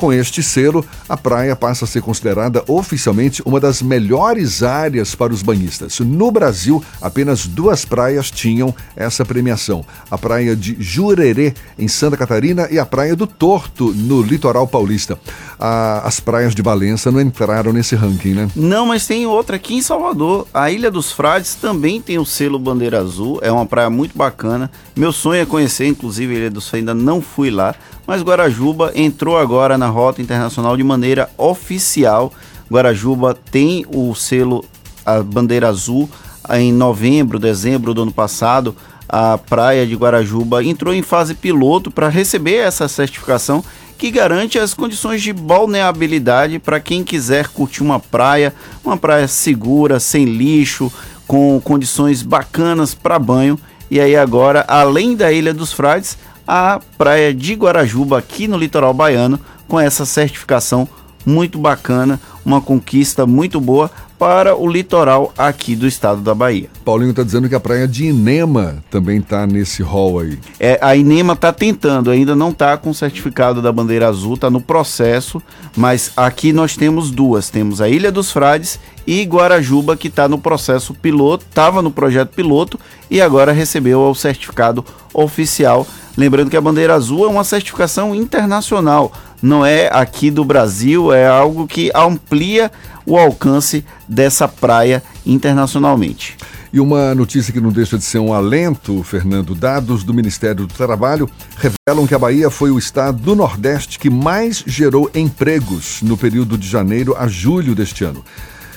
[0.00, 5.30] Com este selo, a praia passa a ser considerada oficialmente uma das melhores áreas para
[5.30, 6.00] os banhistas.
[6.00, 12.66] No Brasil, apenas duas praias tinham essa premiação: a praia de Jurerê, em Santa Catarina,
[12.70, 15.20] e a praia do Torto, no litoral paulista.
[15.58, 18.48] as praias de Valença não entraram nesse ranking, né?
[18.56, 20.46] Não, mas tem outra aqui em Salvador.
[20.54, 23.38] A Ilha dos Frades também tem o selo Bandeira Azul.
[23.42, 24.70] É uma praia muito bacana.
[24.96, 27.74] Meu sonho é conhecer, inclusive, a Ilha dos Frades, ainda não fui lá
[28.10, 32.32] mas Guarajuba entrou agora na rota internacional de maneira oficial.
[32.68, 34.64] Guarajuba tem o selo
[35.06, 36.10] a bandeira azul
[36.52, 38.74] em novembro, dezembro do ano passado.
[39.08, 43.64] A praia de Guarajuba entrou em fase piloto para receber essa certificação
[43.96, 48.52] que garante as condições de balneabilidade para quem quiser curtir uma praia,
[48.84, 50.92] uma praia segura, sem lixo,
[51.28, 53.56] com condições bacanas para banho.
[53.88, 56.18] E aí agora, além da Ilha dos Frades,
[56.52, 60.88] a praia de Guarajuba, aqui no litoral baiano, com essa certificação
[61.24, 63.90] muito bacana, uma conquista muito boa
[64.20, 66.68] para o litoral aqui do estado da Bahia.
[66.84, 70.38] Paulinho está dizendo que a praia de Inema também está nesse hall aí.
[70.58, 74.60] É, a Inema está tentando, ainda não está com certificado da bandeira azul, está no
[74.60, 75.42] processo,
[75.74, 80.38] mas aqui nós temos duas, temos a Ilha dos Frades e Guarajuba que está no
[80.38, 82.78] processo piloto, estava no projeto piloto
[83.10, 84.84] e agora recebeu o certificado
[85.14, 85.86] oficial
[86.16, 89.12] Lembrando que a bandeira azul é uma certificação internacional,
[89.42, 92.70] não é aqui do Brasil, é algo que amplia
[93.06, 96.36] o alcance dessa praia internacionalmente.
[96.72, 100.72] E uma notícia que não deixa de ser um alento, Fernando, dados do Ministério do
[100.72, 106.16] Trabalho revelam que a Bahia foi o estado do Nordeste que mais gerou empregos no
[106.16, 108.24] período de janeiro a julho deste ano.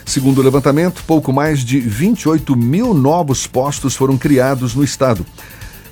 [0.06, 5.24] Segundo o levantamento, pouco mais de 28 mil novos postos foram criados no estado.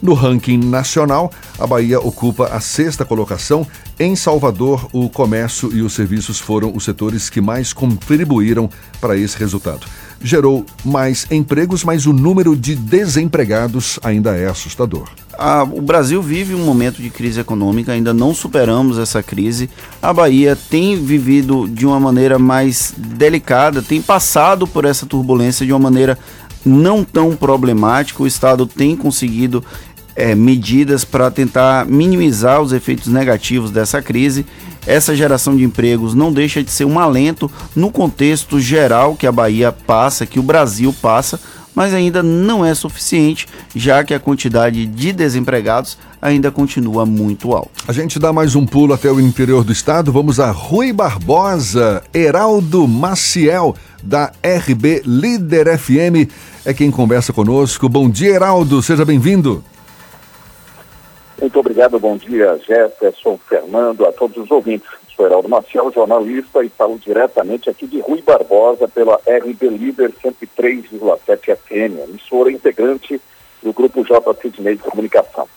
[0.01, 3.67] No ranking nacional, a Bahia ocupa a sexta colocação.
[3.99, 8.67] Em Salvador, o comércio e os serviços foram os setores que mais contribuíram
[8.99, 9.85] para esse resultado.
[10.23, 15.07] Gerou mais empregos, mas o número de desempregados ainda é assustador.
[15.71, 19.69] O Brasil vive um momento de crise econômica, ainda não superamos essa crise.
[20.01, 25.71] A Bahia tem vivido de uma maneira mais delicada, tem passado por essa turbulência de
[25.71, 26.17] uma maneira
[26.63, 28.21] não tão problemática.
[28.21, 29.63] O Estado tem conseguido
[30.21, 34.45] é, medidas para tentar minimizar os efeitos negativos dessa crise.
[34.85, 39.31] Essa geração de empregos não deixa de ser um alento no contexto geral que a
[39.31, 41.39] Bahia passa, que o Brasil passa,
[41.73, 47.71] mas ainda não é suficiente, já que a quantidade de desempregados ainda continua muito alta.
[47.87, 50.11] A gente dá mais um pulo até o interior do estado.
[50.11, 56.29] Vamos a Rui Barbosa, Heraldo Maciel, da RB Líder FM,
[56.63, 57.89] é quem conversa conosco.
[57.89, 59.63] Bom dia, Heraldo, seja bem-vindo.
[61.41, 64.87] Muito obrigado, bom dia, Jefferson, Fernando, a todos os ouvintes.
[65.15, 71.57] Sou Heraldo Maciel, jornalista, e falo diretamente aqui de Rui Barbosa pela RB Líder 103,7
[71.57, 73.19] FM, emissora integrante
[73.63, 74.21] do Grupo J.
[74.35, 75.49] Sidney de Comunicação.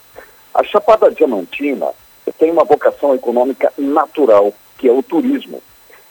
[0.54, 1.90] A Chapada Diamantina
[2.38, 5.62] tem uma vocação econômica natural, que é o turismo.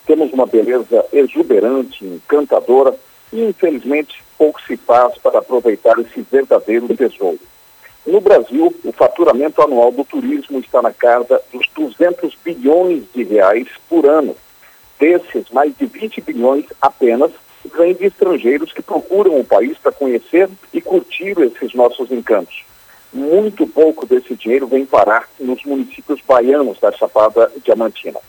[0.06, 2.94] Temos uma beleza exuberante, encantadora,
[3.32, 7.40] e infelizmente pouco se faz para aproveitar esse verdadeiro tesouro.
[8.06, 13.68] No Brasil, o faturamento anual do turismo está na casa dos 200 bilhões de reais
[13.88, 14.36] por ano.
[15.00, 17.32] Desses, mais de 20 bilhões apenas
[17.78, 22.66] vem de estrangeiros que procuram o país para conhecer e curtir esses nossos encantos.
[23.14, 28.20] Muito pouco desse dinheiro vem parar nos municípios baianos da Chapada Diamantina.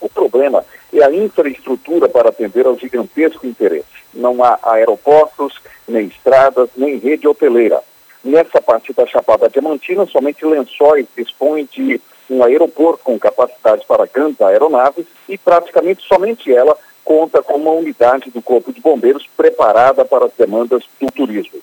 [0.00, 3.86] O problema é a infraestrutura para atender ao gigantesco interesse.
[4.12, 7.80] Não há aeroportos, nem estradas, nem rede hoteleira.
[8.28, 11.98] Nessa parte da Chapada Diamantina, somente Lençóis dispõe de
[12.28, 18.30] um aeroporto com capacidade para grandes aeronaves e praticamente somente ela conta com uma unidade
[18.30, 21.58] do Corpo de Bombeiros preparada para as demandas do turismo.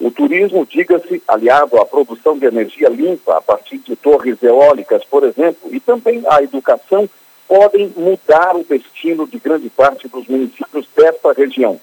[0.00, 5.24] O turismo, diga-se, aliado à produção de energia limpa a partir de torres eólicas, por
[5.24, 7.06] exemplo, e também à educação,
[7.46, 11.78] podem mudar o destino de grande parte dos municípios desta região.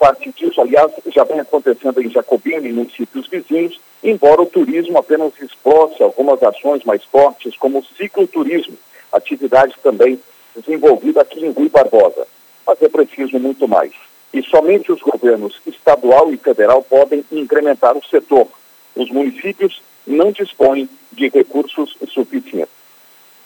[0.00, 5.34] Parte disso, aliás, já vem acontecendo em Jacobina e municípios vizinhos, embora o turismo apenas
[5.38, 8.78] explote algumas ações mais fortes, como o cicloturismo,
[9.12, 10.18] atividade também
[10.56, 12.26] desenvolvida aqui em Rui Barbosa.
[12.66, 13.92] Mas é preciso muito mais.
[14.32, 18.48] E somente os governos estadual e federal podem incrementar o setor.
[18.96, 22.72] Os municípios não dispõem de recursos suficientes.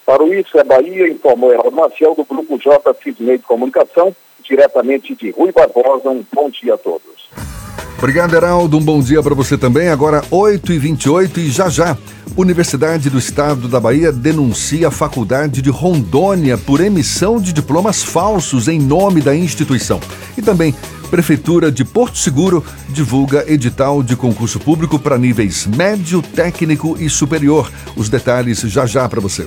[0.06, 4.14] Para o Isso é Bahia, informou Heraldo Maciel do Grupo J Cismei de Comunicação,
[4.46, 6.10] diretamente de Rui Barbosa.
[6.10, 7.30] Um bom dia a todos.
[7.98, 8.76] Obrigado, Heraldo.
[8.76, 9.88] Um bom dia para você também.
[9.88, 11.96] Agora, 8h28 e já já.
[12.36, 18.66] Universidade do Estado da Bahia denuncia a Faculdade de Rondônia por emissão de diplomas falsos
[18.68, 20.00] em nome da instituição.
[20.36, 20.74] E também,
[21.10, 27.70] Prefeitura de Porto Seguro divulga edital de concurso público para níveis médio, técnico e superior.
[27.96, 29.46] Os detalhes já já para você.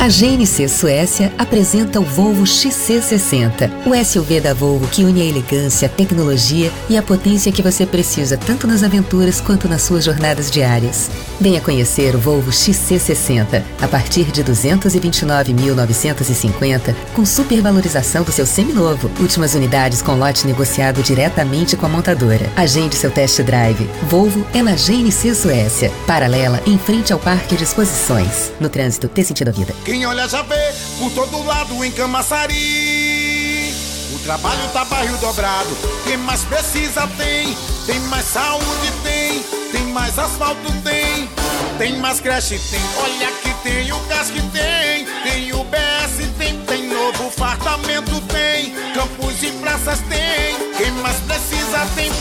[0.00, 5.84] A GNC Suécia apresenta o Volvo XC60, o SUV da Volvo que une a elegância,
[5.84, 10.50] a tecnologia e a potência que você precisa tanto nas aventuras quanto nas suas jornadas
[10.50, 11.10] diárias.
[11.38, 19.10] Venha conhecer o Volvo XC60 a partir de 229.950 com supervalorização do seu seminovo.
[19.20, 22.50] Últimas unidades com lote negociado diretamente com a montadora.
[22.56, 23.86] Agende seu test drive.
[24.08, 28.50] Volvo é na GNC Suécia, paralela em frente ao Parque de Exposições.
[28.58, 29.74] No trânsito, dê sentido à vida.
[29.90, 33.74] Quem olha já vê por todo lado em Camaçari.
[34.14, 35.76] O trabalho tá barril dobrado.
[36.04, 37.58] Quem mais precisa tem.
[37.86, 39.42] Tem mais saúde tem.
[39.72, 41.28] Tem mais asfalto tem.
[41.76, 42.80] Tem mais creche tem.
[43.02, 45.06] Olha que tem o gás que tem.
[45.24, 46.56] Tem o BS tem.
[46.66, 48.72] Tem novo fartamento tem.
[48.94, 50.72] Campos e praças tem.
[50.76, 52.12] Quem mais precisa tem.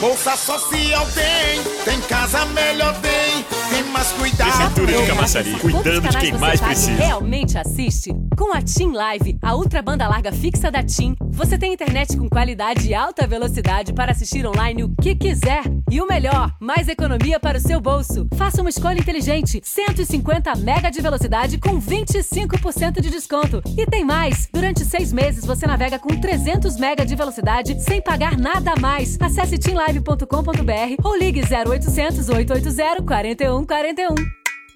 [0.00, 1.62] Bolsa social tem.
[1.84, 3.44] Tem casa melhor tem.
[3.70, 4.74] Tem mais cuidado.
[4.74, 6.92] Prefeitura de Camaçari, cuidando de quem mais precisa.
[6.92, 8.14] realmente assiste?
[8.36, 12.28] Com a TIM Live, a ultra banda larga fixa da TIM, você tem internet com
[12.28, 15.62] qualidade e alta velocidade para assistir online o que quiser.
[15.90, 18.26] E o melhor, mais economia para o seu bolso.
[18.36, 19.60] Faça uma escolha inteligente.
[19.64, 23.62] 150 mega de velocidade com 25% de desconto.
[23.76, 24.48] E tem mais!
[24.52, 29.16] Durante seis meses você navega com 300 mega de velocidade sem pagar nada a mais.
[29.20, 29.56] Acesse
[29.86, 34.14] timlive.com.br ou ligue 0800 880 4141.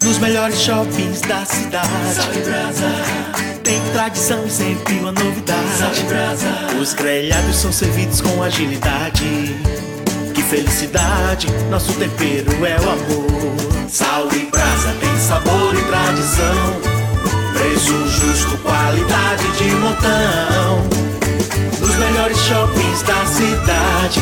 [0.03, 1.89] Nos melhores shoppings da cidade.
[3.63, 5.61] Tem tradição e sempre uma novidade.
[6.81, 9.55] Os grelhados são servidos com agilidade.
[10.35, 13.89] Que felicidade, nosso tempero é o amor.
[13.89, 16.81] Salve Brasa tem sabor e tradição.
[17.53, 21.20] Preço justo, qualidade de montão.
[21.81, 24.21] Nos melhores shoppings da cidade.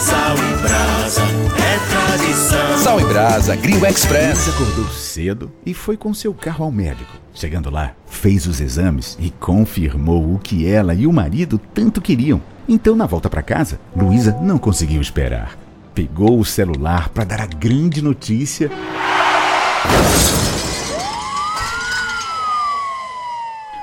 [0.00, 2.78] Sal e Brasa é tradição.
[2.78, 4.48] Sal e Brasa, Grill Express.
[4.48, 7.12] acordou cedo e foi com seu carro ao médico.
[7.32, 12.42] Chegando lá, fez os exames e confirmou o que ela e o marido tanto queriam.
[12.68, 15.56] Então, na volta para casa, Luísa não conseguiu esperar.
[15.94, 18.70] Pegou o celular para dar a grande notícia.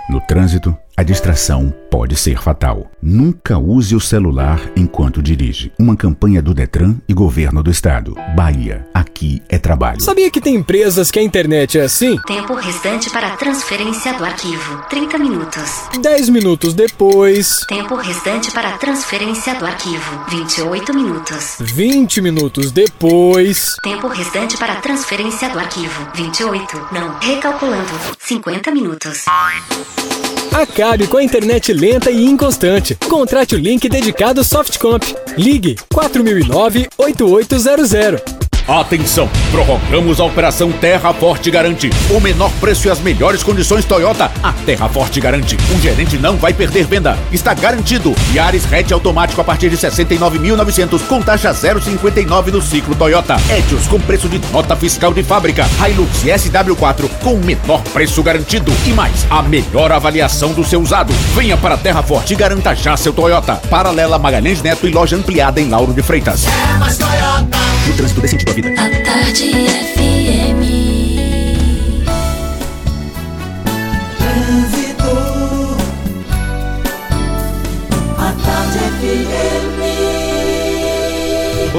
[0.07, 2.89] No trânsito, a distração pode ser fatal.
[3.01, 5.71] Nunca use o celular enquanto dirige.
[5.77, 8.15] Uma campanha do Detran e Governo do Estado.
[8.33, 10.01] Bahia, aqui é trabalho.
[10.01, 12.17] Sabia que tem empresas que a internet é assim?
[12.25, 15.89] Tempo restante para transferência do arquivo: 30 minutos.
[16.01, 17.65] 10 minutos depois.
[17.67, 21.57] Tempo restante para transferência do arquivo: 28 minutos.
[21.59, 23.75] 20 minutos depois.
[23.83, 26.87] Tempo restante para transferência do arquivo: 28.
[26.93, 29.25] Não, recalculando: 50 minutos.
[31.09, 32.93] Com a internet lenta e inconstante.
[33.09, 35.03] Contrate o link dedicado Softcomp.
[35.35, 38.44] Ligue 4009-8800.
[38.67, 39.29] Atenção!
[39.51, 41.91] Prorrogamos a operação Terra Forte Garante.
[42.09, 45.55] O menor preço e as melhores condições Toyota, a Terra Forte garante.
[45.71, 47.15] Um gerente não vai perder venda.
[47.31, 48.15] Está garantido.
[48.33, 53.35] Yaris Hatch automático a partir de 69.900 com taxa 0,59 no ciclo Toyota.
[53.55, 55.67] Etios com preço de nota fiscal de fábrica.
[55.87, 58.73] Hilux SW4 com o menor preço garantido.
[58.87, 61.13] E mais, a melhor avaliação do seu usado.
[61.35, 63.57] Venha para a Terra Forte e garanta já seu Toyota.
[63.69, 66.45] Paralela Magalhães Neto e loja ampliada em Lauro de Freitas.
[66.47, 67.65] É mais Toyota.
[67.87, 68.69] O trânsito sentido à vida.
[68.69, 70.74] A tarde FM.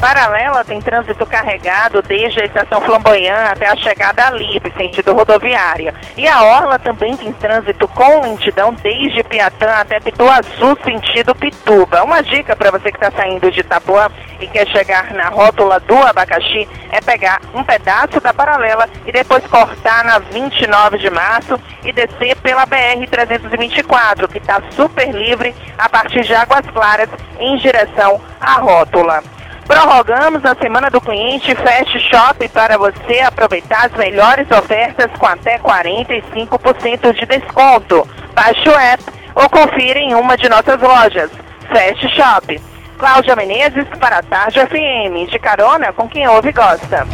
[0.00, 5.92] Paralela tem trânsito carregado desde a estação Flamboyant até a chegada a Libre, sentido rodoviária.
[6.16, 12.04] E a Orla também tem trânsito com lentidão desde Piatã até Pituaçu, sentido Pituba.
[12.04, 14.08] Uma dica para você que está saindo de Itapuã
[14.38, 19.44] e quer chegar na rótula do abacaxi é pegar um pedaço da paralela e depois
[19.48, 26.22] cortar na 29 de março e descer pela BR-324, que está super livre a partir
[26.22, 27.08] de Águas Claras
[27.40, 29.37] em direção à rótula.
[29.68, 35.58] Prorrogamos a Semana do Cliente Fast Shop para você aproveitar as melhores ofertas com até
[35.58, 38.08] 45% de desconto.
[38.34, 39.04] Baixe o app
[39.34, 41.30] ou confira em uma de nossas lojas.
[41.68, 42.58] Fast Shop.
[42.96, 47.06] Cláudia Menezes para a Tarde FM, de carona com quem ouve e gosta.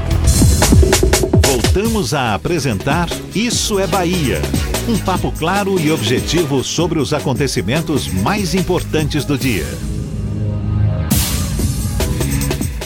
[1.45, 4.41] Voltamos a apresentar Isso é Bahia.
[4.89, 9.67] Um papo claro e objetivo sobre os acontecimentos mais importantes do dia.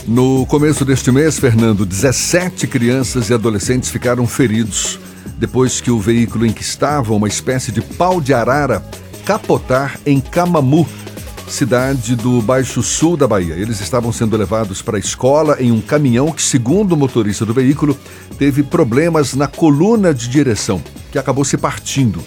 [0.09, 4.99] No começo deste mês, Fernando, 17 crianças e adolescentes ficaram feridos
[5.37, 8.83] depois que o veículo em que estavam, uma espécie de pau de arara,
[9.27, 10.89] capotar em Camamu,
[11.47, 13.55] cidade do Baixo Sul da Bahia.
[13.55, 17.53] Eles estavam sendo levados para a escola em um caminhão que, segundo o motorista do
[17.53, 17.95] veículo,
[18.39, 20.83] teve problemas na coluna de direção,
[21.13, 22.25] que acabou se partindo.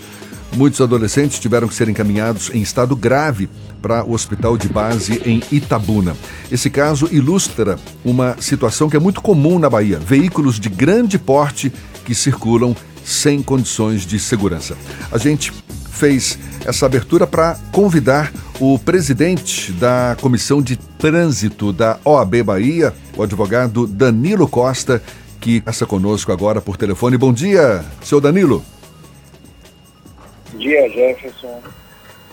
[0.55, 3.49] Muitos adolescentes tiveram que ser encaminhados em estado grave
[3.81, 6.15] para o hospital de base em Itabuna.
[6.51, 11.71] Esse caso ilustra uma situação que é muito comum na Bahia: veículos de grande porte
[12.05, 14.77] que circulam sem condições de segurança.
[15.11, 15.51] A gente
[15.91, 23.23] fez essa abertura para convidar o presidente da Comissão de Trânsito da OAB Bahia, o
[23.23, 25.01] advogado Danilo Costa,
[25.39, 27.17] que passa conosco agora por telefone.
[27.17, 28.63] Bom dia, seu Danilo.
[30.51, 31.61] Bom dia, Jefferson.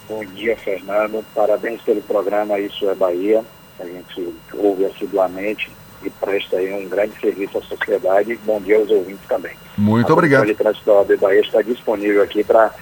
[0.08, 1.24] Bom dia, Fernando.
[1.34, 3.44] Parabéns pelo programa Isso é Bahia.
[3.78, 5.70] A gente ouve assiduamente
[6.02, 8.38] e presta aí um grande serviço à sociedade.
[8.44, 9.52] Bom dia aos ouvintes também.
[9.76, 10.42] Muito a obrigado.
[10.42, 12.72] A de Trânsito da OAB Bahia está disponível aqui para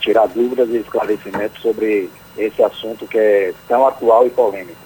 [0.00, 4.76] tirar dúvidas e esclarecimentos sobre esse assunto que é tão atual e polêmico.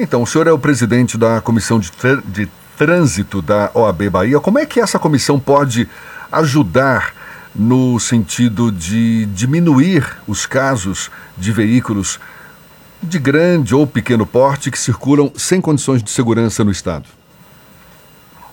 [0.00, 4.40] Então, o senhor é o presidente da Comissão de, Tr- de Trânsito da OAB Bahia.
[4.40, 5.88] Como é que essa comissão pode
[6.32, 7.14] ajudar
[7.54, 12.18] no sentido de diminuir os casos de veículos
[13.02, 17.06] de grande ou pequeno porte que circulam sem condições de segurança no Estado?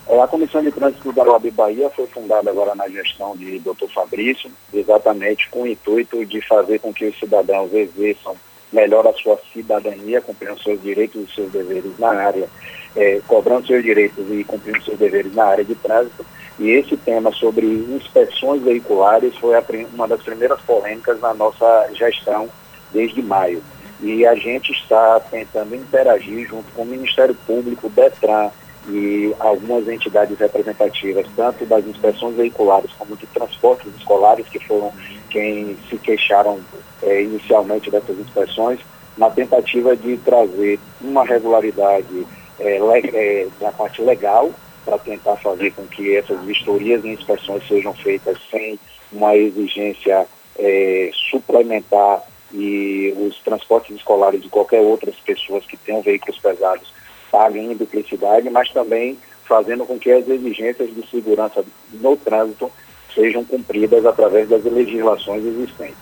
[0.07, 3.87] É, A Comissão de Trânsito da OAB Bahia foi fundada agora na gestão de Dr.
[3.93, 8.35] Fabrício, exatamente com o intuito de fazer com que os cidadãos exerçam
[8.73, 12.49] melhor a sua cidadania, cumprindo seus direitos e seus deveres na área,
[12.95, 16.25] é, cobrando seus direitos e cumprindo seus deveres na área de trânsito.
[16.61, 19.55] E esse tema sobre inspeções veiculares foi
[19.95, 22.47] uma das primeiras polêmicas na nossa gestão
[22.93, 23.63] desde maio.
[23.99, 28.51] E a gente está tentando interagir junto com o Ministério Público, DETRAN,
[28.87, 34.91] e algumas entidades representativas, tanto das inspeções veiculares como de transportes escolares, que foram
[35.31, 36.59] quem se queixaram
[37.01, 38.79] eh, inicialmente dessas inspeções,
[39.17, 42.27] na tentativa de trazer uma regularidade
[42.59, 44.51] eh, le- eh, da parte legal,
[44.83, 48.79] para tentar fazer com que essas vistorias e inspeções sejam feitas sem
[49.11, 50.25] uma exigência
[50.57, 56.91] eh, suplementar e os transportes escolares de qualquer outras pessoas que tenham veículos pesados
[57.31, 61.63] paguem em duplicidade, mas também fazendo com que as exigências de segurança
[61.93, 62.71] no trânsito
[63.13, 65.97] sejam cumpridas através das legislações existentes.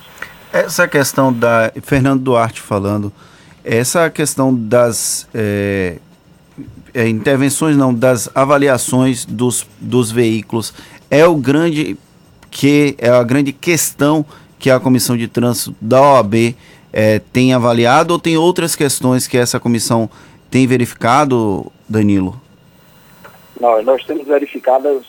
[0.51, 1.71] Essa questão da.
[1.83, 3.13] Fernando Duarte falando,
[3.63, 5.97] essa questão das é,
[6.93, 10.73] é, intervenções, não, das avaliações dos, dos veículos
[11.09, 11.97] é o grande
[12.51, 14.25] que é a grande questão
[14.57, 16.55] que a comissão de trânsito da OAB
[16.91, 20.09] é, tem avaliado ou tem outras questões que essa comissão
[20.49, 22.39] tem verificado, Danilo?
[23.59, 25.03] Não, nós temos verificado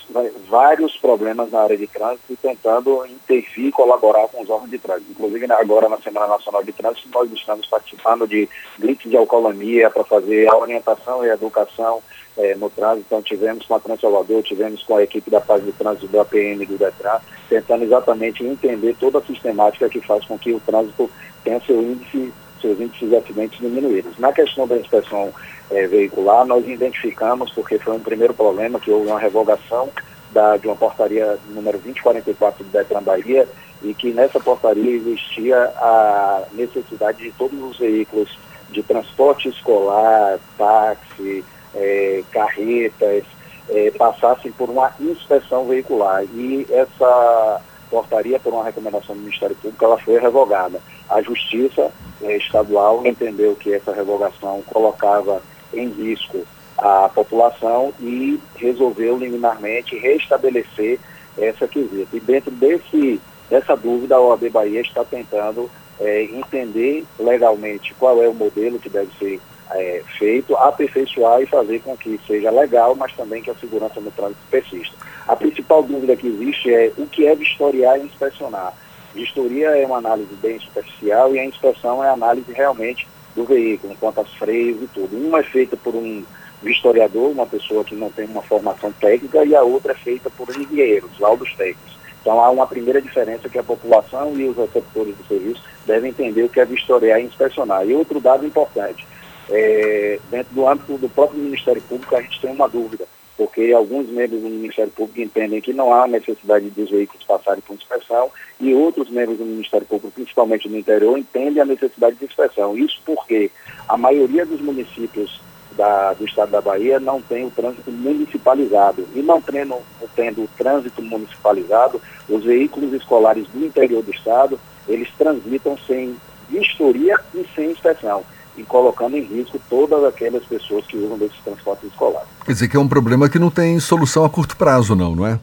[0.48, 4.78] vários problemas na área de trânsito e tentando intervir e colaborar com os órgãos de
[4.78, 5.12] trânsito.
[5.12, 9.89] Inclusive, né, agora na Semana Nacional de Trânsito, nós estamos participando de blitz de alcoolemia
[9.89, 12.02] para fazer a orientação e a educação
[12.36, 13.06] eh, no trânsito.
[13.06, 16.66] Então, tivemos com a Transalvador, tivemos com a equipe da Paz de Trânsito do APM
[16.66, 21.09] do DETRAN, tentando exatamente entender toda a sistemática que faz com que o trânsito
[21.44, 24.18] tenha seu índice, seus índices de acidentes diminuídos.
[24.18, 25.32] Na questão da inspeção
[25.70, 29.88] é, veicular, nós identificamos, porque foi um primeiro problema, que houve uma revogação
[30.32, 33.48] da, de uma portaria número 2044 do Detran Bahia,
[33.82, 38.38] e que nessa portaria existia a necessidade de todos os veículos
[38.70, 41.44] de transporte escolar, táxi,
[41.74, 43.24] é, carretas,
[43.68, 46.24] é, passassem por uma inspeção veicular.
[46.24, 47.60] E essa
[47.90, 50.80] portaria, por uma recomendação do Ministério Público, ela foi revogada.
[51.09, 51.90] A Justiça
[52.22, 55.42] é, Estadual entendeu que essa revogação colocava
[55.72, 56.47] em risco
[56.78, 60.98] a população e resolveu liminarmente restabelecer
[61.38, 62.16] essa quesita.
[62.16, 65.70] E dentro desse, dessa dúvida, a OAB Bahia está tentando
[66.01, 69.40] é, entender legalmente qual é o modelo que deve ser
[69.72, 74.10] é, feito, aperfeiçoar e fazer com que seja legal, mas também que a segurança no
[74.10, 74.97] trânsito persista.
[75.28, 78.74] A principal dúvida que existe é o que é vistoriar e inspecionar.
[79.14, 83.97] Vistoria é uma análise bem superficial e a inspeção é a análise realmente do veículo,
[83.98, 85.16] quanto aos freios e tudo.
[85.16, 86.24] Uma é feita por um
[86.62, 90.48] vistoriador, uma pessoa que não tem uma formação técnica, e a outra é feita por
[90.51, 91.98] engenheiros, laudos técnicos.
[92.20, 96.43] Então há uma primeira diferença que a população e os receptores do serviço devem entender
[96.43, 97.86] o que é vistoriar e inspecionar.
[97.86, 99.07] E outro dado importante,
[99.48, 103.07] é, dentro do âmbito do próprio Ministério Público a gente tem uma dúvida,
[103.40, 107.74] porque alguns membros do Ministério Público entendem que não há necessidade dos veículos passarem por
[107.74, 108.28] inspeção
[108.60, 112.76] e outros membros do Ministério Público, principalmente no interior, entendem a necessidade de inspeção.
[112.76, 113.50] Isso porque
[113.88, 115.40] a maioria dos municípios
[115.72, 119.08] da, do estado da Bahia não tem o trânsito municipalizado.
[119.14, 119.78] E não tendo,
[120.14, 121.98] tendo o trânsito municipalizado,
[122.28, 126.14] os veículos escolares do interior do estado, eles transitam sem
[126.50, 128.22] vistoria e sem inspeção
[128.60, 132.28] e colocando em risco todas aquelas pessoas que usam desses transportes escolares.
[132.44, 135.26] Quer dizer que é um problema que não tem solução a curto prazo, não, não
[135.26, 135.40] é?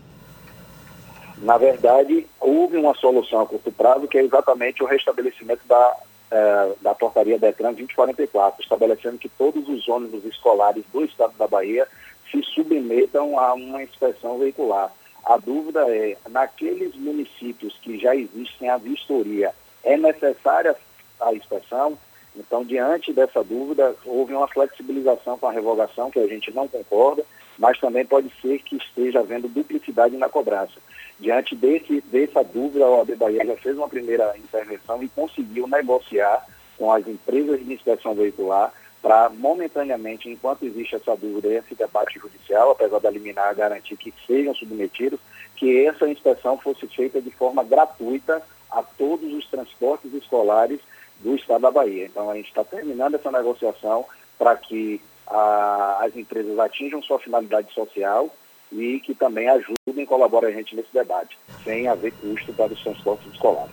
[1.39, 5.98] Na verdade, houve uma solução a curto prazo, que é exatamente o restabelecimento da,
[6.31, 11.88] eh, da portaria DETRAN 2044, estabelecendo que todos os ônibus escolares do estado da Bahia
[12.31, 14.91] se submetam a uma inspeção veicular.
[15.26, 19.53] A dúvida é, naqueles municípios que já existem a vistoria,
[19.84, 20.76] é necessária
[21.19, 21.98] a inspeção?
[22.38, 27.26] Então, diante dessa dúvida, houve uma flexibilização com a revogação, que a gente não concorda,
[27.58, 30.76] mas também pode ser que esteja havendo duplicidade na cobrança.
[31.20, 36.46] Diante desse, dessa dúvida, a OAB Bahia já fez uma primeira intervenção e conseguiu negociar
[36.78, 42.20] com as empresas de inspeção veicular para, momentaneamente, enquanto existe essa dúvida e esse debate
[42.20, 45.20] judicial, apesar da liminar garantir que sejam submetidos,
[45.56, 50.80] que essa inspeção fosse feita de forma gratuita a todos os transportes escolares
[51.19, 52.06] do Estado da Bahia.
[52.06, 54.06] Então, a gente está terminando essa negociação
[54.38, 58.30] para que a, as empresas atinjam sua finalidade social
[58.72, 62.84] e que também ajudem e colaborem a gente nesse debate, sem haver custo para os
[62.84, 63.72] transportes escolares.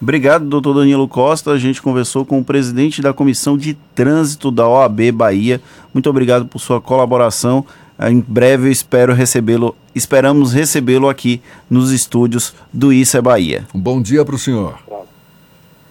[0.00, 1.50] Obrigado, doutor Danilo Costa.
[1.50, 5.60] A gente conversou com o presidente da Comissão de Trânsito da OAB Bahia.
[5.92, 7.66] Muito obrigado por sua colaboração.
[8.08, 13.66] Em breve eu espero recebê-lo, esperamos recebê-lo aqui nos estúdios do Isso é Bahia.
[13.74, 14.78] Um bom dia para o senhor.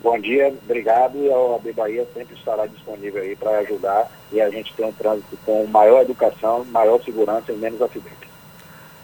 [0.01, 1.17] Bom dia, obrigado.
[1.17, 4.91] E a OAB Bahia sempre estará disponível aí para ajudar e a gente ter um
[4.91, 8.29] trânsito com maior educação, maior segurança e menos acidentes.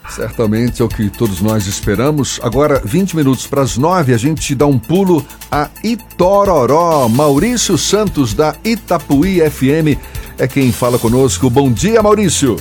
[0.09, 2.39] Certamente é o que todos nós esperamos.
[2.43, 7.09] Agora, 20 minutos para as 9, a gente dá um pulo a Itororó.
[7.09, 9.99] Maurício Santos, da Itapuí FM,
[10.39, 11.49] é quem fala conosco.
[11.49, 12.55] Bom dia, Maurício.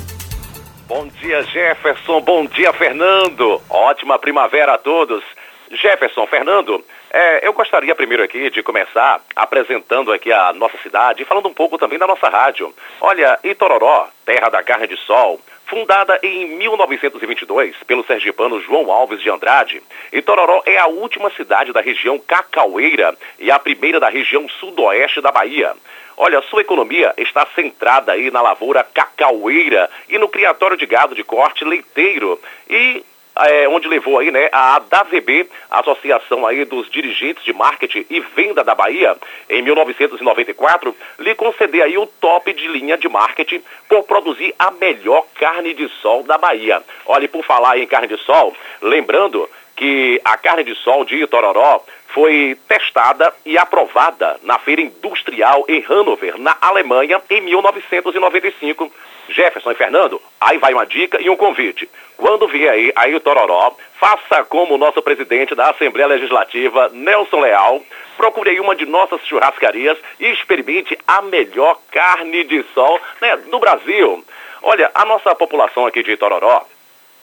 [0.88, 2.20] Bom dia, Jefferson.
[2.22, 3.60] Bom dia, Fernando.
[3.68, 5.22] Ótima primavera a todos.
[5.70, 6.82] Jefferson, Fernando,
[7.14, 11.54] é, eu gostaria primeiro aqui de começar apresentando aqui a nossa cidade e falando um
[11.54, 12.74] pouco também da nossa rádio.
[13.00, 19.30] Olha, Itororó, terra da carne de sol, Fundada em 1922 pelo sergipano João Alves de
[19.30, 19.82] Andrade,
[20.12, 25.32] Itororó é a última cidade da região cacaueira e a primeira da região sudoeste da
[25.32, 25.72] Bahia.
[26.16, 31.24] Olha, sua economia está centrada aí na lavoura cacaueira e no criatório de gado de
[31.24, 32.38] corte leiteiro.
[32.68, 33.02] E
[33.36, 38.62] é, onde levou aí, né, a ADAVB, Associação aí dos Dirigentes de Marketing e Venda
[38.62, 39.16] da Bahia,
[39.48, 45.26] em 1994, lhe conceder aí o top de linha de marketing por produzir a melhor
[45.34, 46.82] carne de sol da Bahia.
[47.06, 51.84] Olha, por falar em carne de sol, lembrando que a carne de sol de Itororó
[52.14, 58.90] foi testada e aprovada na Feira Industrial em Hannover, na Alemanha, em 1995.
[59.28, 61.88] Jefferson e Fernando, aí vai uma dica e um convite.
[62.16, 67.40] Quando vier aí, aí o Tororó, faça como o nosso presidente da Assembleia Legislativa, Nelson
[67.40, 67.80] Leal,
[68.18, 73.58] procure aí uma de nossas churrascarias e experimente a melhor carne de sol né, do
[73.58, 74.22] Brasil.
[74.62, 76.66] Olha, a nossa população aqui de Itororó,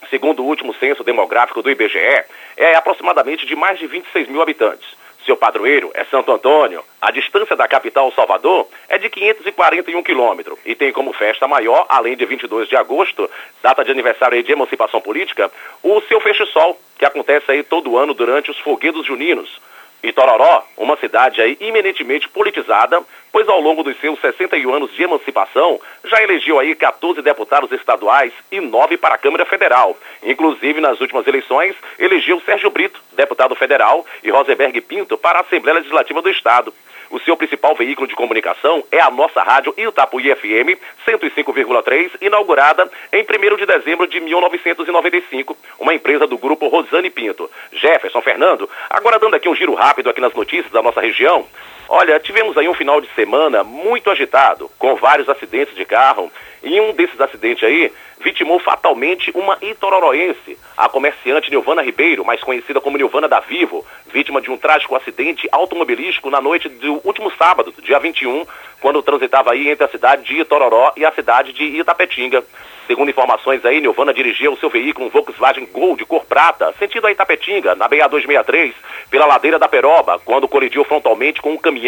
[0.09, 2.25] segundo o último censo demográfico do IBGE,
[2.57, 4.87] é aproximadamente de mais de 26 mil habitantes.
[5.25, 6.83] Seu padroeiro é Santo Antônio.
[6.99, 12.17] A distância da capital Salvador é de 541 quilômetros e tem como festa maior, além
[12.17, 13.29] de 22 de agosto,
[13.61, 15.51] data de aniversário de emancipação política,
[15.83, 19.61] o seu feche-sol, que acontece aí todo ano durante os foguedos juninos.
[20.03, 23.01] Itororó, uma cidade aí eminentemente politizada,
[23.31, 28.33] pois ao longo dos seus 61 anos de emancipação, já elegeu aí 14 deputados estaduais
[28.51, 29.97] e 9 para a Câmara Federal.
[30.23, 35.77] Inclusive, nas últimas eleições, elegeu Sérgio Brito, deputado federal, e Rosenberg Pinto para a Assembleia
[35.77, 36.73] Legislativa do Estado.
[37.11, 43.23] O seu principal veículo de comunicação é a nossa rádio Itapuí FM 105,3, inaugurada em
[43.23, 47.51] 1 de dezembro de 1995, uma empresa do grupo Rosane Pinto.
[47.73, 51.45] Jefferson Fernando, agora dando aqui um giro rápido aqui nas notícias da nossa região.
[51.93, 56.31] Olha, tivemos aí um final de semana muito agitado, com vários acidentes de carro,
[56.63, 57.91] e um desses acidentes aí
[58.23, 64.39] vitimou fatalmente uma itororoense, a comerciante Nilvana Ribeiro, mais conhecida como Nilvana da Vivo, vítima
[64.39, 68.45] de um trágico acidente automobilístico na noite do último sábado, dia 21,
[68.79, 72.41] quando transitava aí entre a cidade de Itororó e a cidade de Itapetinga.
[72.87, 77.07] Segundo informações aí, Nilvana dirigia o seu veículo, um Volkswagen Gol de cor prata, sentido
[77.07, 78.73] a Itapetinga, na BA-263,
[79.09, 81.80] pela ladeira da Peroba, quando colidiu frontalmente com um caminhão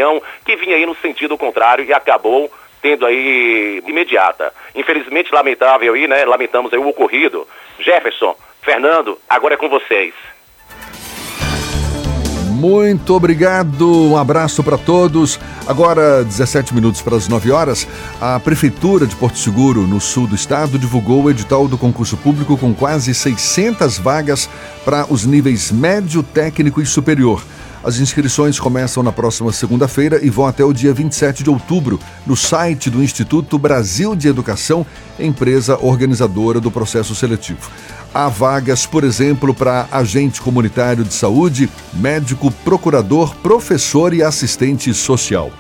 [0.46, 2.52] que vinha aí no sentido contrário e acabou
[2.82, 4.54] tendo aí imediata.
[4.76, 6.26] Infelizmente, lamentável aí, né?
[6.26, 7.48] Lamentamos aí o ocorrido.
[7.80, 10.14] Jefferson, Fernando, agora é com vocês.
[12.64, 15.38] Muito obrigado, um abraço para todos.
[15.68, 17.86] Agora, 17 minutos para as 9 horas,
[18.22, 22.58] a Prefeitura de Porto Seguro, no sul do estado, divulgou o edital do concurso público
[22.58, 24.50] com quase 600 vagas
[24.86, 27.44] para os níveis médio, técnico e superior.
[27.84, 32.34] As inscrições começam na próxima segunda-feira e vão até o dia 27 de outubro no
[32.34, 34.86] site do Instituto Brasil de Educação,
[35.20, 37.70] empresa organizadora do processo seletivo.
[38.14, 45.52] Há vagas, por exemplo, para agente comunitário de saúde, médico, procurador, professor e assistente social.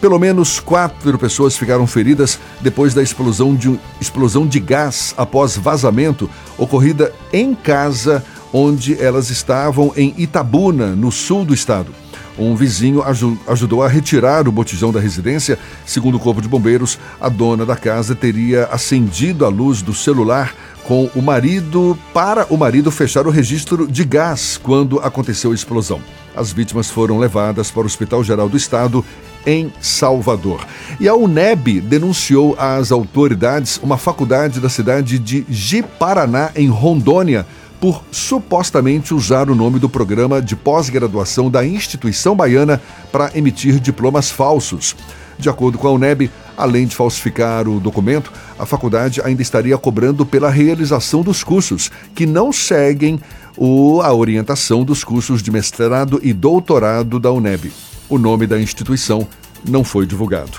[0.00, 6.28] Pelo menos quatro pessoas ficaram feridas depois da explosão de, explosão de gás após vazamento
[6.58, 11.92] ocorrida em casa onde elas estavam em Itabuna, no sul do estado.
[12.38, 13.02] Um vizinho
[13.46, 15.58] ajudou a retirar o botijão da residência.
[15.84, 20.54] Segundo o Corpo de Bombeiros, a dona da casa teria acendido a luz do celular
[20.84, 26.00] com o marido para o marido fechar o registro de gás quando aconteceu a explosão.
[26.34, 29.04] As vítimas foram levadas para o Hospital Geral do Estado
[29.46, 30.66] em Salvador.
[30.98, 37.46] E a UNEB denunciou às autoridades uma faculdade da cidade de Ji-Paraná, em Rondônia,
[37.80, 42.80] por supostamente usar o nome do programa de pós-graduação da instituição baiana
[43.10, 44.94] para emitir diplomas falsos.
[45.38, 50.26] De acordo com a UNEB, além de falsificar o documento, a faculdade ainda estaria cobrando
[50.26, 53.18] pela realização dos cursos, que não seguem
[53.56, 57.72] o, a orientação dos cursos de mestrado e doutorado da UNEB.
[58.10, 59.26] O nome da instituição
[59.64, 60.58] não foi divulgado.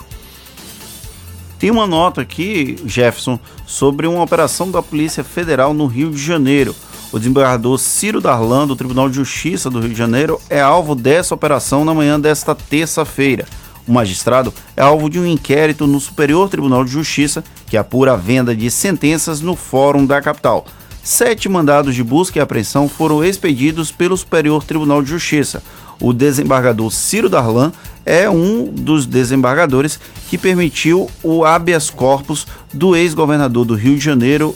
[1.59, 3.37] Tem uma nota aqui, Jefferson,
[3.67, 6.73] sobre uma operação da Polícia Federal no Rio de Janeiro.
[7.11, 11.35] O desembargador Ciro Darlan, do Tribunal de Justiça do Rio de Janeiro, é alvo dessa
[11.35, 13.45] operação na manhã desta terça-feira.
[13.85, 18.17] O magistrado é alvo de um inquérito no Superior Tribunal de Justiça, que apura a
[18.17, 20.65] venda de sentenças no Fórum da capital.
[21.03, 25.61] Sete mandados de busca e apreensão foram expedidos pelo Superior Tribunal de Justiça.
[26.01, 27.71] O desembargador Ciro Darlan
[28.03, 29.99] é um dos desembargadores
[30.29, 34.55] que permitiu o habeas corpus do ex-governador do Rio de Janeiro,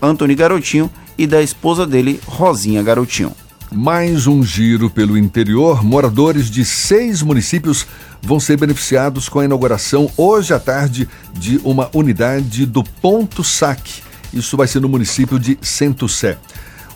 [0.00, 3.32] Antônio Garotinho, e da esposa dele, Rosinha Garotinho.
[3.72, 5.84] Mais um giro pelo interior.
[5.84, 7.86] Moradores de seis municípios
[8.22, 14.02] vão ser beneficiados com a inauguração hoje à tarde de uma unidade do Ponto Saque.
[14.32, 16.38] Isso vai ser no município de Sé.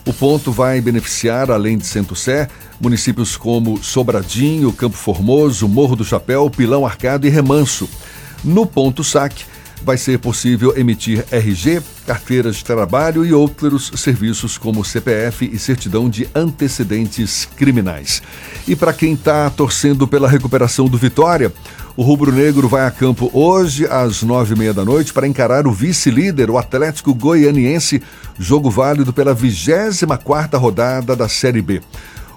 [0.05, 2.49] O ponto vai beneficiar, além de Sé,
[2.79, 7.89] municípios como Sobradinho, Campo Formoso, Morro do Chapéu, Pilão Arcado e Remanso.
[8.43, 9.45] No Ponto Saque,
[9.83, 16.09] vai ser possível emitir RG, carteiras de trabalho e outros serviços como CPF e certidão
[16.09, 18.21] de antecedentes criminais.
[18.67, 21.51] E para quem está torcendo pela recuperação do Vitória,
[21.95, 25.71] o rubro-negro vai a campo hoje às nove e meia da noite para encarar o
[25.71, 28.01] vice-líder, o Atlético Goianiense,
[28.39, 31.81] jogo válido pela 24 quarta rodada da Série B.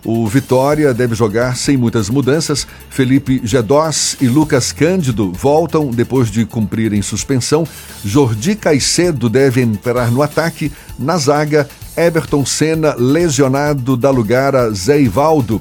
[0.08, 2.64] O Vitória deve jogar sem muitas mudanças.
[2.88, 7.66] Felipe Gedós e Lucas Cândido voltam depois de cumprirem suspensão.
[8.04, 10.70] Jordi Caicedo deve entrar no ataque.
[10.96, 15.60] Na zaga, Everton Senna, lesionado, dá lugar a Zé Ivaldo.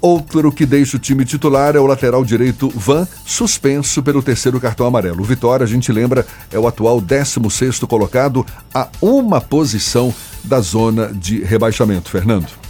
[0.00, 4.88] Outro que deixa o time titular é o lateral direito Van, suspenso pelo terceiro cartão
[4.88, 5.20] amarelo.
[5.20, 8.44] O Vitória, a gente lembra, é o atual 16º colocado
[8.74, 12.10] a uma posição da zona de rebaixamento.
[12.10, 12.67] Fernando.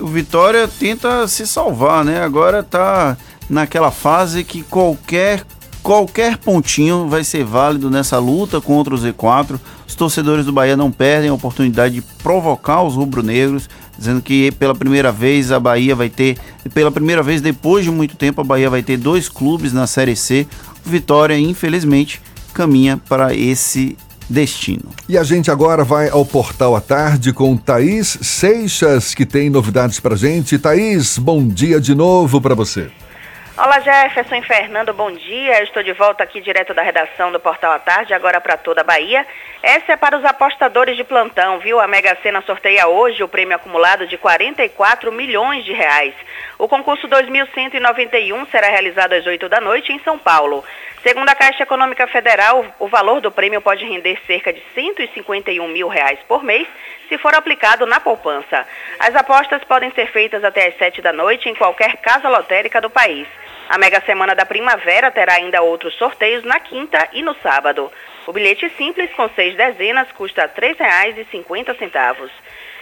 [0.00, 2.22] O Vitória tenta se salvar, né?
[2.22, 3.16] Agora tá
[3.48, 5.44] naquela fase que qualquer
[5.82, 9.58] qualquer pontinho vai ser válido nessa luta contra o Z4.
[9.86, 13.68] Os torcedores do Bahia não perdem a oportunidade de provocar os rubro-negros,
[13.98, 16.38] dizendo que pela primeira vez a Bahia vai ter,
[16.74, 20.16] pela primeira vez depois de muito tempo, a Bahia vai ter dois clubes na Série
[20.16, 20.46] C.
[20.84, 22.20] Vitória, infelizmente,
[22.52, 23.96] caminha para esse
[24.30, 24.90] destino.
[25.08, 29.98] E a gente agora vai ao Portal à Tarde com Thaís Seixas, que tem novidades
[29.98, 30.58] pra gente.
[30.58, 32.90] Thaís, bom dia de novo para você.
[33.62, 35.58] Olá Jefferson e Fernando, bom dia.
[35.58, 38.80] Eu estou de volta aqui direto da redação do Portal à Tarde, agora para toda
[38.80, 39.26] a Bahia.
[39.62, 41.78] Essa é para os apostadores de plantão, viu?
[41.78, 46.14] A Mega Sena sorteia hoje o prêmio acumulado de 44 milhões de reais.
[46.60, 50.62] O concurso 2191 será realizado às 8 da noite em São Paulo.
[51.02, 55.88] Segundo a Caixa Econômica Federal, o valor do prêmio pode render cerca de 151 mil
[55.88, 56.68] reais por mês
[57.08, 58.66] se for aplicado na poupança.
[58.98, 62.90] As apostas podem ser feitas até às 7 da noite em qualquer casa lotérica do
[62.90, 63.26] país.
[63.66, 67.90] A Mega Semana da Primavera terá ainda outros sorteios na quinta e no sábado.
[68.26, 72.30] O bilhete simples com seis dezenas custa R$ 3,50.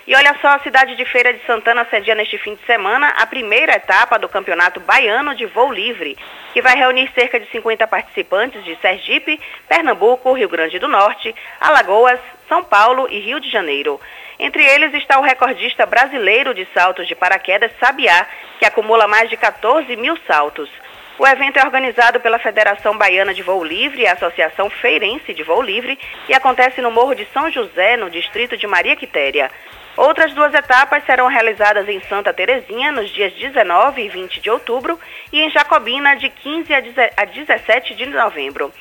[0.08, 3.26] E olha só, a cidade de Feira de Santana cedia neste fim de semana a
[3.26, 6.16] primeira etapa do Campeonato Baiano de Voo Livre,
[6.54, 12.18] que vai reunir cerca de 50 participantes de Sergipe, Pernambuco, Rio Grande do Norte, Alagoas,
[12.48, 14.00] São Paulo e Rio de Janeiro.
[14.38, 18.26] Entre eles está o recordista brasileiro de saltos de paraquedas Sabiá,
[18.58, 20.70] que acumula mais de 14 mil saltos.
[21.18, 25.42] O evento é organizado pela Federação Baiana de Voo Livre e a Associação Feirense de
[25.42, 25.98] Voo Livre
[26.30, 29.50] e acontece no Morro de São José, no distrito de Maria Quitéria.
[29.96, 34.98] Outras duas etapas serão realizadas em Santa Terezinha nos dias 19 e 20 de outubro
[35.32, 36.72] e em Jacobina de 15
[37.16, 38.72] a 17 de novembro.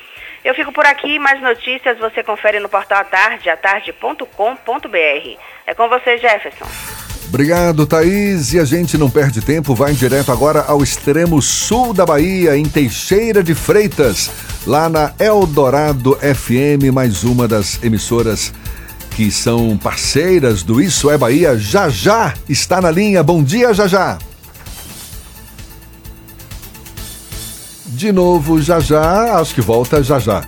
[0.44, 5.38] Eu fico por aqui, mais notícias você confere no portal Atarde, atarde.com.br.
[5.66, 6.66] É com você, Jefferson.
[7.28, 8.54] Obrigado, Thaís.
[8.54, 12.64] E a gente não perde tempo, vai direto agora ao extremo sul da Bahia, em
[12.64, 14.30] Teixeira de Freitas,
[14.66, 18.52] lá na Eldorado FM, mais uma das emissoras
[19.18, 21.58] que são parceiras do Isso é Bahia.
[21.58, 23.20] Já já está na linha.
[23.20, 24.16] Bom dia, já já.
[27.84, 30.44] De novo, já já, acho que volta já já.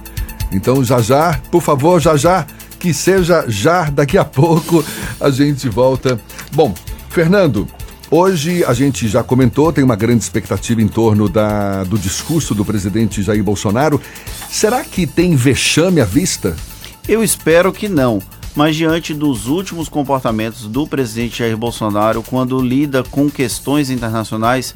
[0.52, 2.47] Então, já já, por favor, já já,
[2.78, 4.84] que seja já, daqui a pouco
[5.20, 6.20] a gente volta.
[6.52, 6.72] Bom,
[7.09, 7.66] Fernando,
[8.09, 12.64] hoje a gente já comentou, tem uma grande expectativa em torno da, do discurso do
[12.64, 14.01] presidente Jair Bolsonaro.
[14.48, 16.55] Será que tem vexame à vista?
[17.09, 18.22] Eu espero que não
[18.55, 24.74] mas diante dos últimos comportamentos do presidente Jair Bolsonaro quando lida com questões internacionais,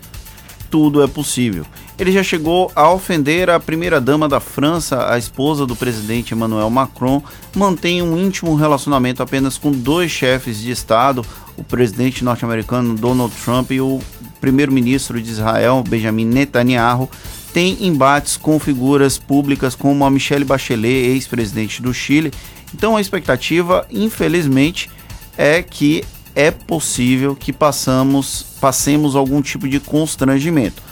[0.70, 1.64] tudo é possível.
[1.96, 7.22] Ele já chegou a ofender a primeira-dama da França, a esposa do presidente Emmanuel Macron,
[7.54, 11.24] mantém um íntimo relacionamento apenas com dois chefes de Estado,
[11.56, 14.00] o presidente norte-americano Donald Trump e o
[14.40, 17.08] primeiro-ministro de Israel, Benjamin Netanyahu,
[17.52, 22.32] tem embates com figuras públicas como a Michelle Bachelet, ex-presidente do Chile,
[22.74, 24.90] então a expectativa, infelizmente,
[25.38, 26.02] é que
[26.34, 30.82] é possível que passamos, passemos algum tipo de constrangimento.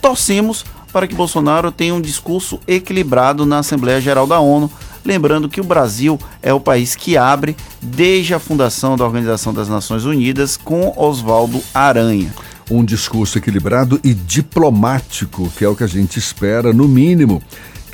[0.00, 4.70] Torcemos para que Bolsonaro tenha um discurso equilibrado na Assembleia Geral da ONU,
[5.04, 9.68] lembrando que o Brasil é o país que abre desde a fundação da Organização das
[9.68, 12.32] Nações Unidas com Oswaldo Aranha.
[12.70, 17.42] Um discurso equilibrado e diplomático, que é o que a gente espera, no mínimo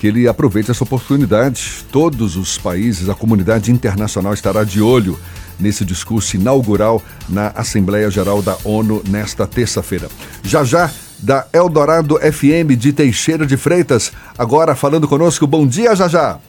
[0.02, 1.86] que ele aproveite essa oportunidade.
[1.92, 5.16] Todos os países, a comunidade internacional estará de olho
[5.60, 10.08] nesse discurso inaugural na Assembleia Geral da ONU nesta terça-feira.
[10.42, 15.46] Já já, da Eldorado FM de Teixeira de Freitas, agora falando conosco.
[15.46, 16.40] Bom dia, já já.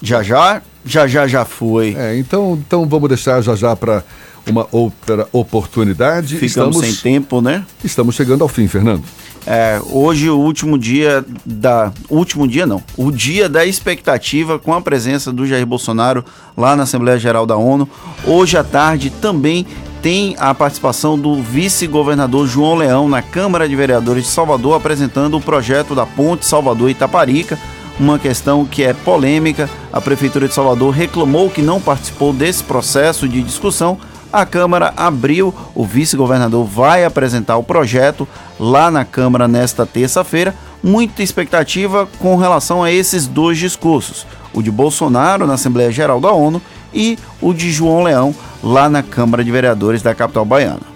[0.00, 1.94] Já já, já já já foi.
[1.98, 4.02] É, então, então vamos deixar já já para
[4.48, 6.38] uma outra oportunidade.
[6.38, 7.66] Ficamos estamos, sem tempo, né?
[7.84, 9.04] Estamos chegando ao fim, Fernando.
[9.46, 11.92] É, hoje o último dia da.
[12.08, 12.82] Último dia não.
[12.96, 16.24] O dia da expectativa com a presença do Jair Bolsonaro
[16.56, 17.88] lá na Assembleia Geral da ONU.
[18.26, 19.66] Hoje à tarde também
[20.02, 25.40] tem a participação do vice-governador João Leão na Câmara de Vereadores de Salvador apresentando o
[25.40, 27.58] projeto da Ponte Salvador Itaparica,
[27.98, 29.68] uma questão que é polêmica.
[29.92, 33.98] A Prefeitura de Salvador reclamou que não participou desse processo de discussão.
[34.32, 38.28] A Câmara abriu, o vice-governador vai apresentar o projeto
[38.58, 40.54] lá na Câmara nesta terça-feira.
[40.82, 46.30] Muita expectativa com relação a esses dois discursos: o de Bolsonaro na Assembleia Geral da
[46.30, 46.62] ONU
[46.94, 50.90] e o de João Leão lá na Câmara de Vereadores da capital baiana.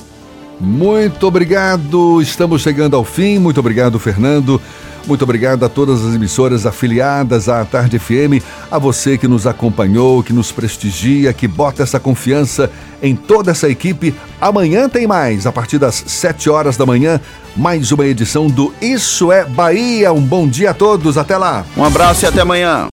[0.61, 3.39] Muito obrigado, estamos chegando ao fim.
[3.39, 4.61] Muito obrigado, Fernando.
[5.07, 10.23] Muito obrigado a todas as emissoras afiliadas à Tarde FM, a você que nos acompanhou,
[10.23, 12.71] que nos prestigia, que bota essa confiança
[13.03, 14.15] em toda essa equipe.
[14.41, 17.21] Amanhã tem mais, a partir das 7 horas da manhã,
[17.55, 20.11] mais uma edição do Isso é Bahia.
[20.11, 21.67] Um bom dia a todos, até lá.
[21.77, 22.83] Um abraço e até amanhã.